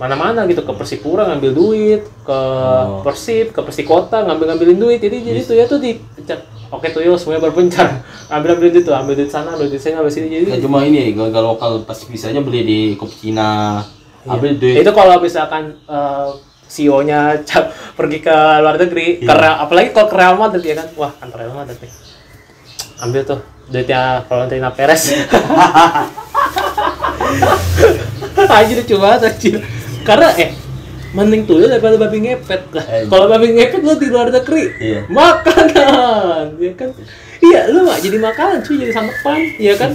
mana-mana 0.03 0.43
gitu 0.45 0.61
ke 0.61 0.73
Persipura 0.73 1.23
ngambil 1.25 1.51
duit 1.53 2.03
ke 2.21 2.35
Oh. 2.35 3.01
Persib 3.01 3.51
ke 3.51 3.61
Persikota 3.61 4.19
ngambil 4.21 4.51
ngambilin 4.51 4.79
duit 4.81 4.99
jadi 4.99 5.15
jadi 5.15 5.41
tuyul 5.41 5.67
tuh 5.69 5.79
di 5.79 5.95
oke 6.69 6.89
tuyul 6.89 7.15
semuanya 7.15 7.45
berpencar 7.45 8.03
ambil 8.35 8.59
ambil 8.59 8.69
duit 8.69 8.83
tuh 8.83 8.91
ambil 8.93 9.15
duit 9.15 9.31
sana 9.31 9.55
ambil 9.55 9.69
duit 9.69 9.79
sana 9.79 10.03
ambil 10.03 10.11
sini 10.11 10.27
jadi 10.29 10.45
Ya 10.49 10.59
cuma 10.59 10.83
ini 10.83 11.15
gak 11.15 11.31
lokal 11.37 11.83
pas 11.83 11.95
bisanya 12.03 12.41
beli 12.41 12.61
di 12.61 12.79
kopi 12.93 13.31
Cina. 13.31 13.79
Iya. 14.23 14.35
Ambil 14.35 14.51
duit. 14.57 14.83
Itu 14.83 14.91
kalau 14.91 15.19
misalkan 15.19 15.79
eh, 15.81 16.29
CEO-nya 16.67 17.21
cap- 17.49 17.71
pergi 17.93 18.19
ke 18.19 18.33
luar 18.59 18.75
negeri, 18.77 19.19
Iya. 19.19 19.27
ke 19.29 19.35
Real- 19.37 19.61
apalagi 19.61 19.89
kalau 19.91 20.09
ke 20.09 20.17
Real 20.17 20.35
Madrid 20.35 20.65
ya 20.65 20.75
kan, 20.77 20.89
wah 20.95 21.13
kantor 21.13 21.39
Real 21.39 21.55
Madrid 21.55 21.79
nih. 21.79 21.93
Ambil 22.99 23.23
tuh 23.25 23.39
duitnya 23.69 24.03
Valentina 24.25 24.71
Perez. 24.71 25.03
anjir 28.53 28.77
lucu 28.79 28.95
banget 28.97 29.21
anjir. 29.29 29.55
Karena 30.03 30.29
eh 30.35 30.51
mending 31.13 31.45
tuyul 31.45 31.69
daripada 31.69 32.01
babi 32.01 32.19
ngepet. 32.25 32.63
Eh. 32.73 33.05
Kalau 33.07 33.27
babi 33.29 33.53
ngepet 33.53 33.81
lu 33.85 33.95
di 34.01 34.09
luar 34.09 34.33
negeri, 34.33 34.65
Iya. 34.81 35.01
makanan, 35.13 36.57
ya 36.57 36.73
kan? 36.73 36.91
Iya, 37.43 37.61
lu 37.69 37.85
nggak 37.85 38.01
jadi 38.01 38.19
makanan 38.19 38.59
cuy, 38.65 38.77
jadi 38.81 38.93
santepan, 38.97 39.39
ya 39.61 39.75
kan? 39.77 39.93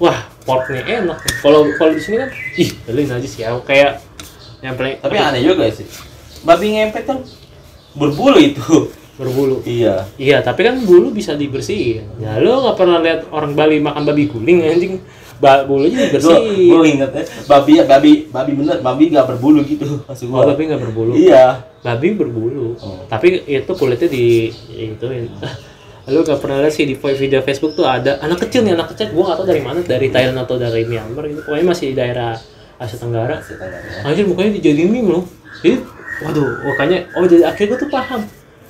Wah, 0.00 0.18
porknya 0.48 0.82
enak. 0.84 1.18
Kalau 1.44 1.68
kalau 1.76 1.92
di 1.92 2.00
sini 2.00 2.16
kan, 2.20 2.30
ih, 2.56 2.70
lu 2.88 3.00
aja 3.04 3.28
sih 3.28 3.44
ya, 3.44 3.52
kayak 3.60 4.00
yang 4.64 4.74
paling 4.74 4.96
Tapi 4.98 5.16
aneh 5.20 5.40
juga 5.44 5.68
sih. 5.68 5.84
Babi 6.42 6.66
ngepet 6.72 7.04
kan 7.04 7.18
berbulu 7.92 8.38
itu. 8.40 8.90
berbulu. 9.16 9.64
iya. 9.64 10.04
Iya, 10.20 10.44
tapi 10.44 10.60
kan 10.60 10.76
bulu 10.84 11.08
bisa 11.08 11.32
dibersihin. 11.32 12.04
Ya 12.20 12.36
lu 12.36 12.52
nggak 12.64 12.76
pernah 12.76 13.00
lihat 13.00 13.24
orang 13.32 13.56
Bali 13.56 13.80
makan 13.80 14.04
babi 14.04 14.28
guling 14.28 14.60
anjing. 14.60 15.00
Ba 15.36 15.68
bulunya 15.68 16.08
Gue 16.08 16.16
dibersihin. 16.16 16.70
gue 16.72 16.86
inget 16.88 17.10
ya, 17.12 17.22
babi 17.44 17.72
babi 17.84 18.12
babi 18.32 18.52
bener, 18.56 18.80
babi 18.80 19.02
nggak 19.12 19.26
berbulu 19.36 19.60
gitu 19.68 20.00
maksud 20.08 20.32
Oh, 20.32 20.40
gua. 20.40 20.52
babi 20.52 20.62
nggak 20.72 20.80
berbulu. 20.80 21.12
Iya. 21.12 21.60
Babi 21.84 22.08
berbulu. 22.16 22.72
Oh. 22.80 23.04
Tapi 23.06 23.44
itu 23.44 23.72
kulitnya 23.76 24.08
di 24.08 24.48
itu 24.72 25.06
Lu 26.06 26.22
gak 26.22 26.38
pernah 26.38 26.62
lihat 26.62 26.70
sih 26.70 26.86
di 26.86 26.94
video 26.94 27.42
Facebook 27.42 27.74
tuh 27.74 27.82
ada 27.82 28.22
anak 28.22 28.46
kecil 28.46 28.62
nih 28.62 28.78
anak 28.78 28.94
kecil 28.94 29.10
gua 29.10 29.34
gak 29.34 29.42
tahu 29.42 29.46
dari 29.50 29.58
mana 29.58 29.82
dari 29.82 30.06
Thailand 30.06 30.38
atau 30.38 30.54
dari 30.54 30.86
Myanmar 30.86 31.26
gitu 31.26 31.42
pokoknya 31.42 31.66
masih 31.66 31.86
di 31.90 31.94
daerah 31.98 32.38
Asia 32.78 32.94
Tenggara 32.94 33.42
anjir 34.06 34.22
mukanya 34.22 34.54
dijadiin 34.54 34.86
meme 34.86 35.10
loh 35.18 35.26
jadi 35.66 35.82
waduh 36.22 36.46
makanya 36.62 37.10
oh 37.18 37.26
jadi 37.26 37.50
akhirnya 37.50 37.74
gue 37.74 37.78
tuh 37.82 37.90
paham 37.90 38.22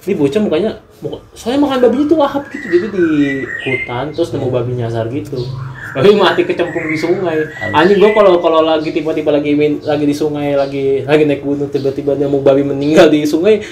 ini 0.09 0.15
bocah 0.17 0.41
mukanya 0.41 0.71
muka, 1.05 1.19
soalnya 1.37 1.61
makan 1.61 1.79
babinya 1.85 2.07
tuh 2.09 2.19
lahap 2.25 2.43
gitu 2.49 2.67
jadi 2.73 2.87
di 2.89 3.05
hutan 3.69 4.05
terus 4.17 4.33
nemu 4.33 4.49
babi 4.49 4.73
nyasar 4.73 5.05
gitu 5.13 5.37
babi 5.97 6.13
mati 6.13 6.45
kecemplung 6.45 6.93
di 6.93 6.99
sungai. 7.01 7.49
Anjing. 7.73 7.97
Gue 7.97 8.13
kalau 8.13 8.37
kalau 8.45 8.61
lagi 8.61 8.93
tiba-tiba 8.93 9.33
lagi 9.33 9.57
min, 9.57 9.81
lagi 9.81 10.05
di 10.05 10.13
sungai 10.13 10.53
lagi 10.53 11.09
lagi 11.09 11.25
naik 11.25 11.41
gunung 11.41 11.73
tiba-tiba 11.73 12.13
nemu 12.21 12.45
babi 12.45 12.61
meninggal 12.61 13.09
di 13.09 13.25
sungai 13.25 13.65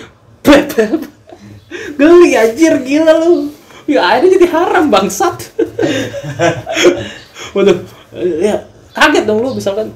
geli 2.01 2.33
anjir 2.33 2.81
gila 2.81 3.12
lu. 3.20 3.53
Ya 3.85 4.01
akhirnya 4.09 4.41
jadi 4.41 4.47
haram 4.49 4.89
bangsat. 4.89 5.53
Waduh 7.55 7.85
ya 8.41 8.64
kaget 8.97 9.25
dong 9.29 9.45
lu 9.45 9.53
misalkan. 9.53 9.93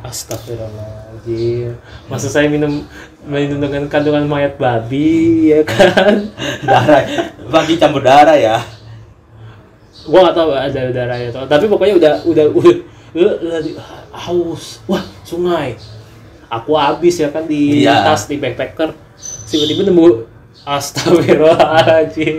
Astagfirullahaladzim. 0.00 1.76
Masa 2.10 2.26
saya 2.32 2.50
minum 2.50 2.82
minum 3.22 3.58
dengan 3.62 3.86
kandungan 3.86 4.26
mayat 4.26 4.58
babi 4.58 5.54
ya 5.54 5.60
kan? 5.62 6.34
Darah. 6.66 7.04
Bagi 7.46 7.78
campur 7.78 8.02
darah 8.02 8.34
ya. 8.34 8.79
Gua 10.04 10.20
gak 10.24 10.36
tahu 10.36 10.50
ada 10.50 10.80
darahnya 10.88 11.28
atau 11.28 11.44
tapi 11.44 11.64
pokoknya 11.66 11.94
udah 11.96 12.12
udah 12.24 12.44
udah, 12.50 12.74
udah 13.42 13.60
di- 13.60 13.76
haus. 14.10 14.80
Wah 14.84 15.02
sungai. 15.22 15.76
Aku 16.48 16.74
habis 16.74 17.14
ya 17.16 17.28
kan 17.28 17.44
di 17.44 17.82
Iya. 17.82 18.02
tas 18.04 18.24
di 18.24 18.36
backpacker. 18.36 18.90
Tiba-tiba 19.46 19.86
nemu 19.86 20.26
Astagfirullahaladzim. 20.60 22.36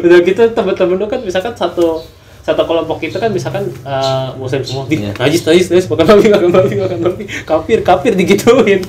Udah 0.00 0.18
gitu 0.20 0.42
temen-temen 0.50 0.96
lu 0.96 1.06
kan 1.06 1.20
misalkan 1.20 1.54
satu 1.54 2.02
satu 2.40 2.60
kelompok 2.62 3.00
itu 3.00 3.16
kan 3.16 3.28
misalkan 3.28 3.64
eh, 3.66 4.28
muslim 4.36 4.60
semua. 4.60 4.84
Di 4.84 5.00
Iya. 5.00 5.12
najis 5.14 5.42
najis 5.42 5.66
najis. 5.68 5.86
Makan 5.86 6.04
babi 6.06 6.28
makan 6.28 6.50
babi 6.50 6.74
makan 6.76 6.98
babi. 7.02 7.24
Kafir 7.42 7.78
kafir 7.80 8.12
digituin. 8.14 8.80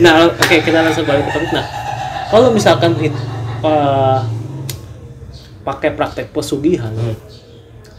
Nah 0.00 0.26
oke 0.28 0.56
kita 0.58 0.78
langsung 0.80 1.04
balik 1.04 1.24
ke 1.24 1.32
topik 1.32 1.50
nah 1.52 1.64
kalau 2.28 2.48
misalkan 2.50 2.96
it, 2.98 3.12
eh, 3.62 4.18
pakai 5.62 5.94
praktek 5.94 6.34
pesugihan. 6.34 6.90
Hmm. 6.92 7.16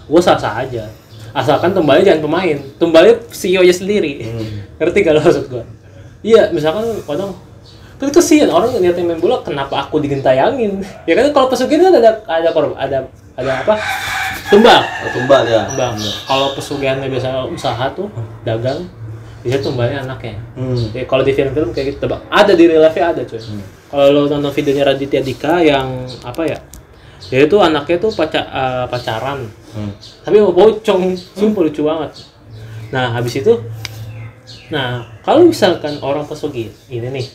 gue 0.03 0.21
sah 0.21 0.35
sah 0.35 0.59
aja. 0.59 0.91
Asalkan 1.33 1.71
tumbalnya 1.73 2.13
jangan 2.13 2.27
pemain. 2.27 2.57
Tumbalnya 2.75 3.17
CEO 3.31 3.63
nya 3.63 3.73
sendiri. 3.73 4.27
Hmm. 4.27 4.63
ngerti 4.83 4.99
gak 4.99 5.13
lo 5.15 5.21
maksud 5.23 5.45
gue 5.47 5.63
iya 6.23 6.49
misalkan 6.49 6.83
kadang 7.03 7.31
kan 7.99 8.09
kesian 8.09 8.49
orang 8.51 8.73
ngeliatin 8.73 9.05
main 9.07 9.21
bola 9.21 9.39
kenapa 9.45 9.87
aku 9.87 10.01
digentayangin? 10.01 10.83
Ya 11.07 11.13
kan 11.15 11.31
kalau 11.31 11.47
pesugihan 11.47 11.87
kan 11.87 12.03
ada 12.03 12.19
ada 12.27 12.49
korban 12.51 12.75
ada 12.75 13.07
ada 13.37 13.51
apa? 13.63 13.79
Tumbal. 14.51 14.81
Oh, 14.81 15.09
tumbal 15.13 15.43
ya. 15.47 15.63
tumbal. 15.71 15.95
Kalau 16.27 16.47
pesugihannya 16.57 17.07
biasa 17.07 17.47
usaha 17.47 17.85
tuh 17.95 18.11
dagang 18.43 18.91
biasanya 19.39 19.61
tumbalnya 19.63 19.97
anaknya. 20.03 20.35
Hmm. 20.57 20.75
Ya, 20.91 21.07
kalau 21.07 21.23
di 21.23 21.31
film-film 21.31 21.71
kayak 21.71 21.95
gitu 21.95 21.97
tebak. 22.03 22.27
Ada 22.27 22.51
di 22.59 22.63
real 22.67 22.83
life 22.83 22.99
ada 22.99 23.23
cuy. 23.23 23.39
Kalau 23.87 24.05
lo 24.09 24.21
nonton 24.27 24.51
videonya 24.51 24.83
Raditya 24.83 25.21
Dika 25.23 25.63
yang 25.63 26.03
apa 26.27 26.43
ya 26.43 26.59
dia 27.33 27.49
itu 27.49 27.57
anaknya 27.57 27.97
tuh 27.97 28.13
paca, 28.13 28.45
eh, 28.45 28.85
pacaran. 28.93 29.49
Hmm. 29.73 29.89
tapi 30.21 30.37
mau 30.37 30.53
pocong 30.53 31.17
sumpah 31.17 31.65
lucu 31.65 31.81
banget. 31.81 32.29
Nah 32.93 33.09
habis 33.09 33.41
itu 33.41 33.57
nah 34.69 35.01
kalau 35.25 35.49
misalkan 35.49 35.97
orang 36.05 36.29
pesugihan 36.29 36.69
ini 36.93 37.09
nih. 37.09 37.27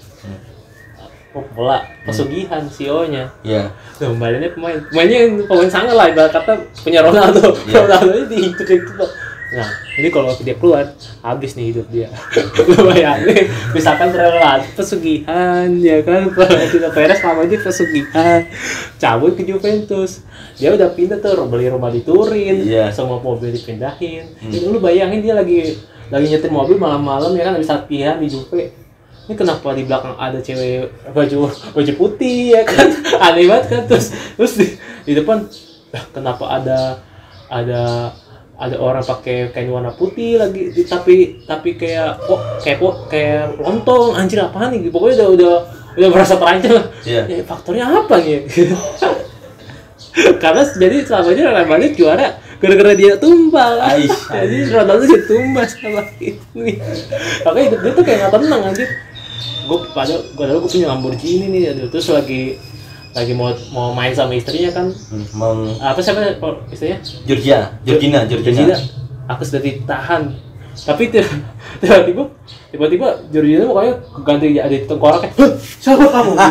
Oh, 1.35 1.43
bola 1.53 1.83
pesugihan 2.07 2.63
CEO 2.71 3.05
nya 3.11 3.29
Iya. 3.43 3.69
Nah, 4.01 4.07
kembaliannya 4.15 4.55
pemain. 4.55 4.79
Pemainnya 4.87 5.45
pemain 5.45 5.69
sangat 5.69 5.93
lah 5.99 6.09
ibarat 6.09 6.31
kata 6.31 6.57
punya 6.81 7.03
Ronaldo. 7.03 7.53
Iya. 7.67 7.85
Ronaldo 7.85 8.23
diinjek 8.31 8.71
itu 8.71 8.93
loh 8.95 9.11
nah 9.49 9.65
ini 9.97 10.13
kalau 10.13 10.29
dia 10.37 10.53
keluar 10.55 10.93
habis 11.25 11.57
nih 11.57 11.73
hidup 11.73 11.89
dia. 11.89 12.13
Bayangin 12.89 13.49
misalkan 13.73 14.13
terlalu 14.13 14.69
pesugihan 14.77 15.69
ya 15.81 16.05
kan? 16.05 16.29
Tidak 16.73 16.93
Perez 16.93 17.19
selama 17.19 17.49
ini 17.49 17.57
pesugihan. 17.57 18.45
Cabut 19.01 19.33
ke 19.33 19.43
Juventus. 19.43 20.21
Dia 20.61 20.77
udah 20.77 20.93
pindah 20.93 21.17
tuh 21.19 21.49
beli 21.49 21.73
rumah 21.73 21.89
di 21.89 22.05
Turin 22.05 22.61
Iya. 22.61 22.93
semua 22.93 23.17
mobil 23.19 23.49
dipindahin. 23.49 24.29
Jadi 24.53 24.65
lu 24.69 24.79
bayangin 24.79 25.25
dia 25.25 25.33
lagi 25.33 25.81
lagi 26.09 26.27
nyetir 26.29 26.53
mobil 26.53 26.77
malam-malam 26.77 27.33
ya 27.33 27.49
kan? 27.49 27.57
Habis 27.57 27.73
latihan 27.73 28.17
di 28.21 28.29
Juve. 28.29 28.73
Ini 29.29 29.37
kenapa 29.37 29.77
di 29.77 29.85
belakang 29.85 30.17
ada 30.17 30.41
cewek 30.41 30.89
baju 31.13 31.49
baju 31.73 31.93
putih 31.97 32.53
ya 32.53 32.65
kan? 32.65 32.89
Aneh 33.33 33.49
banget 33.49 33.65
kan? 33.73 33.83
Terus 33.89 34.13
terus 34.37 34.53
di, 34.57 34.67
di 35.05 35.13
depan 35.17 35.45
"Lah, 35.89 36.05
kenapa 36.13 36.45
ada 36.49 36.79
ada 37.49 38.13
ada 38.59 38.75
orang 38.83 39.07
pakai 39.07 39.55
kain 39.55 39.71
warna 39.71 39.95
putih 39.95 40.35
lagi 40.35 40.75
tapi 40.83 41.47
tapi 41.47 41.79
kayak 41.79 42.19
kok 42.27 42.41
kayak 42.59 42.79
kok 42.83 42.97
kayak 43.07 43.55
lontong. 43.63 44.19
Anjir 44.19 44.43
apaan 44.43 44.75
nih? 44.75 44.91
Pokoknya 44.91 45.15
udah 45.23 45.29
udah 45.31 45.55
udah 45.95 46.09
merasa 46.11 46.35
terancam. 46.35 46.91
Iya. 47.07 47.23
ya, 47.31 47.43
faktornya 47.47 47.87
apa 47.87 48.19
nih? 48.19 48.43
Karena 50.43 50.63
jadi 50.67 50.97
selama 51.07 51.31
ini 51.31 51.43
Real 51.47 51.67
Madrid 51.71 51.95
juara 51.95 52.29
gara-gara 52.59 52.93
dia 52.99 53.15
tumbal. 53.15 53.79
Aish, 53.79 54.19
jadi 54.35 54.57
Ronaldo 54.75 55.05
dia 55.07 55.23
tumbal 55.23 55.65
sama 55.71 56.03
ini. 56.19 56.73
Makanya 57.47 57.65
hidup 57.71 57.81
dia 57.87 57.93
tuh 57.95 58.05
kayak 58.05 58.19
nggak 58.27 58.33
tenang 58.35 58.63
anjir. 58.67 58.89
Gue 59.71 59.79
pada 59.95 60.15
gue 60.19 60.45
dulu 60.51 60.59
gue 60.67 60.71
punya 60.75 60.87
Lamborghini 60.91 61.47
nih 61.55 61.63
aduh, 61.77 61.87
terus 61.93 62.11
lagi 62.11 62.59
lagi 63.11 63.33
mau 63.33 63.49
mau 63.69 63.91
main 63.91 64.11
sama 64.11 64.33
istrinya 64.33 64.71
kan? 64.71 64.87
Hmm. 65.09 65.25
Meng 65.33 65.59
apa 65.79 65.99
siapa 65.99 66.37
istrinya? 66.69 66.99
Georgia, 67.25 67.59
Georgina, 67.83 68.25
Georgina. 68.25 68.55
Georgina. 68.69 68.77
Aku 69.29 69.43
sudah 69.43 69.61
ditahan. 69.61 70.33
Tapi 70.79 71.11
tiba- 71.11 71.43
tiba-tiba 71.83 72.23
tiba-tiba 72.69 73.07
Georgina 73.29 73.67
pokoknya 73.67 73.93
ganti 74.23 74.47
ada 74.55 74.71
di 74.71 74.85
tengkoraknya 74.85 75.31
"Hah, 75.35 75.51
siapa 75.79 76.07
kamu? 76.07 76.33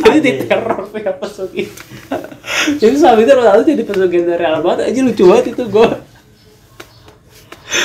Jadi 0.00 0.18
diteror 0.20 0.90
ya 0.90 1.12
pesugihan 1.14 1.70
jadi 2.76 2.96
sampai 2.98 3.22
itu 3.22 3.32
Ronaldo 3.32 3.62
jadi 3.62 3.82
pesugihan 3.86 4.26
dari 4.26 4.42
Madrid 4.42 4.82
aja 4.82 5.00
lucu 5.00 5.22
banget 5.24 5.54
itu 5.54 5.62
gue 5.64 5.88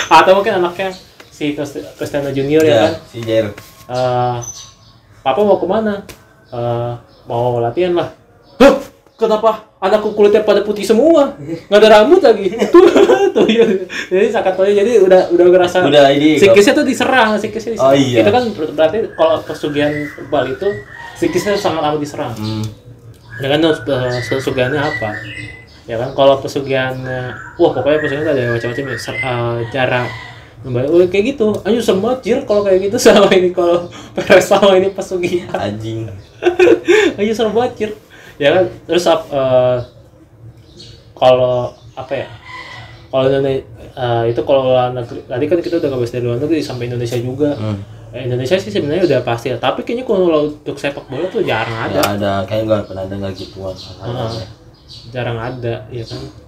atau 0.09 0.31
mungkin 0.33 0.53
anaknya 0.57 0.89
si 1.29 1.53
Cristi- 1.53 1.85
Cristiano 1.93 2.33
Junior 2.33 2.65
ya 2.65 2.75
kan? 2.75 2.91
Ya, 2.91 2.99
si 3.05 3.17
Jair. 3.21 3.45
Eh, 3.85 4.37
papa 5.21 5.39
mau 5.41 5.57
ke 5.57 5.67
mana? 5.69 6.01
Eh, 6.49 6.91
mau 7.25 7.61
latihan 7.61 7.93
lah. 7.93 8.09
Hah? 8.57 8.75
Kenapa 9.15 9.63
anakku 9.79 10.11
kulitnya 10.11 10.43
pada 10.43 10.59
putih 10.59 10.83
semua? 10.83 11.39
Nggak 11.39 11.79
ada 11.79 11.89
rambut 12.01 12.19
lagi. 12.19 12.51
Tuh, 12.73 12.83
tuh 13.31 13.47
ya. 13.47 13.63
Jadi 14.11 14.27
sakatonya 14.27 14.83
jadi 14.83 14.91
udah 14.99 15.31
udah 15.31 15.45
ngerasa 15.51 15.87
Udah 15.87 16.11
ini, 16.11 16.35
psikisnya 16.35 16.73
tuh 16.75 16.83
diserang, 16.87 17.35
psikisnya 17.39 17.79
diserang. 17.79 17.91
Oh, 17.91 17.95
iya. 17.95 18.23
Itu 18.23 18.31
kan 18.31 18.43
ber- 18.51 18.73
berarti 18.75 18.97
kalau 19.15 19.39
pesugihan 19.43 19.91
kebal 19.91 20.51
itu 20.51 20.67
psikisnya 21.15 21.55
sangat 21.55 21.83
amat 21.83 21.99
diserang. 21.99 22.31
Hmm. 22.35 22.63
Ya 23.39 23.47
kan 23.51 23.59
eh, 23.63 23.75
pesugihannya 24.27 24.79
apa? 24.79 25.09
Ya 25.85 25.95
kan 25.95 26.09
kalau 26.11 26.35
pesugihan 26.39 26.95
wah 27.55 27.71
pokoknya 27.71 27.99
pesugihan 28.03 28.27
ada 28.35 28.43
macam-macam 28.51 28.83
ya. 28.83 28.97
Eh, 28.99 29.57
cara 29.71 30.01
membayar 30.63 30.89
oh, 30.89 31.07
kayak 31.09 31.35
gitu. 31.35 31.47
Ayo 31.65 31.79
semua 31.81 32.17
jir 32.21 32.41
kalau 32.47 32.61
kayak 32.63 32.89
gitu 32.89 32.97
sama 33.09 33.27
ini 33.33 33.49
kalau 33.51 33.89
Perez 34.15 34.45
sama 34.45 34.77
ini 34.77 34.93
pesugihan. 34.93 35.57
Anjing. 35.57 36.07
Ayo 37.19 37.31
serem 37.35 37.51
banget 37.51 37.71
jir. 37.75 37.91
Ya 38.39 38.55
kan 38.55 38.65
terus 38.87 39.03
eh, 39.09 39.77
kalau 41.15 41.75
apa 41.97 42.13
ya? 42.13 42.27
Kalau 43.11 43.31
Indonesia 43.31 43.63
itu 44.27 44.41
kalau 44.43 44.61
luar 44.75 44.91
negeri 44.91 45.23
tadi 45.23 45.45
kan 45.47 45.59
kita 45.63 45.75
udah 45.79 45.89
ngebahas 45.91 46.11
dari 46.11 46.23
luar 46.27 46.39
negeri 46.43 46.59
sampai 46.63 46.85
Indonesia 46.91 47.17
juga. 47.19 47.55
Hmm. 47.55 47.79
Eh, 48.15 48.31
Indonesia 48.31 48.55
sih 48.55 48.71
sebenarnya 48.71 49.03
udah 49.07 49.19
pasti 49.27 49.51
ya. 49.51 49.57
Tapi 49.59 49.83
kayaknya 49.83 50.07
kalau 50.07 50.51
untuk 50.51 50.75
sepak 50.79 51.03
bola 51.11 51.27
tuh 51.27 51.43
jarang 51.43 51.91
ada. 51.91 51.99
Ya 51.99 52.03
ada 52.15 52.31
kayak 52.47 52.63
nggak 52.67 52.83
pernah 52.87 53.05
dengar 53.07 53.31
gituan. 53.35 53.75
Heeh. 53.75 54.63
jarang 55.09 55.41
ada 55.41 55.89
ya 55.89 56.05
kan 56.05 56.44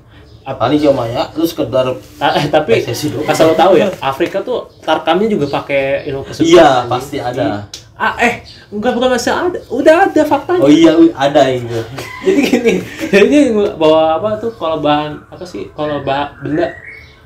Ap- 0.48 0.56
Paling 0.58 0.80
cuma 0.80 1.04
ya, 1.06 1.28
lu 1.36 1.44
sekedar 1.44 1.84
Ta- 2.16 2.32
eh, 2.34 2.48
tapi 2.48 2.80
asal 3.22 3.46
lo 3.46 3.54
tahu 3.54 3.76
ya 3.76 3.92
Afrika 4.00 4.40
tuh 4.40 4.72
tarkamnya 4.80 5.28
juga 5.28 5.52
pakai 5.52 6.08
ilmu 6.08 6.24
Iya, 6.24 6.30
pesugihan 6.30 6.84
pasti 6.88 7.18
ada. 7.20 7.68
ah 7.94 8.14
eh 8.16 8.40
enggak 8.70 8.94
bukan 8.94 9.10
masih 9.12 9.34
ada 9.34 9.60
udah 9.68 10.06
ada 10.06 10.22
faktanya 10.24 10.62
Oh 10.62 10.70
iya, 10.70 10.94
ada 11.12 11.50
itu. 11.50 11.74
jadi 12.24 12.40
gini 12.42 12.74
jadi 13.10 13.38
bawa 13.74 14.16
apa 14.16 14.38
tuh 14.38 14.54
kalau 14.54 14.80
bahan 14.80 15.20
apa 15.28 15.44
sih 15.44 15.68
kalau 15.74 16.00
bah 16.02 16.32
benda 16.40 16.72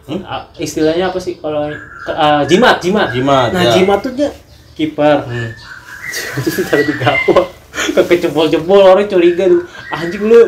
Hmm? 0.01 0.17
ah, 0.24 0.49
istilahnya 0.57 1.07
apa 1.07 1.22
sih 1.22 1.38
kalau 1.38 1.69
ah, 2.07 2.41
jimat 2.41 2.82
jimat 2.82 3.13
Jimat, 3.13 3.53
nah 3.53 3.61
ya. 3.61 3.72
jimat 3.72 4.01
tuh 4.01 4.09
dia 4.11 4.34
kiper 4.74 5.22
Hmm. 5.22 5.53
itu 6.41 6.65
taruh 6.65 6.82
di 6.82 6.95
gawang 6.95 7.47
kekejebol-jebol 7.95 8.82
orang 8.82 9.05
curiga 9.05 9.45
tuh 9.45 9.61
anjing 9.89 10.24
lu 10.24 10.41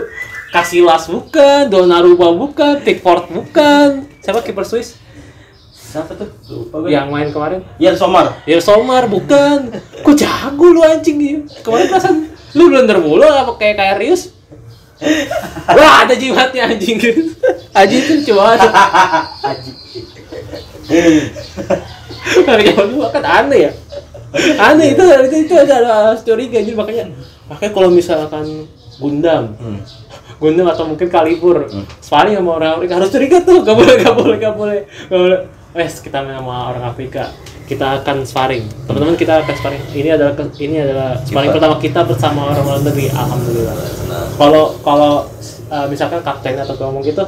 kasih 0.53 0.85
las 0.85 1.09
bukan 1.09 1.65
Donnarumma 1.65 2.29
bukan 2.37 2.77
Pickford 2.85 3.25
bukan. 3.33 4.05
Siapa 4.21 4.45
kiper 4.45 4.61
Swiss? 4.61 5.01
Siapa 5.73 6.13
tuh? 6.13 6.29
Lupa 6.49 6.85
gue. 6.85 6.89
yang 6.93 7.09
main 7.09 7.33
kemarin? 7.33 7.65
Ian 7.81 7.97
Somar. 7.97 8.37
Ya 8.45 8.61
Somar 8.61 9.09
bukan. 9.09 9.73
Kok 10.05 10.13
jago 10.13 10.65
lu 10.69 10.81
anjing 10.85 11.17
ya 11.17 11.37
kemarin 11.65 11.85
perasaan 11.89 12.17
lu 12.53 12.69
blunder 12.69 13.01
mulu 13.01 13.25
apa 13.25 13.57
kayak 13.57 13.75
kayak 13.81 13.95
Rius. 13.97 14.29
Wah 15.77 16.05
ada 16.05 16.13
jimatnya 16.13 16.69
anjing. 16.69 17.01
Anjing 17.73 18.01
itu 18.05 18.13
cuma 18.31 18.53
ada. 18.53 18.69
Dari 22.23 22.63
zaman 22.71 22.85
dulu 22.93 23.09
kan 23.09 23.23
aneh 23.25 23.69
ya. 23.69 23.71
Aneh 24.57 24.97
itu 24.97 25.03
itu 25.03 25.35
itu 25.49 25.53
ada 25.53 25.75
ada 25.81 25.93
curiga 26.17 26.57
jadi 26.57 26.73
makanya 26.73 27.05
makanya 27.45 27.71
kalau 27.73 27.89
misalkan 27.93 28.65
Gundam 28.97 29.57
Hmm. 29.57 29.81
Gundam 30.39 30.67
atau 30.69 30.85
mungkin 30.87 31.07
Kalibur. 31.09 31.67
Hmm. 31.67 31.85
sparring 32.01 32.37
sama 32.37 32.51
orang 32.57 32.69
Afrika. 32.79 32.93
Harus 33.01 33.09
curiga 33.13 33.37
tuh. 33.41 33.61
Gak 33.61 33.75
boleh 33.75 33.95
gak 34.01 34.15
boleh 34.15 34.35
gak 34.37 34.55
boleh. 34.55 34.79
Gak 35.09 35.19
boleh. 35.19 35.39
Wes 35.73 35.93
kita 36.01 36.21
main 36.21 36.37
sama 36.37 36.73
orang 36.73 36.83
Afrika. 36.85 37.29
Kita 37.63 38.03
akan 38.03 38.27
sparring. 38.27 38.65
Teman-teman 38.85 39.15
kita 39.17 39.41
akan 39.41 39.53
sparring. 39.57 39.83
Ini 39.95 40.09
adalah 40.15 40.33
ini 40.59 40.75
adalah 40.77 41.09
sparring 41.23 41.49
Kita. 41.49 41.57
pertama 41.57 41.75
kita 41.81 41.99
bersama 42.05 42.39
orang 42.53 42.63
luar 42.63 42.79
negeri. 42.85 43.07
Alhamdulillah. 43.09 43.75
Kalau 44.37 44.63
kalau 44.85 45.13
uh, 45.73 45.87
misalkan 45.89 46.21
kapten 46.21 46.53
atau 46.59 46.75
ngomong 46.77 47.01
gitu 47.01 47.25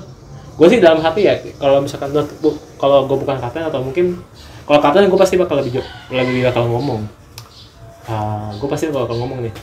gue 0.56 0.68
sih 0.72 0.80
dalam 0.80 1.04
hati 1.04 1.28
ya 1.28 1.36
kalau 1.60 1.84
misalkan 1.84 2.16
kalau 2.80 3.04
gue 3.12 3.18
bukan 3.20 3.36
kapten 3.44 3.68
atau 3.68 3.84
mungkin 3.84 4.16
kalau 4.64 4.80
kapten 4.80 5.12
gue 5.12 5.20
pasti 5.20 5.36
bakal 5.36 5.60
lebih 5.60 5.84
lebih 6.10 6.48
bakal 6.48 6.66
ngomong. 6.72 7.04
Ah, 8.08 8.54
gue 8.56 8.70
pasti 8.70 8.88
bakal 8.88 9.20
ngomong 9.20 9.44
nih. 9.44 9.54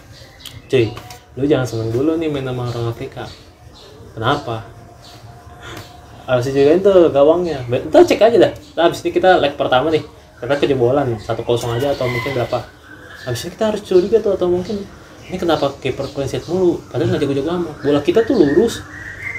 Cuy 0.68 0.86
lu 1.32 1.44
jangan 1.48 1.64
seneng 1.64 1.88
dulu 1.88 2.20
nih 2.20 2.28
main 2.28 2.44
sama 2.44 2.68
orang 2.68 2.92
Afrika. 2.92 3.24
Kenapa? 4.12 4.68
Harus 6.28 6.44
dijagain 6.52 6.84
tuh 6.84 7.08
gawangnya. 7.08 7.64
Ntar 7.88 8.04
cek 8.04 8.20
aja 8.20 8.36
dah. 8.36 8.52
Nah, 8.76 8.82
habis 8.88 9.00
ini 9.00 9.10
kita 9.16 9.40
leg 9.40 9.56
pertama 9.56 9.88
nih. 9.88 10.04
Kita 10.36 10.54
kejebolan 10.60 11.16
satu 11.22 11.40
kosong 11.46 11.80
aja 11.80 11.96
atau 11.96 12.04
mungkin 12.04 12.36
berapa. 12.36 12.58
Habis 13.24 13.48
ini 13.48 13.50
kita 13.56 13.64
harus 13.72 13.80
curiga 13.80 14.18
tuh 14.20 14.36
atau 14.36 14.50
mungkin 14.50 14.84
ini 15.30 15.36
kenapa 15.40 15.72
kiper 15.80 16.04
sheet 16.28 16.44
mulu? 16.50 16.82
Padahal 16.92 17.16
nggak 17.16 17.22
jago-jago 17.24 17.50
amat. 17.56 17.74
Bola 17.80 18.00
kita 18.04 18.20
tuh 18.28 18.36
lurus. 18.36 18.84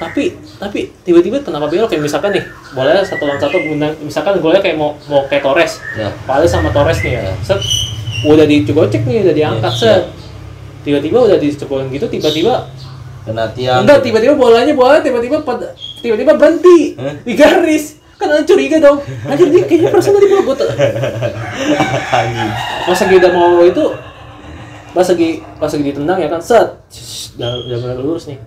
Tapi 0.01 0.33
tapi 0.57 0.89
tiba-tiba 1.05 1.45
kenapa 1.45 1.69
belok 1.69 1.93
kayak 1.93 2.01
misalkan 2.01 2.33
nih 2.33 2.43
bolanya 2.73 3.05
satu 3.05 3.29
lawan 3.29 3.37
satu 3.37 3.61
misalkan 4.01 4.41
golnya 4.41 4.57
kayak 4.57 4.73
mau 4.73 4.97
mau 5.05 5.29
kayak 5.29 5.45
Torres. 5.45 5.77
Ya. 5.93 6.09
Pales 6.25 6.49
sama 6.49 6.73
Torres 6.73 6.97
nih 7.05 7.21
ya. 7.21 7.29
Ya. 7.29 7.33
set. 7.45 7.61
Udah 8.25 8.47
nih 9.05 9.21
udah 9.21 9.35
diangkat. 9.37 9.69
Ya, 9.69 9.77
set 9.77 10.22
tiba-tiba 10.83 11.17
udah 11.23 11.37
dicekokin 11.39 11.87
gitu 11.89 12.05
tiba-tiba 12.11 12.67
Kena 13.23 13.47
tiang. 13.55 13.87
enggak 13.87 14.03
tiba-tiba 14.03 14.35
bolanya 14.35 14.75
bola 14.75 14.99
tiba-tiba 14.99 15.39
tiba-tiba 16.03 16.35
berhenti 16.35 16.99
Hah? 16.99 17.15
di 17.23 17.33
garis. 17.39 18.03
Kan 18.19 18.27
ada 18.35 18.43
curiga 18.43 18.83
dong. 18.83 18.99
Anjir 19.23 19.47
dia 19.47 19.63
kayaknya 19.63 19.89
perasaan 19.95 20.19
tadi 20.19 20.27
bola 20.27 20.41
gue 20.43 20.55
pas 22.83 22.99
lagi 22.99 23.15
udah 23.15 23.31
mau 23.31 23.63
itu 23.63 23.85
pas 24.93 25.07
lagi 25.07 25.29
pas 25.55 25.71
lagi 25.71 25.83
ditendang 25.87 26.19
ya 26.19 26.27
kan 26.27 26.41
set. 26.43 26.67
Udah 27.39 27.49
udah 27.63 27.77
mulai 27.79 27.95
lurus 27.95 28.27
nih. 28.27 28.37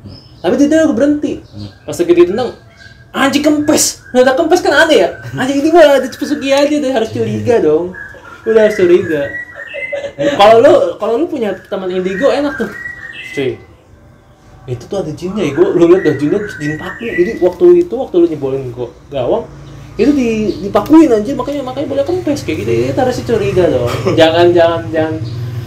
Tapi 0.45 0.55
dia 0.61 0.84
udah 0.84 0.93
berhenti. 0.93 1.41
Pas 1.89 1.97
lagi 1.97 2.12
ditendang 2.12 2.53
anjing 3.16 3.41
kempes. 3.41 4.05
Udah 4.12 4.37
kempes 4.37 4.61
kan 4.61 4.76
aneh 4.76 5.09
ya? 5.09 5.09
Anjing 5.32 5.64
ini 5.64 5.72
mah 5.72 6.05
ada 6.05 6.05
pesugi 6.05 6.53
aja 6.53 6.68
udah 6.68 6.93
harus 6.93 7.09
curiga 7.16 7.64
dong. 7.64 7.97
Udah 8.45 8.68
harus 8.68 8.76
curiga 8.76 9.24
kalau 10.17 10.57
lu 10.64 10.73
kalau 10.97 11.14
lu 11.21 11.27
punya 11.29 11.53
teman 11.69 11.93
indigo 11.93 12.33
enak 12.33 12.57
tuh. 12.57 12.71
Cuy. 13.37 13.61
Itu 14.67 14.85
tuh 14.91 14.99
ada 15.05 15.12
jinnya 15.14 15.47
ya 15.47 15.53
gue 15.55 15.69
lu 15.77 15.85
lihat 15.93 16.03
dah 16.03 16.14
jinnya 16.19 16.41
jin 16.59 16.75
paku 16.75 17.07
jadi 17.07 17.33
waktu 17.39 17.64
itu 17.87 17.95
waktu 17.95 18.14
lu 18.19 18.27
nyebolin 18.27 18.75
gua 18.75 18.91
gawang 19.14 19.47
itu 19.97 20.12
di 20.12 20.29
dipakuin 20.69 21.09
aja 21.09 21.33
makanya 21.33 21.62
makanya 21.64 21.89
boleh 21.89 22.05
kempes 22.05 22.45
kayak 22.45 22.64
gitu. 22.64 22.93
Itu 22.93 23.01
harus 23.01 23.17
curiga 23.25 23.64
dong. 23.73 23.89
Jangan 24.21 24.53
jangan 24.53 24.83
jangan 24.93 25.14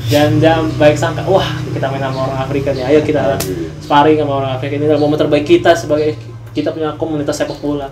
jangan 0.10 0.34
jangan 0.38 0.66
baik 0.78 0.98
sangka. 1.02 1.26
Wah 1.26 1.50
kita 1.74 1.90
main 1.90 2.02
sama 2.02 2.30
orang 2.30 2.40
Afrika 2.46 2.70
nih. 2.74 2.84
Ayo 2.86 3.00
kita 3.02 3.42
sparring 3.82 4.22
sama 4.22 4.34
orang 4.38 4.52
Afrika. 4.54 4.78
Ini 4.78 4.86
adalah 4.86 5.02
momen 5.02 5.18
terbaik 5.18 5.46
kita 5.50 5.74
sebagai 5.74 6.14
kita 6.54 6.70
punya 6.70 6.94
komunitas 6.94 7.42
sepak 7.42 7.58
bola. 7.58 7.90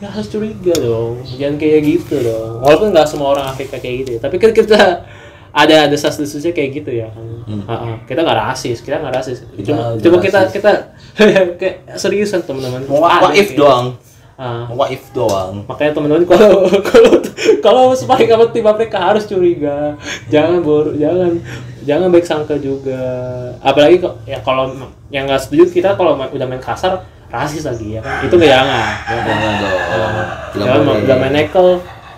Ya 0.00 0.08
harus 0.08 0.32
curiga 0.32 0.72
dong. 0.80 1.20
Jangan 1.36 1.60
kayak 1.60 1.84
gitu 1.84 2.16
dong. 2.24 2.64
Walaupun 2.64 2.88
nggak 2.96 3.04
semua 3.04 3.36
orang 3.36 3.44
Afrika 3.52 3.76
kayak 3.76 4.08
gitu 4.08 4.10
ya 4.16 4.20
tapi 4.24 4.40
kan 4.40 4.56
kita 4.56 5.04
ada 5.54 5.86
ada 5.86 5.94
sas 5.94 6.18
desusnya 6.18 6.50
kayak 6.50 6.70
gitu 6.74 6.90
ya. 6.90 7.08
Ha-ha. 7.64 8.02
kita 8.04 8.20
nggak 8.20 8.38
rasis 8.44 8.82
kita 8.82 8.98
nggak 8.98 9.14
rasis. 9.14 9.46
Cuma 9.62 9.94
udah 9.94 10.02
cuma 10.02 10.16
kita 10.18 10.40
kita 10.50 10.70
kayak 11.60 11.76
seriusan 11.94 12.42
teman-teman. 12.42 12.82
What, 12.84 13.32
if 13.32 13.48
kayak- 13.48 13.56
doang? 13.56 13.86
Ah. 14.34 14.66
What 14.66 14.90
if 14.90 15.14
doang? 15.14 15.62
makanya 15.64 15.94
teman-teman 15.94 16.26
kalau 16.26 16.66
kalau 16.90 17.12
kalau 17.62 17.82
sparring 17.94 18.26
sama 18.26 18.50
tim 18.50 18.66
Afrika 18.66 18.98
harus 18.98 19.24
curiga. 19.24 19.94
Jangan 20.26 20.58
bor 20.58 20.90
jangan 20.92 21.38
jangan 21.82 22.10
baik 22.10 22.26
sangka 22.26 22.58
juga. 22.58 22.98
Apalagi 23.62 24.02
kok 24.02 24.26
ya 24.26 24.42
kalau 24.42 24.74
yang 25.08 25.30
nggak 25.30 25.38
setuju 25.38 25.70
kita 25.70 25.94
kalau 25.94 26.18
ma- 26.18 26.28
udah 26.28 26.44
main 26.44 26.58
kasar 26.58 27.06
rasis 27.30 27.62
lagi 27.62 27.94
ya 27.94 28.02
kan? 28.02 28.26
Itu 28.26 28.34
nggak 28.34 28.50
jangan? 28.50 28.90
Jangan 29.06 29.52
dong. 29.54 29.74
Jangan 30.56 30.80
udah 30.98 31.16
main 31.16 31.32
nekel 31.32 31.66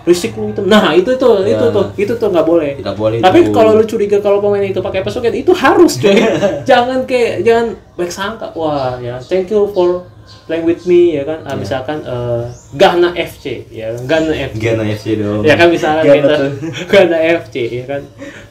risik 0.07 0.31
lu 0.39 0.55
itu. 0.55 0.63
Nah 0.63 0.95
itu 0.95 1.11
itu 1.11 1.27
Ya. 1.43 1.59
itu 1.59 1.65
tuh 1.75 1.85
itu 1.99 2.13
tuh 2.15 2.27
nggak 2.31 2.47
boleh. 2.47 2.79
Tidak 2.79 2.95
boleh 2.95 3.19
tapi 3.19 3.51
kalau 3.51 3.75
lu 3.75 3.83
curiga 3.83 4.23
kalau 4.23 4.39
pemain 4.39 4.63
itu 4.63 4.79
pakai 4.79 5.03
pesugihan 5.03 5.35
itu 5.35 5.51
harus 5.51 5.99
cuy. 5.99 6.15
Jangan 6.69 7.03
kayak 7.03 7.43
jangan 7.43 7.75
baik 7.99 8.11
sangka. 8.15 8.47
Wah 8.55 8.95
ya 9.03 9.19
thank 9.19 9.51
you 9.51 9.67
for 9.75 10.07
playing 10.47 10.63
with 10.63 10.87
me 10.87 11.19
ya 11.19 11.27
kan. 11.27 11.43
Ah, 11.43 11.59
misalkan 11.59 11.99
eh, 12.07 12.43
Ghana 12.79 13.11
FC 13.11 13.67
ya 13.67 13.91
Ghana 13.99 14.31
FC 14.31 14.55
Gana 14.63 14.83
FC 14.87 15.05
dong. 15.19 15.43
ya 15.43 15.59
kan 15.59 15.67
misalkan 15.67 16.03
Ghana 16.07 16.15
kita 16.15 16.35
tuh. 16.39 16.51
Ghana 16.95 17.17
FC 17.43 17.55
ya 17.83 17.85
kan. 17.85 18.01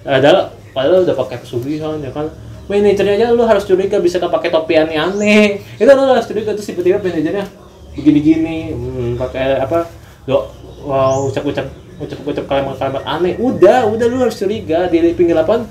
Adalah 0.04 0.44
padahal 0.76 1.08
udah 1.08 1.16
pakai 1.16 1.40
pesugihan 1.40 1.96
ya 2.04 2.12
kan. 2.12 2.28
Manajernya 2.66 3.14
aja 3.14 3.26
lu 3.30 3.46
harus 3.46 3.62
curiga 3.62 4.02
bisa 4.02 4.18
pakai 4.18 4.50
topi 4.50 4.74
aneh-aneh 4.74 5.62
itu 5.78 5.86
lu 5.86 6.02
harus 6.10 6.26
curiga 6.26 6.50
terus 6.50 6.66
tiba-tiba 6.66 6.98
manajernya 6.98 7.46
begini-gini 7.94 8.74
hmm, 8.74 9.10
pakai 9.16 9.62
apa 9.62 9.86
do 10.26 10.50
wow, 10.86 11.26
ucap-ucap 11.26 11.66
ucap-ucap 11.98 12.44
kalimat-kalimat 12.46 13.02
aneh. 13.02 13.34
Udah 13.36 13.90
udah 13.90 14.06
lu 14.06 14.22
harus 14.22 14.38
curiga. 14.38 14.86
Di 14.86 15.12
pinggir 15.12 15.34
lapangan 15.34 15.66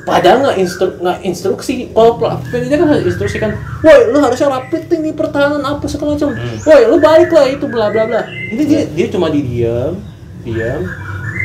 padahal 0.00 0.38
nggak 0.48 0.56
instru 0.58 0.88
nggak 0.96 1.18
instruksi. 1.26 1.74
Kalau 1.92 2.16
pelatihnya 2.16 2.76
kan 2.80 2.88
harus 2.88 3.04
instruksi 3.04 3.36
kan 3.36 3.52
woi 3.84 4.00
lu 4.08 4.18
harusnya 4.18 4.48
rapitin 4.48 4.98
ini 5.04 5.12
pertahanan 5.12 5.62
apa 5.62 5.84
segala 5.86 6.16
macam. 6.16 6.32
Hmm. 6.32 6.58
woi 6.64 6.82
lu 6.88 6.96
balik 6.98 7.30
lah 7.30 7.46
itu 7.50 7.66
bla 7.68 7.92
bla 7.92 8.04
bla. 8.08 8.20
Ini 8.26 8.62
dia 8.64 8.80
hmm. 8.86 8.92
dia 8.96 9.06
cuma 9.12 9.26
di 9.28 9.40
diam. 9.44 9.94
Diam 10.40 10.82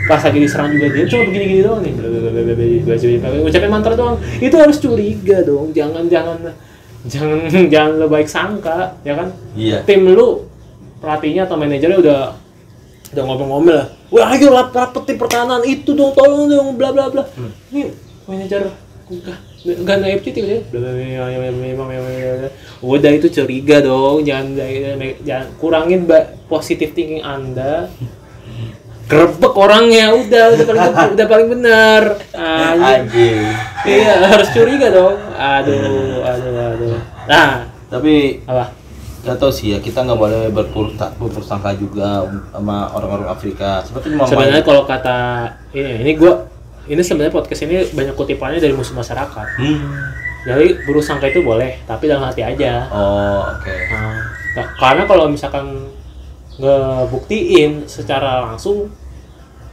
pas 0.06 0.22
lagi 0.22 0.38
diserang 0.38 0.70
juga 0.70 0.94
dia 0.94 1.06
cuma 1.10 1.24
begini 1.26 1.46
gini 1.50 1.62
doang 1.66 1.82
nih. 1.82 1.94
Bla 1.98 2.08
bla 2.08 2.20
bla 2.22 2.42
bla 2.42 2.54
bla 2.54 3.46
ucapin 3.50 3.72
mantra 3.74 3.94
doang. 3.98 4.18
Itu 4.40 4.56
harus 4.56 4.78
curiga 4.78 5.42
dong. 5.42 5.74
Jangan 5.74 6.06
jangan 6.08 6.38
jangan 7.06 7.38
jangan 7.74 7.92
lo 8.02 8.08
baik 8.10 8.30
sangka 8.30 8.98
ya 9.06 9.14
kan? 9.18 9.30
Iya. 9.54 9.86
tim 9.86 10.06
lu 10.10 10.46
pelatihnya 11.02 11.46
atau 11.46 11.58
manajernya 11.60 12.00
udah 12.02 12.20
udah 13.16 13.24
ngomel-ngomel. 13.24 13.76
Lah 13.80 13.88
wah 14.11 14.28
ayo 14.36 14.51
rap 14.51 14.76
rapetin 14.76 15.16
pertahanan 15.16 15.63
itu 15.63 15.95
dong 15.95 16.11
tolong 16.11 16.51
dong 16.51 16.76
bla 16.76 16.91
bla 16.91 17.07
bla. 17.07 17.24
Ini 17.24 17.39
hmm. 17.39 17.72
ini 17.72 17.82
manajer 18.28 18.61
enggak 19.05 19.38
enggak 19.63 19.97
naik 20.01 20.22
tiba-tiba 20.26 20.57
udah 22.84 23.11
itu 23.16 23.28
curiga 23.32 23.80
dong. 23.80 24.28
Jangan 24.28 24.59
jangan 25.24 25.47
kurangin 25.57 26.03
positif 26.51 26.91
thinking 26.91 27.24
anda. 27.24 27.88
Gerbek 29.07 29.53
orangnya. 29.55 30.11
Udah 30.11 30.43
udah 30.53 30.66
paling 30.68 30.84
udah 31.16 31.26
paling 31.32 31.47
benar. 31.55 32.01
Anjing. 32.36 33.39
Iya 33.88 34.13
harus 34.28 34.51
curiga 34.51 34.91
dong. 34.91 35.16
Aduh 35.34 36.20
aduh 36.30 36.53
aduh. 36.76 36.99
Nah. 37.32 37.76
Tapi 37.86 38.41
apa? 38.49 38.74
Nggak 39.26 39.36
tahu 39.36 39.50
sih 39.50 39.74
ya 39.74 39.80
kita 39.80 40.00
nggak 40.00 40.16
boleh 40.16 40.44
berpurta 40.48 41.10
berprasangka 41.16 41.74
juga 41.74 42.24
sama 42.52 42.88
orang-orang 42.90 43.28
Afrika. 43.28 43.82
Seperti 43.82 44.14
sebenarnya 44.16 44.62
kalau 44.62 44.86
kata 44.86 45.18
ini 45.72 46.00
ini 46.00 46.12
gua 46.14 46.46
ini 46.86 47.02
sebenarnya 47.02 47.34
podcast 47.34 47.62
ini 47.62 47.90
banyak 47.90 48.14
kutipannya 48.14 48.62
dari 48.62 48.72
musuh 48.72 48.94
masyarakat 48.94 49.48
Hmm. 49.58 50.06
jadi 50.46 50.86
berusaha 50.86 51.18
itu 51.20 51.42
boleh 51.42 51.82
tapi 51.84 52.06
dalam 52.06 52.22
hati 52.24 52.40
aja 52.40 52.86
Oh 52.88 53.42
oke. 53.44 53.74
Nah, 53.90 54.22
ka- 54.54 54.72
karena 54.78 55.04
kalau 55.04 55.26
misalkan 55.26 55.90
ngebuktiin 56.56 57.84
secara 57.86 58.46
langsung 58.46 58.94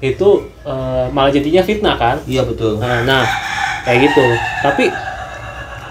itu 0.01 0.29
eh, 0.65 1.07
malah 1.09 1.29
jadinya 1.29 1.61
fitnah 1.61 1.95
kan 1.95 2.17
Iya 2.25 2.43
betul. 2.43 2.81
nah, 2.81 3.05
nah 3.05 3.23
kayak 3.83 4.09
gitu 4.09 4.25
tapi 4.63 4.85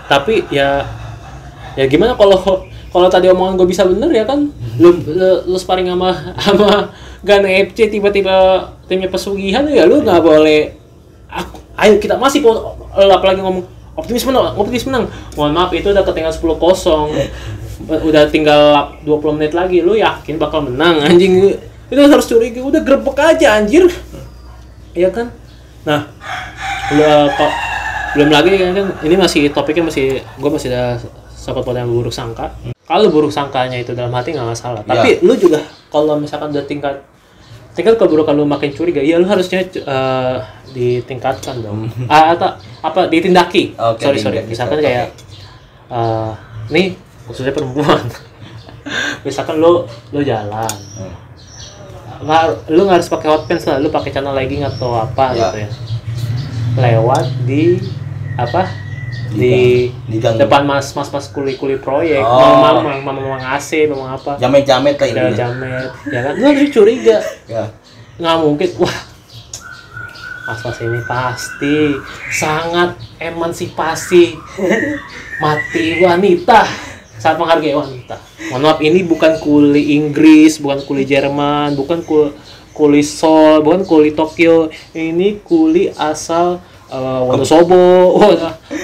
tapi 0.07 0.33
ya 0.49 0.83
ya 1.73 1.85
gimana 1.85 2.11
kalau 2.13 2.67
kalau 2.91 3.07
tadi 3.07 3.31
omongan 3.31 3.55
gue 3.55 3.67
bisa 3.71 3.87
bener 3.87 4.11
ya 4.11 4.27
kan 4.27 4.51
lu 4.79 4.89
lu, 5.07 5.29
lu 5.47 5.57
sparring 5.57 5.87
sama 5.87 6.35
sama 6.43 6.91
Ghana 7.23 7.47
FC 7.71 7.87
tiba-tiba 7.87 8.67
timnya 8.89 9.07
pesugihan 9.07 9.63
ya? 9.69 9.85
Lu 9.85 10.01
nggak 10.01 10.19
boleh. 10.25 10.73
Aku, 11.29 11.61
ayo 11.77 12.01
kita 12.01 12.17
masih 12.17 12.41
apalagi 12.91 13.39
ngomong 13.45 13.63
optimis 13.93 14.25
menang 14.25 14.57
optimis 14.57 14.85
menang. 14.89 15.05
Mohon 15.37 15.51
maaf 15.53 15.71
itu 15.71 15.93
udah 15.93 16.03
ketinggalan 16.03 16.35
10 16.35 16.57
kosong. 16.57 17.09
Udah 17.81 18.29
tinggal 18.29 18.93
20 19.09 19.41
menit 19.41 19.57
lagi 19.57 19.81
lu 19.81 19.97
yakin 19.97 20.37
bakal 20.37 20.61
menang 20.61 21.01
anjing? 21.01 21.57
Itu 21.89 21.97
harus 21.97 22.29
curiga 22.29 22.61
udah 22.61 22.77
grebek 22.85 23.17
aja 23.17 23.57
anjir. 23.57 23.89
Iya 24.93 25.09
kan 25.09 25.33
nah 25.81 26.05
udah 26.93 27.25
kok 27.33 27.51
belum 28.13 28.29
lagi 28.29 28.53
kan 28.53 28.69
kan 28.77 28.87
ini 29.01 29.15
masih 29.17 29.49
topiknya 29.49 29.89
masih 29.89 30.21
gue 30.21 30.49
masih 30.51 30.69
ada 30.69 31.01
sahabat 31.41 31.73
yang 31.73 31.89
buruk 31.89 32.13
sangka. 32.13 32.53
Kalau 32.85 33.09
buruk 33.09 33.33
sangkanya 33.33 33.81
itu 33.81 33.97
dalam 33.97 34.13
hati 34.13 34.37
nggak 34.37 34.45
masalah. 34.45 34.85
Tapi 34.85 35.25
lu 35.25 35.33
juga 35.33 35.57
kalau 35.89 36.21
misalkan 36.21 36.53
udah 36.53 36.65
tingkat 36.69 37.01
tingkat 37.73 37.95
keburukan 37.97 38.35
lu 38.37 38.45
makin 38.45 38.69
curiga 38.75 39.01
ya 39.01 39.17
lu 39.17 39.25
harusnya 39.25 39.65
eh, 39.65 40.37
ditingkatkan 40.77 41.65
dong. 41.65 41.89
Ah, 42.05 42.37
atau 42.37 42.53
apa 42.85 43.09
ditindaki. 43.09 43.73
Oke, 43.73 44.05
sorry 44.05 44.19
sorry. 44.21 44.45
misalkan 44.45 44.77
oke. 44.77 44.85
kayak 44.85 45.07
eh, 45.89 46.31
nih 46.69 46.93
khususnya 47.25 47.55
perempuan. 47.57 48.05
Misalkan 49.25 49.61
lu 49.61 49.85
lu 50.09 50.21
jalan. 50.25 50.65
Hmm. 50.97 51.13
nggak 52.21 52.69
lu 52.73 52.85
nggak 52.85 52.97
harus 53.01 53.09
pakai 53.09 53.29
hot 53.33 53.45
pants 53.49 53.65
lah 53.69 53.77
lu 53.81 53.89
pakai 53.89 54.09
celana 54.13 54.33
legging 54.37 54.61
atau 54.61 54.93
apa 54.93 55.33
Ya. 55.33 55.49
gitu 55.49 55.57
ya. 55.65 55.69
Lewat 56.77 57.25
di 57.45 57.77
apa 58.37 58.65
Di 59.31 59.87
di, 60.05 60.17
gang- 60.17 60.35
depan 60.35 60.61
mas 60.61 60.91
mas 60.91 61.07
mas 61.07 61.25
kuli 61.25 61.55
kuli 61.55 61.75
proyek 61.75 62.19
Oh. 62.19 62.59
mama 62.59 62.83
mama 62.83 62.99
mama 63.01 63.19
mama 63.31 63.55
AC 63.55 63.87
mama 63.87 64.13
apa. 64.13 64.35
Jamet-jamet 64.35 64.95
lah 64.95 65.07
Udah 65.07 65.25
ini. 65.25 65.35
jamet 65.35 65.89
ya 66.05 66.19
kan? 66.21 66.33
Lu 66.35 66.45
harus 66.45 66.69
curiga. 66.69 67.17
Ya. 67.45 67.63
nggak 68.17 68.35
mungkin. 68.37 68.69
Wah. 68.77 68.97
Mas 70.43 70.59
mas 70.59 70.77
ini 70.79 70.99
pasti 71.05 71.75
sangat 72.29 72.89
emansipasi. 73.17 74.35
Mati 75.37 75.85
wanita. 75.97 76.67
Saat 77.15 77.37
menghargai 77.37 77.71
wanita. 77.71 78.17
Mohon 78.49 78.61
maaf 78.63 78.79
ini 78.79 78.99
bukan 79.01 79.37
kuli 79.37 79.95
Inggris 79.95 80.57
bukan 80.57 80.81
kuli 80.81 81.05
Jerman 81.05 81.71
bukan 81.73 82.01
kuli 82.01 82.33
kuli 82.73 82.99
Seoul 82.99 83.61
bukan 83.61 83.85
kuli 83.85 84.11
Tokyo. 84.11 84.67
Ini 84.91 85.39
kuli 85.39 85.87
asal 85.89 86.59
uh, 86.89 87.21
Wonosobo 87.23 88.17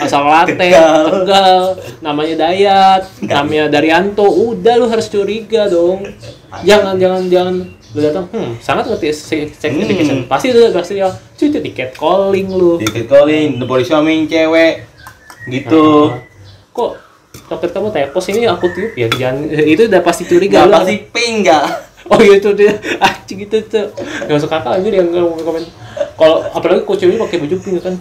asal 0.07 0.23
latte 0.23 0.55
Tegal. 0.55 1.03
tegal 1.21 1.61
namanya 1.99 2.35
Dayat 2.41 3.01
namanya 3.21 3.67
Daryanto 3.67 4.23
udah 4.23 4.73
lu 4.75 4.87
harus 4.87 5.05
curiga 5.05 5.67
dong 5.67 6.07
jangan 6.61 6.95
jangan 6.95 7.27
jangan 7.27 7.55
lu 7.87 7.99
datang 8.01 8.25
hmm 8.27 8.51
sangat 8.57 8.87
ngerti 8.87 9.07
se- 9.11 9.51
sex 9.51 9.71
Hmm. 9.73 10.23
pasti 10.25 10.49
lu 10.49 10.71
pasti 10.71 10.95
ya 10.95 11.07
cuy 11.07 11.47
itu 11.47 11.59
tiket 11.61 11.89
calling 11.93 12.47
lu 12.47 12.75
Dikit 12.77 13.05
calling, 13.05 13.59
boleh 13.61 13.83
suami 13.83 14.23
cewek 14.23 14.83
gitu. 15.47 16.09
Ah. 16.09 16.19
kok 16.69 16.91
topik 17.47 17.71
kamu 17.71 17.87
tepos 17.89 18.27
ini 18.27 18.43
aku 18.43 18.67
tiup 18.69 18.91
ya 18.93 19.07
jangan 19.09 19.47
itu 19.47 19.87
udah 19.87 20.01
pasti 20.01 20.23
curiga 20.23 20.63
lu. 20.63 20.73
pasti 20.73 20.99
pink 21.07 21.47
gak? 21.47 21.65
Oh 22.05 22.19
iya 22.19 22.35
itu 22.35 22.51
dia 22.51 22.71
anjing 23.05 23.39
itu 23.41 23.57
tuh. 23.63 23.87
Gak 23.95 24.31
masuk 24.33 24.47
akal 24.49 24.75
aja 24.75 24.83
dia 24.83 24.99
nggak 24.99 25.23
komen. 25.41 25.63
Kalau 26.13 26.39
apalagi 26.45 26.83
kucingnya 26.83 27.17
pakai 27.17 27.37
baju 27.37 27.55
pink 27.57 27.77
kan. 27.81 27.95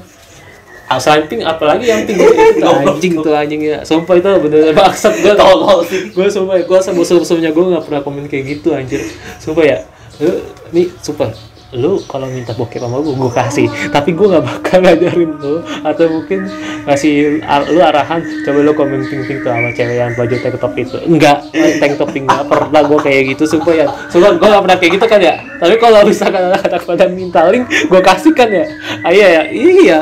Ah, 0.86 1.02
selain 1.02 1.26
pink 1.26 1.42
apalagi 1.42 1.90
yang 1.90 2.06
pink 2.06 2.22
itu? 2.22 2.62
Anjing 2.62 3.14
tuh 3.18 3.34
anjing 3.34 3.60
ya. 3.62 3.82
Sumpah 3.82 4.14
itu 4.14 4.28
bener-bener 4.38 4.70
bangsat. 4.70 5.18
Gue 5.18 5.34
Tolol 5.40 5.82
sih. 5.82 6.14
gue 6.14 6.26
sumpah 6.30 6.62
gue 6.62 6.78
sebelum-sebelumnya 6.78 7.50
gue 7.50 7.64
nggak 7.74 7.84
pernah 7.90 8.00
komen 8.06 8.30
kayak 8.30 8.44
gitu 8.58 8.70
anjir. 8.70 9.02
Sumpah 9.42 9.64
ya. 9.66 9.78
Lu 10.22 10.30
nih 10.70 10.86
sumpah. 11.02 11.34
Lu 11.74 11.98
kalau 12.06 12.30
minta 12.30 12.54
bokep 12.54 12.78
sama 12.78 13.02
gue 13.02 13.18
gue 13.18 13.32
kasih. 13.34 13.66
Tapi 13.90 14.14
gue 14.14 14.26
nggak 14.30 14.44
bakal 14.46 14.78
ngajarin 14.86 15.30
lu. 15.42 15.54
Atau 15.82 16.06
mungkin 16.06 16.46
ngasih 16.86 17.42
lu 17.74 17.80
arahan 17.82 18.22
coba 18.46 18.58
lu 18.62 18.70
komen 18.78 19.02
pink 19.10 19.26
pink 19.26 19.38
tuh 19.42 19.50
sama 19.50 19.74
cewek 19.74 19.98
yang 19.98 20.14
baju 20.14 20.34
tank 20.38 20.56
top 20.62 20.72
itu. 20.78 20.96
Enggak 21.02 21.42
tank 21.82 21.98
top 21.98 22.14
pink 22.14 22.30
nggak 22.30 22.46
pernah 22.46 22.82
gue 22.86 22.98
kayak 23.02 23.22
gitu 23.34 23.58
sumpah 23.58 23.74
ya. 23.74 23.86
Sumpah 24.06 24.38
gue 24.38 24.48
nggak 24.54 24.62
pernah 24.62 24.78
kayak 24.78 24.92
gitu 25.02 25.06
kan 25.10 25.18
ya. 25.18 25.34
Tapi 25.58 25.74
kalau 25.82 26.06
misalkan 26.06 26.54
anak 26.54 26.82
pada 26.86 27.10
minta 27.10 27.42
link 27.50 27.66
gue 27.66 28.00
kasih 28.06 28.30
kan 28.38 28.46
ya. 28.46 28.70
Ayo 29.02 29.26
ya 29.26 29.42
iya 29.50 30.00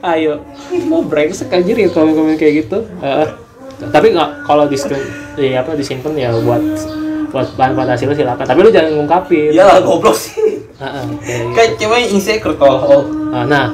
ayo 0.00 0.42
mau 0.86 1.02
brengsek 1.02 1.50
anjir 1.50 1.74
ya 1.74 1.88
komen 1.90 2.14
komen 2.14 2.34
kayak 2.38 2.66
gitu 2.66 2.86
Heeh 3.00 3.28
tapi 3.78 4.10
nggak 4.10 4.42
kalau 4.42 4.66
di 4.66 4.74
di 5.38 5.54
apa 5.54 5.78
disimpan 5.78 6.12
ya 6.18 6.34
buat 6.42 6.62
buat 7.30 7.46
bahan 7.54 7.78
fantasi 7.78 8.10
lu 8.10 8.14
silakan 8.16 8.42
tapi 8.42 8.60
lu 8.66 8.70
jangan 8.74 8.90
ngungkapin 8.98 9.54
Iyalah 9.54 9.78
goblok 9.84 10.16
sih. 10.16 10.66
Heeh, 10.78 11.04
kayak 11.22 11.38
gitu. 11.38 11.54
Kayak 11.54 11.70
cewek 11.78 12.02
insecure 12.10 12.56
tolol. 12.58 13.06
Nah, 13.30 13.44
nah 13.44 13.66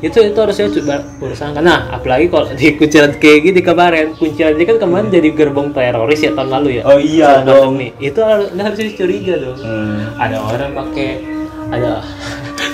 itu 0.00 0.20
itu 0.20 0.36
harusnya 0.36 0.68
coba 0.68 0.96
urusan 1.16 1.56
nah 1.64 1.88
apalagi 1.88 2.28
kalau 2.28 2.44
di 2.52 2.76
kunciran 2.76 3.16
kayak 3.16 3.38
gini 3.40 3.60
kemarin 3.64 4.12
kunciran 4.12 4.52
kan 4.60 4.76
kemarin 4.76 5.08
jadi 5.08 5.28
gerbong 5.32 5.72
teroris 5.72 6.20
ya 6.20 6.36
tahun 6.36 6.50
lalu 6.60 6.68
ya 6.78 6.82
Oh 6.84 7.00
iya 7.00 7.40
dong. 7.40 7.80
pandemi. 7.80 7.88
itu 8.04 8.20
harus 8.20 8.52
harusnya 8.52 8.92
curiga 8.92 9.34
dong 9.40 9.56
Hmm. 9.64 10.12
ada 10.20 10.36
orang 10.44 10.70
pakai 10.76 11.10
ada 11.72 12.04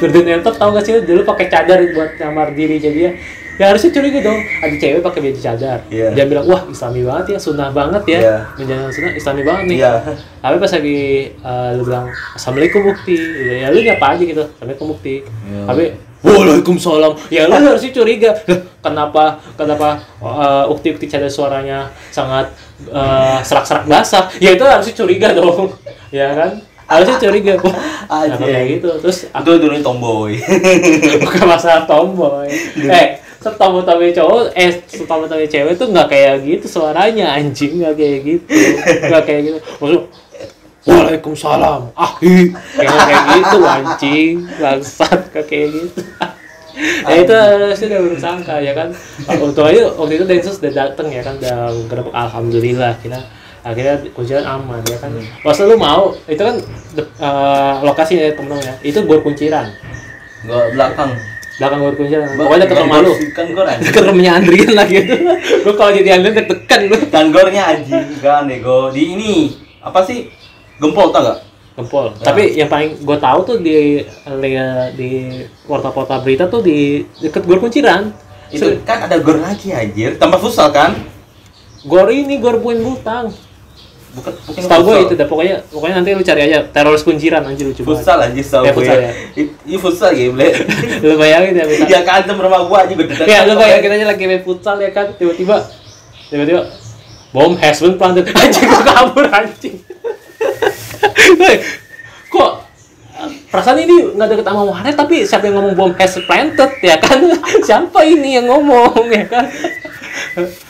Nurdin 0.01 0.26
Entot 0.32 0.57
tau 0.57 0.72
gak 0.72 0.82
sih 0.82 0.92
lu 0.96 1.01
dulu 1.05 1.22
pakai 1.22 1.46
cadar 1.46 1.78
buat 1.92 2.16
nyamar 2.16 2.53
diri 2.53 2.76
jadi 2.76 3.01
ya 3.01 3.12
ya 3.61 3.64
harusnya 3.68 3.92
curiga 3.92 4.24
dong 4.24 4.40
ada 4.40 4.72
cewek 4.72 5.05
pakai 5.05 5.20
baju 5.20 5.36
cadar 5.38 5.78
Iya. 5.92 6.09
dia 6.16 6.24
bilang 6.24 6.48
wah 6.48 6.64
islami 6.64 7.05
banget 7.05 7.36
ya 7.36 7.38
sunnah 7.38 7.68
banget 7.68 8.03
ya 8.09 8.18
Iya. 8.18 8.36
menjalankan 8.57 8.88
sunnah 8.90 9.12
islami 9.12 9.42
banget 9.44 9.64
nih 9.68 9.76
Iya. 9.84 9.92
tapi 10.40 10.57
pas 10.57 10.72
lagi 10.72 10.98
eh, 11.36 11.68
lu 11.76 11.82
bilang 11.84 12.07
assalamualaikum 12.32 12.80
bukti 12.82 13.16
ya 13.61 13.68
lu 13.68 13.84
nyapa 13.84 14.07
aja 14.16 14.22
gitu 14.24 14.44
assalamualaikum 14.48 14.86
bukti 14.90 15.14
Iya. 15.20 15.64
tapi 15.68 15.84
Waalaikumsalam. 16.20 17.16
Ya 17.32 17.48
lu 17.48 17.57
harusnya 17.64 17.96
curiga. 17.96 18.36
Kenapa 18.84 19.40
kenapa 19.57 20.05
uh, 20.20 20.68
ukti-ukti 20.68 21.09
cadar 21.09 21.32
suaranya 21.32 21.88
sangat 22.12 22.44
eh, 22.84 23.38
serak-serak 23.40 23.88
basah? 23.88 24.28
Ya 24.36 24.53
itu 24.53 24.61
harusnya 24.61 24.92
curiga 24.92 25.32
dong. 25.32 25.72
ya 26.12 26.28
kan? 26.36 26.61
Harusnya 26.91 27.16
curiga. 27.22 27.55
Wah, 27.62 27.76
Anjing. 28.18 28.34
kenapa 28.34 28.47
kayak 28.51 28.66
gitu. 28.74 28.88
Terus 28.99 29.18
Itu 29.30 29.51
dulu 29.62 29.74
tomboy. 29.78 30.32
bukan 31.22 31.45
masalah 31.47 31.86
tomboy. 31.86 32.51
eh, 32.82 33.09
setomboy 33.38 33.86
tomboy 33.86 34.11
cowok, 34.11 34.51
eh 34.53 34.82
setomboy 34.84 35.30
tomboy 35.30 35.47
cewek 35.47 35.78
tuh 35.78 35.88
nggak 35.88 36.09
kayak 36.11 36.43
gitu 36.43 36.66
suaranya 36.66 37.32
anjing 37.32 37.78
nggak 37.80 37.95
kayak 37.95 38.18
gitu, 38.26 38.45
nggak 39.07 39.22
kayak 39.24 39.41
gitu. 39.47 39.59
Maksud, 39.78 40.03
Waalaikumsalam. 40.80 41.93
Ah, 41.93 42.12
kayak 42.20 43.01
kayak 43.05 43.24
gitu 43.36 43.59
anjing, 43.62 44.34
bangsat 44.59 45.20
kayak 45.30 45.47
kayak 45.47 45.68
gitu. 45.76 46.01
ya 47.11 47.14
itu 47.20 47.32
harusnya 47.36 47.86
udah 47.93 48.01
bersangka 48.09 48.55
ya 48.59 48.72
kan. 48.72 48.88
Untuk 49.41 49.64
aja 49.68 49.93
waktu 49.93 50.12
itu 50.16 50.24
Densus 50.24 50.57
udah 50.59 50.72
dateng 50.72 51.09
ya 51.12 51.20
kan, 51.20 51.36
udah 51.36 51.68
gerbek 51.86 52.14
alhamdulillah 52.16 52.97
kita 53.05 53.20
akhirnya 53.61 54.01
kuncian 54.17 54.45
aman 54.45 54.81
ya 54.89 54.97
kan. 54.99 55.13
Masa 55.45 55.69
lu 55.69 55.77
mau 55.77 56.17
itu 56.29 56.41
kan 56.41 56.57
eh, 56.97 57.75
lokasi 57.85 58.13
ya 58.17 58.33
temen-temen 58.33 58.65
ya. 58.65 58.75
Itu 58.81 59.05
gor 59.05 59.21
kunciran. 59.21 59.69
Gak 60.49 60.77
belakang. 60.77 61.13
belakang 61.61 61.79
gor 61.85 61.95
kunciran. 62.01 62.29
Pokoknya 62.41 62.61
deket 62.65 62.77
rumah 62.81 62.99
lu. 63.05 63.13
Kan 63.37 63.47
gor 63.53 63.67
anjing. 63.69 63.87
Deket 63.93 64.03
rumahnya 64.09 64.33
Andrian 64.41 64.73
lah 64.73 64.87
gitu. 64.89 65.15
Lu 65.69 65.73
kalau 65.77 65.93
jadi 65.93 66.09
Andrian 66.17 66.35
deg-degan 66.41 66.81
lu. 66.89 66.97
Kan 67.13 67.27
gornya 67.29 67.63
anjing. 67.77 68.05
Gak 68.25 68.49
nego. 68.49 68.89
Di 68.89 69.03
ini 69.13 69.35
apa 69.85 70.01
sih? 70.09 70.33
Gempol 70.81 71.13
tau 71.13 71.21
gak? 71.21 71.39
Gempol. 71.77 72.17
Tapi 72.17 72.57
yang 72.57 72.73
paling 72.73 73.05
gue 73.05 73.19
tahu 73.21 73.39
tuh 73.45 73.57
di 73.61 74.01
di 74.97 75.11
portal-portal 75.69 76.25
berita 76.25 76.49
tuh 76.49 76.65
di 76.65 77.05
deket 77.21 77.45
gor 77.45 77.61
kunciran. 77.61 78.09
Itu 78.49 78.81
kan 78.89 79.05
ada 79.05 79.21
gor 79.21 79.37
lagi 79.37 79.77
anjir. 79.77 80.17
Tambah 80.17 80.41
futsal 80.41 80.73
kan? 80.73 80.97
Gor 81.85 82.09
ini 82.09 82.41
gor 82.41 82.57
Buin 82.57 82.81
Butang. 82.81 83.37
Bukan 84.11 84.33
bukan 84.43 84.61
Setahu 84.67 84.83
gue 84.83 84.97
itu 85.07 85.15
dah 85.15 85.27
pokoknya 85.31 85.57
pokoknya 85.71 85.95
nanti 86.03 86.11
lu 86.19 86.25
cari 86.27 86.41
aja 86.51 86.59
teroris 86.67 87.07
kunciran 87.07 87.47
anjir 87.47 87.71
lucu 87.71 87.87
banget. 87.87 88.03
Futsal 88.03 88.19
anjir 88.19 88.43
tau 88.43 88.63
Ya, 88.67 88.73
gue. 88.75 88.83
futsal 88.83 88.99
ya. 88.99 89.11
Ini 89.39 89.77
futsal 89.79 90.11
ya, 90.13 90.27
ble. 90.35 90.49
lu 91.07 91.15
bayangin 91.15 91.53
ya 91.55 91.65
bisa. 91.65 91.85
Ya 91.87 92.01
kan 92.03 92.27
rumah 92.27 92.67
gua 92.67 92.79
aja 92.83 92.95
gede. 92.95 93.15
Ya 93.23 93.47
lu 93.47 93.55
bayangin 93.55 93.91
aja 93.95 94.07
lagi 94.11 94.25
main 94.27 94.43
futsal 94.43 94.77
ya 94.79 94.91
kan 94.91 95.15
tiba-tiba 95.15 95.63
tiba-tiba 96.27 96.63
bom 97.31 97.55
has 97.55 97.79
been 97.79 97.95
planted 97.95 98.27
anjing 98.43 98.67
gua 98.67 98.83
kabur 98.83 99.27
anjing. 99.31 99.79
Kok 102.31 102.51
perasaan 103.53 103.77
ini 103.79 104.17
nggak 104.17 104.29
deket 104.33 104.47
sama 104.49 104.63
warnet 104.65 104.97
tapi 104.97 105.29
siapa 105.29 105.45
yang 105.45 105.61
ngomong 105.61 105.75
bom 105.77 105.93
has 105.95 106.17
planted 106.25 106.71
ya 106.81 106.97
kan 106.97 107.21
siapa 107.69 108.01
ini 108.01 108.41
yang 108.41 108.49
ngomong 108.49 108.97
ya 109.07 109.29
kan 109.29 109.45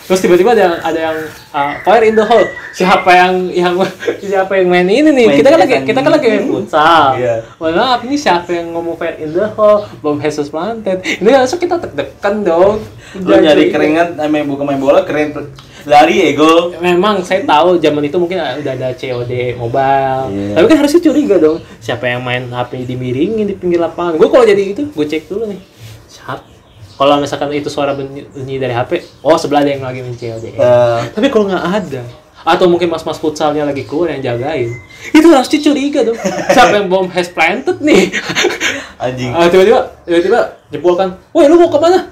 terus 0.06 0.20
tiba-tiba 0.20 0.52
ada 0.52 0.62
yang 0.62 0.76
ada 0.82 1.00
yang 1.00 1.18
uh, 1.54 1.72
fire 1.84 2.04
in 2.04 2.14
the 2.16 2.24
hole 2.24 2.46
siapa 2.72 3.10
yang 3.12 3.34
yang 3.52 3.74
siapa 4.20 4.52
yang 4.58 4.68
main 4.68 4.88
ini 4.88 5.10
nih 5.12 5.26
Main 5.30 5.38
kita 5.38 5.48
kan 5.50 5.58
lagi 5.60 5.74
tekan. 5.74 5.86
kita 5.86 6.00
kan 6.02 6.12
lagi 6.16 6.26
main 6.28 6.44
futsal 6.48 7.06
mohon 7.60 7.74
maaf 7.76 8.00
ini 8.04 8.16
siapa 8.16 8.50
yang 8.52 8.66
ngomong 8.74 8.96
fire 8.96 9.16
in 9.20 9.30
the 9.32 9.46
hole 9.54 9.86
bom 10.00 10.16
been 10.16 10.30
planted 10.32 10.98
ini 11.04 11.30
langsung 11.30 11.60
kita 11.60 11.78
deg-degan 11.80 12.44
dong 12.44 12.80
Lu 13.18 13.34
nyari 13.34 13.74
keringat 13.74 14.14
eh, 14.22 14.28
main 14.30 14.46
bukan 14.46 14.62
main 14.62 14.78
bola 14.78 15.02
keren 15.02 15.34
lari 15.82 16.30
ego. 16.30 16.70
Memang 16.78 17.24
saya 17.24 17.42
tahu 17.42 17.80
zaman 17.80 18.06
itu 18.06 18.16
mungkin 18.20 18.38
udah 18.38 18.72
ada 18.76 18.94
COD 18.94 19.56
mobile. 19.58 20.30
Iya. 20.30 20.54
Tapi 20.60 20.64
kan 20.68 20.76
harusnya 20.84 21.00
curiga 21.02 21.36
dong. 21.40 21.58
Siapa 21.82 22.04
yang 22.06 22.22
main 22.22 22.46
HP 22.52 22.84
dimiringin 22.86 23.48
di 23.48 23.54
pinggir 23.56 23.80
lapangan? 23.80 24.14
Gue 24.20 24.28
kalau 24.28 24.44
jadi 24.44 24.62
itu, 24.76 24.86
gue 24.92 25.06
cek 25.08 25.26
dulu 25.26 25.48
nih. 25.50 25.60
Kalau 27.00 27.16
misalkan 27.16 27.48
itu 27.56 27.72
suara 27.72 27.96
bunyi, 27.96 28.60
dari 28.60 28.76
HP, 28.76 29.24
oh 29.24 29.32
sebelah 29.40 29.64
ada 29.64 29.72
yang 29.72 29.80
lagi 29.80 30.04
main 30.04 30.12
COD. 30.12 30.52
Eh, 30.52 31.00
Tapi 31.16 31.32
kalau 31.32 31.48
nggak 31.48 31.64
ada, 31.64 32.04
atau 32.44 32.68
mungkin 32.68 32.92
mas-mas 32.92 33.16
futsalnya 33.16 33.64
lagi 33.64 33.88
keluar 33.88 34.12
yang 34.12 34.20
jagain, 34.20 34.68
itu 35.16 35.24
harusnya 35.32 35.64
curiga 35.64 36.04
dong. 36.04 36.20
Siapa 36.52 36.76
yang 36.76 36.92
bom 36.92 37.08
has 37.08 37.32
planted 37.32 37.80
nih? 37.80 38.12
anjing. 39.00 39.32
Ah, 39.32 39.48
tiba-tiba, 39.48 39.80
tiba-tiba 40.04 40.60
jebol 40.68 40.92
kan, 41.00 41.16
woi 41.32 41.48
lu 41.48 41.56
mau 41.56 41.72
ke 41.72 41.80
mana? 41.80 42.04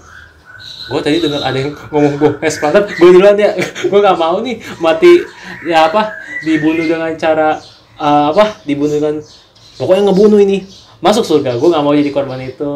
Gue 0.88 1.00
tadi 1.04 1.20
dengar 1.20 1.44
ada 1.44 1.58
yang 1.60 1.76
ngomong 1.92 2.14
gue 2.16 2.32
has 2.40 2.56
planted, 2.56 2.88
gue 2.88 3.08
duluan 3.12 3.36
ya, 3.36 3.52
gue 3.60 3.98
nggak 4.00 4.16
mau 4.16 4.40
nih 4.40 4.56
mati 4.80 5.20
ya 5.68 5.92
apa 5.92 6.16
dibunuh 6.48 6.88
dengan 6.88 7.12
cara 7.20 7.60
eh, 8.00 8.26
apa 8.32 8.64
dibunuh 8.64 8.96
dengan 8.96 9.20
pokoknya 9.76 10.08
ngebunuh 10.08 10.40
ini 10.40 10.64
masuk 10.98 11.22
surga 11.22 11.54
gue 11.54 11.68
nggak 11.68 11.84
mau 11.84 11.92
jadi 11.92 12.10
korban 12.10 12.40
itu. 12.40 12.72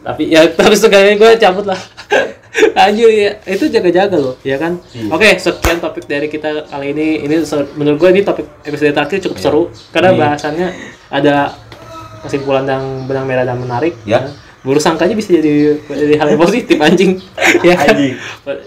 Tapi 0.00 0.22
ya 0.28 0.46
tapi 0.58 0.74
sekali 0.74 1.14
gue 1.14 1.30
cabut 1.36 1.66
lah. 1.66 1.78
Anjir 2.78 3.10
ya. 3.10 3.30
Itu 3.44 3.66
jaga-jaga 3.66 4.14
loh 4.14 4.38
ya 4.40 4.54
kan? 4.56 4.78
Iya. 4.92 5.10
oke 5.10 5.28
sekian 5.36 5.78
topik 5.78 6.06
dari 6.06 6.26
kita 6.26 6.66
kali 6.66 6.94
ini. 6.94 7.22
Ini 7.22 7.42
menurut 7.74 7.98
gue 7.98 8.10
ini 8.10 8.22
topik 8.22 8.46
episode 8.62 8.94
terakhir 8.94 9.18
cukup 9.22 9.38
seru. 9.38 9.62
Karena 9.90 10.10
Iya. 10.10 10.18
bahasannya 10.18 10.68
ada 11.10 11.34
kesimpulan 12.22 12.64
yang 12.64 12.84
benang 13.04 13.26
merah 13.26 13.44
dan 13.44 13.58
menarik 13.58 13.98
Ya. 14.02 14.30
Buru 14.64 14.80
sangkanya 14.80 15.12
bisa 15.12 15.28
jadi 15.28 15.76
jadi 15.84 16.14
hal 16.16 16.28
yang 16.32 16.40
positif 16.40 16.78
anjing. 16.78 17.20
Ya 17.66 17.74
kan? 17.76 17.90
Anjing. 17.90 18.12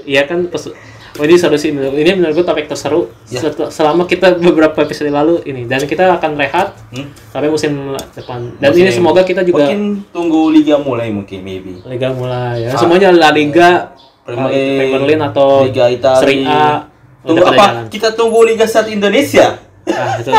ya 0.06 0.22
kan? 0.26 0.40
Pes- 0.46 0.76
oh, 1.18 1.24
ini 1.24 1.36
seru 1.36 1.54
sih 1.54 1.70
menurut- 1.70 1.94
ini 1.96 2.12
menurut 2.14 2.34
gue 2.34 2.46
topik 2.46 2.66
terseru 2.66 3.10
Ya. 3.26 3.42
Set- 3.42 3.70
selama 3.70 4.06
kita 4.06 4.38
beberapa 4.38 4.78
episode 4.80 5.10
lalu 5.10 5.42
ini 5.44 5.64
dan 5.64 5.82
kita 5.82 6.14
akan 6.14 6.34
rehat 6.36 6.78
Hmm? 6.90 7.10
sampai 7.28 7.48
musim 7.48 7.74
depan 8.12 8.56
dan 8.56 8.70
Musim- 8.70 8.82
ini 8.82 8.92
semoga 8.92 9.22
kita 9.22 9.42
juga 9.42 9.66
mungkin 9.66 10.08
tunggu 10.08 10.50
liga 10.50 10.78
mulai 10.78 11.10
mungkin 11.10 11.40
maybe. 11.40 11.82
liga 11.84 12.10
mulai 12.10 12.64
ya 12.64 12.70
Ah. 12.70 12.78
semuanya 12.78 13.10
La 13.12 13.30
Liga 13.30 13.92
Premier 14.22 14.52
eh, 14.52 14.78
Premier 14.78 15.02
League 15.08 15.24
atau 15.26 15.64
Liga 15.64 15.86
Italia. 15.88 16.20
Serie 16.20 16.44
A 16.44 16.84
Tunggu 17.20 17.44
apa? 17.44 17.56
jalan. 17.58 17.86
Kita 17.88 18.08
tunggu 18.14 18.40
Liga 18.42 18.64
Satu 18.64 18.88
Indonesia. 18.88 19.60
Ah, 19.86 20.16
itu, 20.16 20.32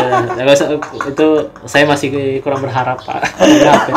usah- 0.47 0.73
itu 1.07 1.27
saya 1.65 1.85
masih 1.85 2.09
kurang 2.39 2.61
berharap 2.61 2.97
pak. 2.99 3.21
Maaf 3.65 3.85
ya. 3.89 3.97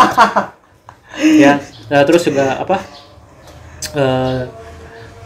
ya, 1.37 1.53
nah, 1.87 2.03
terus 2.03 2.23
juga 2.23 2.55
apa? 2.57 2.79
eh, 3.91 4.41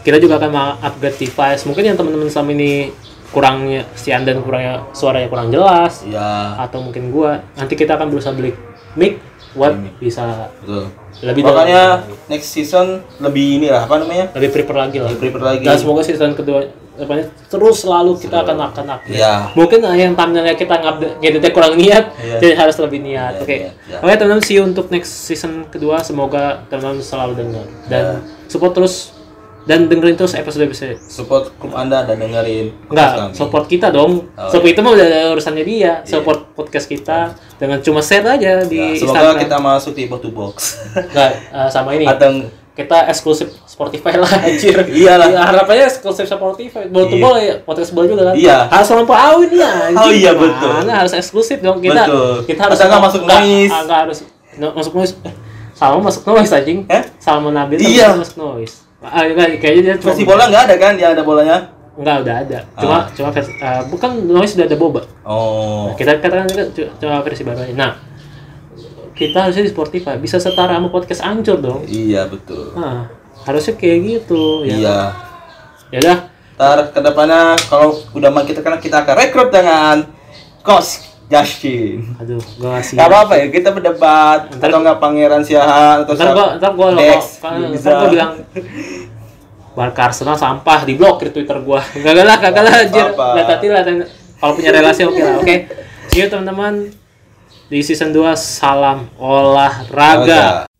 kita 0.06 0.22
juga 0.22 0.38
akan 0.38 0.78
upgrade 0.78 1.18
device 1.18 1.66
mungkin 1.66 1.82
yang 1.82 1.96
teman-teman 1.98 2.30
selama 2.30 2.54
ini 2.54 2.94
kurangnya 3.34 3.82
si 3.98 4.14
dan 4.14 4.38
kurangnya 4.38 4.86
suaranya 4.94 5.26
kurang 5.26 5.50
jelas 5.50 6.06
Iya. 6.06 6.62
atau 6.62 6.78
mungkin 6.78 7.10
gua 7.10 7.42
nanti 7.58 7.74
kita 7.74 7.98
akan 7.98 8.06
berusaha 8.08 8.30
beli 8.30 8.54
mic 8.94 9.18
buat 9.56 9.72
Beli 9.72 9.90
bisa 9.98 10.52
Betul. 10.60 10.92
lebih 11.24 11.42
Makanya 11.42 12.04
next 12.28 12.52
season 12.52 13.00
lebih 13.18 13.56
ini 13.58 13.68
lah 13.72 13.88
apa 13.88 13.98
namanya? 13.98 14.28
lebih 14.36 14.52
prepare 14.52 14.78
lagi 14.78 15.00
lah 15.00 15.08
Lebih 15.10 15.20
prepare 15.26 15.44
lagi. 15.48 15.64
dan 15.64 15.76
semoga 15.80 16.04
season 16.04 16.36
kedua 16.36 16.60
depannya 16.96 17.28
terus 17.50 17.76
selalu 17.80 18.16
kita 18.16 18.40
akan 18.40 18.56
akan 18.68 18.84
update 18.94 19.16
Iya. 19.16 19.52
mungkin 19.52 19.80
yang 19.96 20.12
thumbnailnya 20.12 20.54
kita 20.54 20.76
ngeditnya 21.20 21.50
kurang 21.52 21.76
niat 21.76 22.12
Iya. 22.16 22.36
jadi 22.38 22.54
harus 22.54 22.76
lebih 22.78 23.00
niat 23.00 23.32
Iya, 23.34 23.42
oke 23.42 23.52
iya, 23.54 23.70
iya. 23.88 23.98
oke 24.00 24.12
teman-teman 24.14 24.44
see 24.44 24.56
you 24.56 24.64
untuk 24.64 24.88
next 24.88 25.12
season 25.24 25.64
kedua 25.66 26.00
semoga 26.00 26.60
teman-teman 26.68 27.00
selalu 27.00 27.32
dengar 27.34 27.64
dan 27.88 28.04
Iya. 28.06 28.48
support 28.48 28.72
terus 28.72 29.15
dan 29.66 29.84
dengerin 29.84 30.14
terus 30.14 30.32
episode 30.32 30.62
episode 30.64 30.94
Support 31.02 31.58
grup 31.58 31.74
Anda 31.74 32.02
dan 32.02 32.16
dengerin 32.16 32.70
Enggak, 32.86 33.34
support 33.34 33.66
kita 33.66 33.90
dong. 33.90 34.30
Oh, 34.32 34.46
support 34.46 34.70
itu 34.70 34.78
mah 34.78 34.94
udah 34.94 35.06
urusannya 35.32 35.62
dia. 35.62 35.92
Support 36.02 36.54
podcast 36.54 36.86
kita 36.86 37.18
dengan 37.54 37.82
cuma 37.82 37.98
share 37.98 38.22
aja 38.24 38.62
di 38.62 38.78
Ya, 38.78 38.94
semoga 38.94 39.34
Instagram. 39.34 39.42
kita 39.42 39.56
masuk 39.58 39.92
di 39.92 40.06
box 40.06 40.20
to 40.20 40.30
box. 40.30 40.54
Enggak, 40.94 41.30
eh, 41.50 41.68
sama 41.68 41.90
ini. 41.92 42.06
Atau 42.06 42.46
Kita 42.72 43.08
eksklusif 43.08 43.56
Spotify 43.64 44.14
lah 44.14 44.28
anjir. 44.46 44.76
Iyalah. 44.76 45.26
Ya, 45.26 45.40
harapannya 45.42 45.88
eksklusif 45.88 46.28
Spotify. 46.28 46.86
Bola 46.86 47.08
Iya. 47.08 47.16
bola 47.18 47.38
ya, 47.40 47.54
podcast 47.58 47.90
bola 47.90 48.06
juga 48.06 48.22
kan. 48.22 48.34
Iya. 48.36 48.68
Harus 48.68 48.88
lampu 48.92 49.14
awin 49.16 49.50
ya 49.50 49.70
anjir. 49.88 50.04
Oh, 50.04 50.12
iya, 50.12 50.32
betul. 50.36 50.84
harus 50.86 51.10
eksklusif 51.10 51.58
dong. 51.58 51.80
Kita 51.80 52.04
Betul. 52.04 52.44
kita 52.46 52.60
harus 52.62 52.78
nggak 52.78 53.02
masuk 53.02 53.22
noise? 53.24 53.72
nggak 53.72 53.98
harus 54.04 54.18
no- 54.56 54.76
masuk 54.76 54.92
noise. 54.94 55.12
Eh, 55.24 55.34
Salma 55.72 55.98
masuk 56.04 56.22
noise 56.22 56.52
anjing. 56.52 56.78
Eh? 56.86 57.02
Salma 57.18 57.48
Nabil 57.50 57.80
Iya. 57.82 58.14
masuk 58.14 58.36
noise. 58.38 58.85
Ah, 59.06 59.22
enggak, 59.22 59.62
kayaknya 59.62 59.82
dia 59.82 59.94
cuma 59.96 60.10
versi 60.10 60.24
bola 60.26 60.44
nggak 60.50 60.62
ada 60.66 60.74
kan? 60.76 60.92
Dia 60.98 61.08
ada 61.14 61.22
bolanya. 61.22 61.58
Enggak, 61.96 62.16
udah 62.26 62.34
ada. 62.42 62.58
Cuma 62.76 62.96
Ah. 62.96 63.04
cuma 63.08 63.28
versi, 63.30 63.52
eh, 63.54 63.82
bukan 63.88 64.10
noise 64.26 64.52
sudah 64.52 64.66
ada 64.66 64.76
boba. 64.76 65.02
Oh. 65.22 65.94
Kita 65.94 66.18
katakan 66.18 66.44
kita 66.44 66.64
cu- 66.74 66.90
coba 66.98 67.22
versi 67.22 67.42
baru 67.42 67.62
aja. 67.62 67.72
Nah, 67.72 67.92
kita 69.12 69.48
harusnya 69.48 69.64
di 69.64 69.72
Spotify 69.72 70.14
bisa 70.16 70.36
setara 70.36 70.76
sama 70.76 70.92
podcast 70.92 71.24
ancur 71.24 71.56
dong. 71.56 71.80
Iya 71.84 72.28
betul. 72.28 72.76
Nah, 72.76 73.08
harusnya 73.42 73.74
kayak 73.74 73.98
gitu 74.04 74.66
ya. 74.66 74.76
Iya. 74.76 74.98
Ya 75.88 75.98
udah, 76.02 76.18
Ntar 76.56 76.88
ke 76.88 77.00
depannya 77.00 77.52
kalau 77.68 77.92
udah 78.10 78.32
main 78.32 78.44
kita 78.44 78.60
kan 78.60 78.76
kita 78.76 79.04
akan 79.04 79.14
rekrut 79.14 79.52
dengan 79.52 80.08
Kos 80.60 81.04
Justin. 81.26 82.16
aduh, 82.22 82.38
gua 82.62 82.78
kasih. 82.78 82.94
Gak 82.94 83.08
apa-apa 83.10 83.34
ya 83.34 83.46
kita 83.50 83.68
berdebat 83.74 84.40
Ntar- 84.54 84.70
atau 84.70 84.78
nggak 84.78 84.98
Pangeran 85.02 85.42
Siahaan 85.42 86.06
atau 86.06 86.14
Ntar 86.14 86.30
gua, 86.30 86.46
ntar 86.54 86.72
gua, 86.78 86.88
kan, 86.94 87.02
bisa. 87.74 87.82
ntar 87.82 87.92
gua 87.98 88.08
bilang 88.14 88.32
Barca 89.76 90.00
Arsenal 90.08 90.38
sampah 90.38 90.86
diblokir 90.86 91.34
Twitter 91.34 91.58
gua. 91.60 91.82
Gagal 92.06 92.24
lah, 92.24 92.38
gagal 92.38 92.62
lah 92.64 92.74
anjir. 92.86 93.06
Lihat 93.12 93.48
hati 93.58 93.66
lah 93.68 93.82
kalau 94.36 94.52
punya 94.52 94.70
relasi 94.72 95.02
oke 95.04 95.20
lah. 95.20 95.36
Oke. 95.40 95.56
See 96.12 96.20
you 96.22 96.28
teman-teman 96.28 96.92
di 97.66 97.82
season 97.82 98.14
2 98.14 98.36
salam 98.38 99.10
olahraga. 99.18 100.22
Olahraga. 100.22 100.75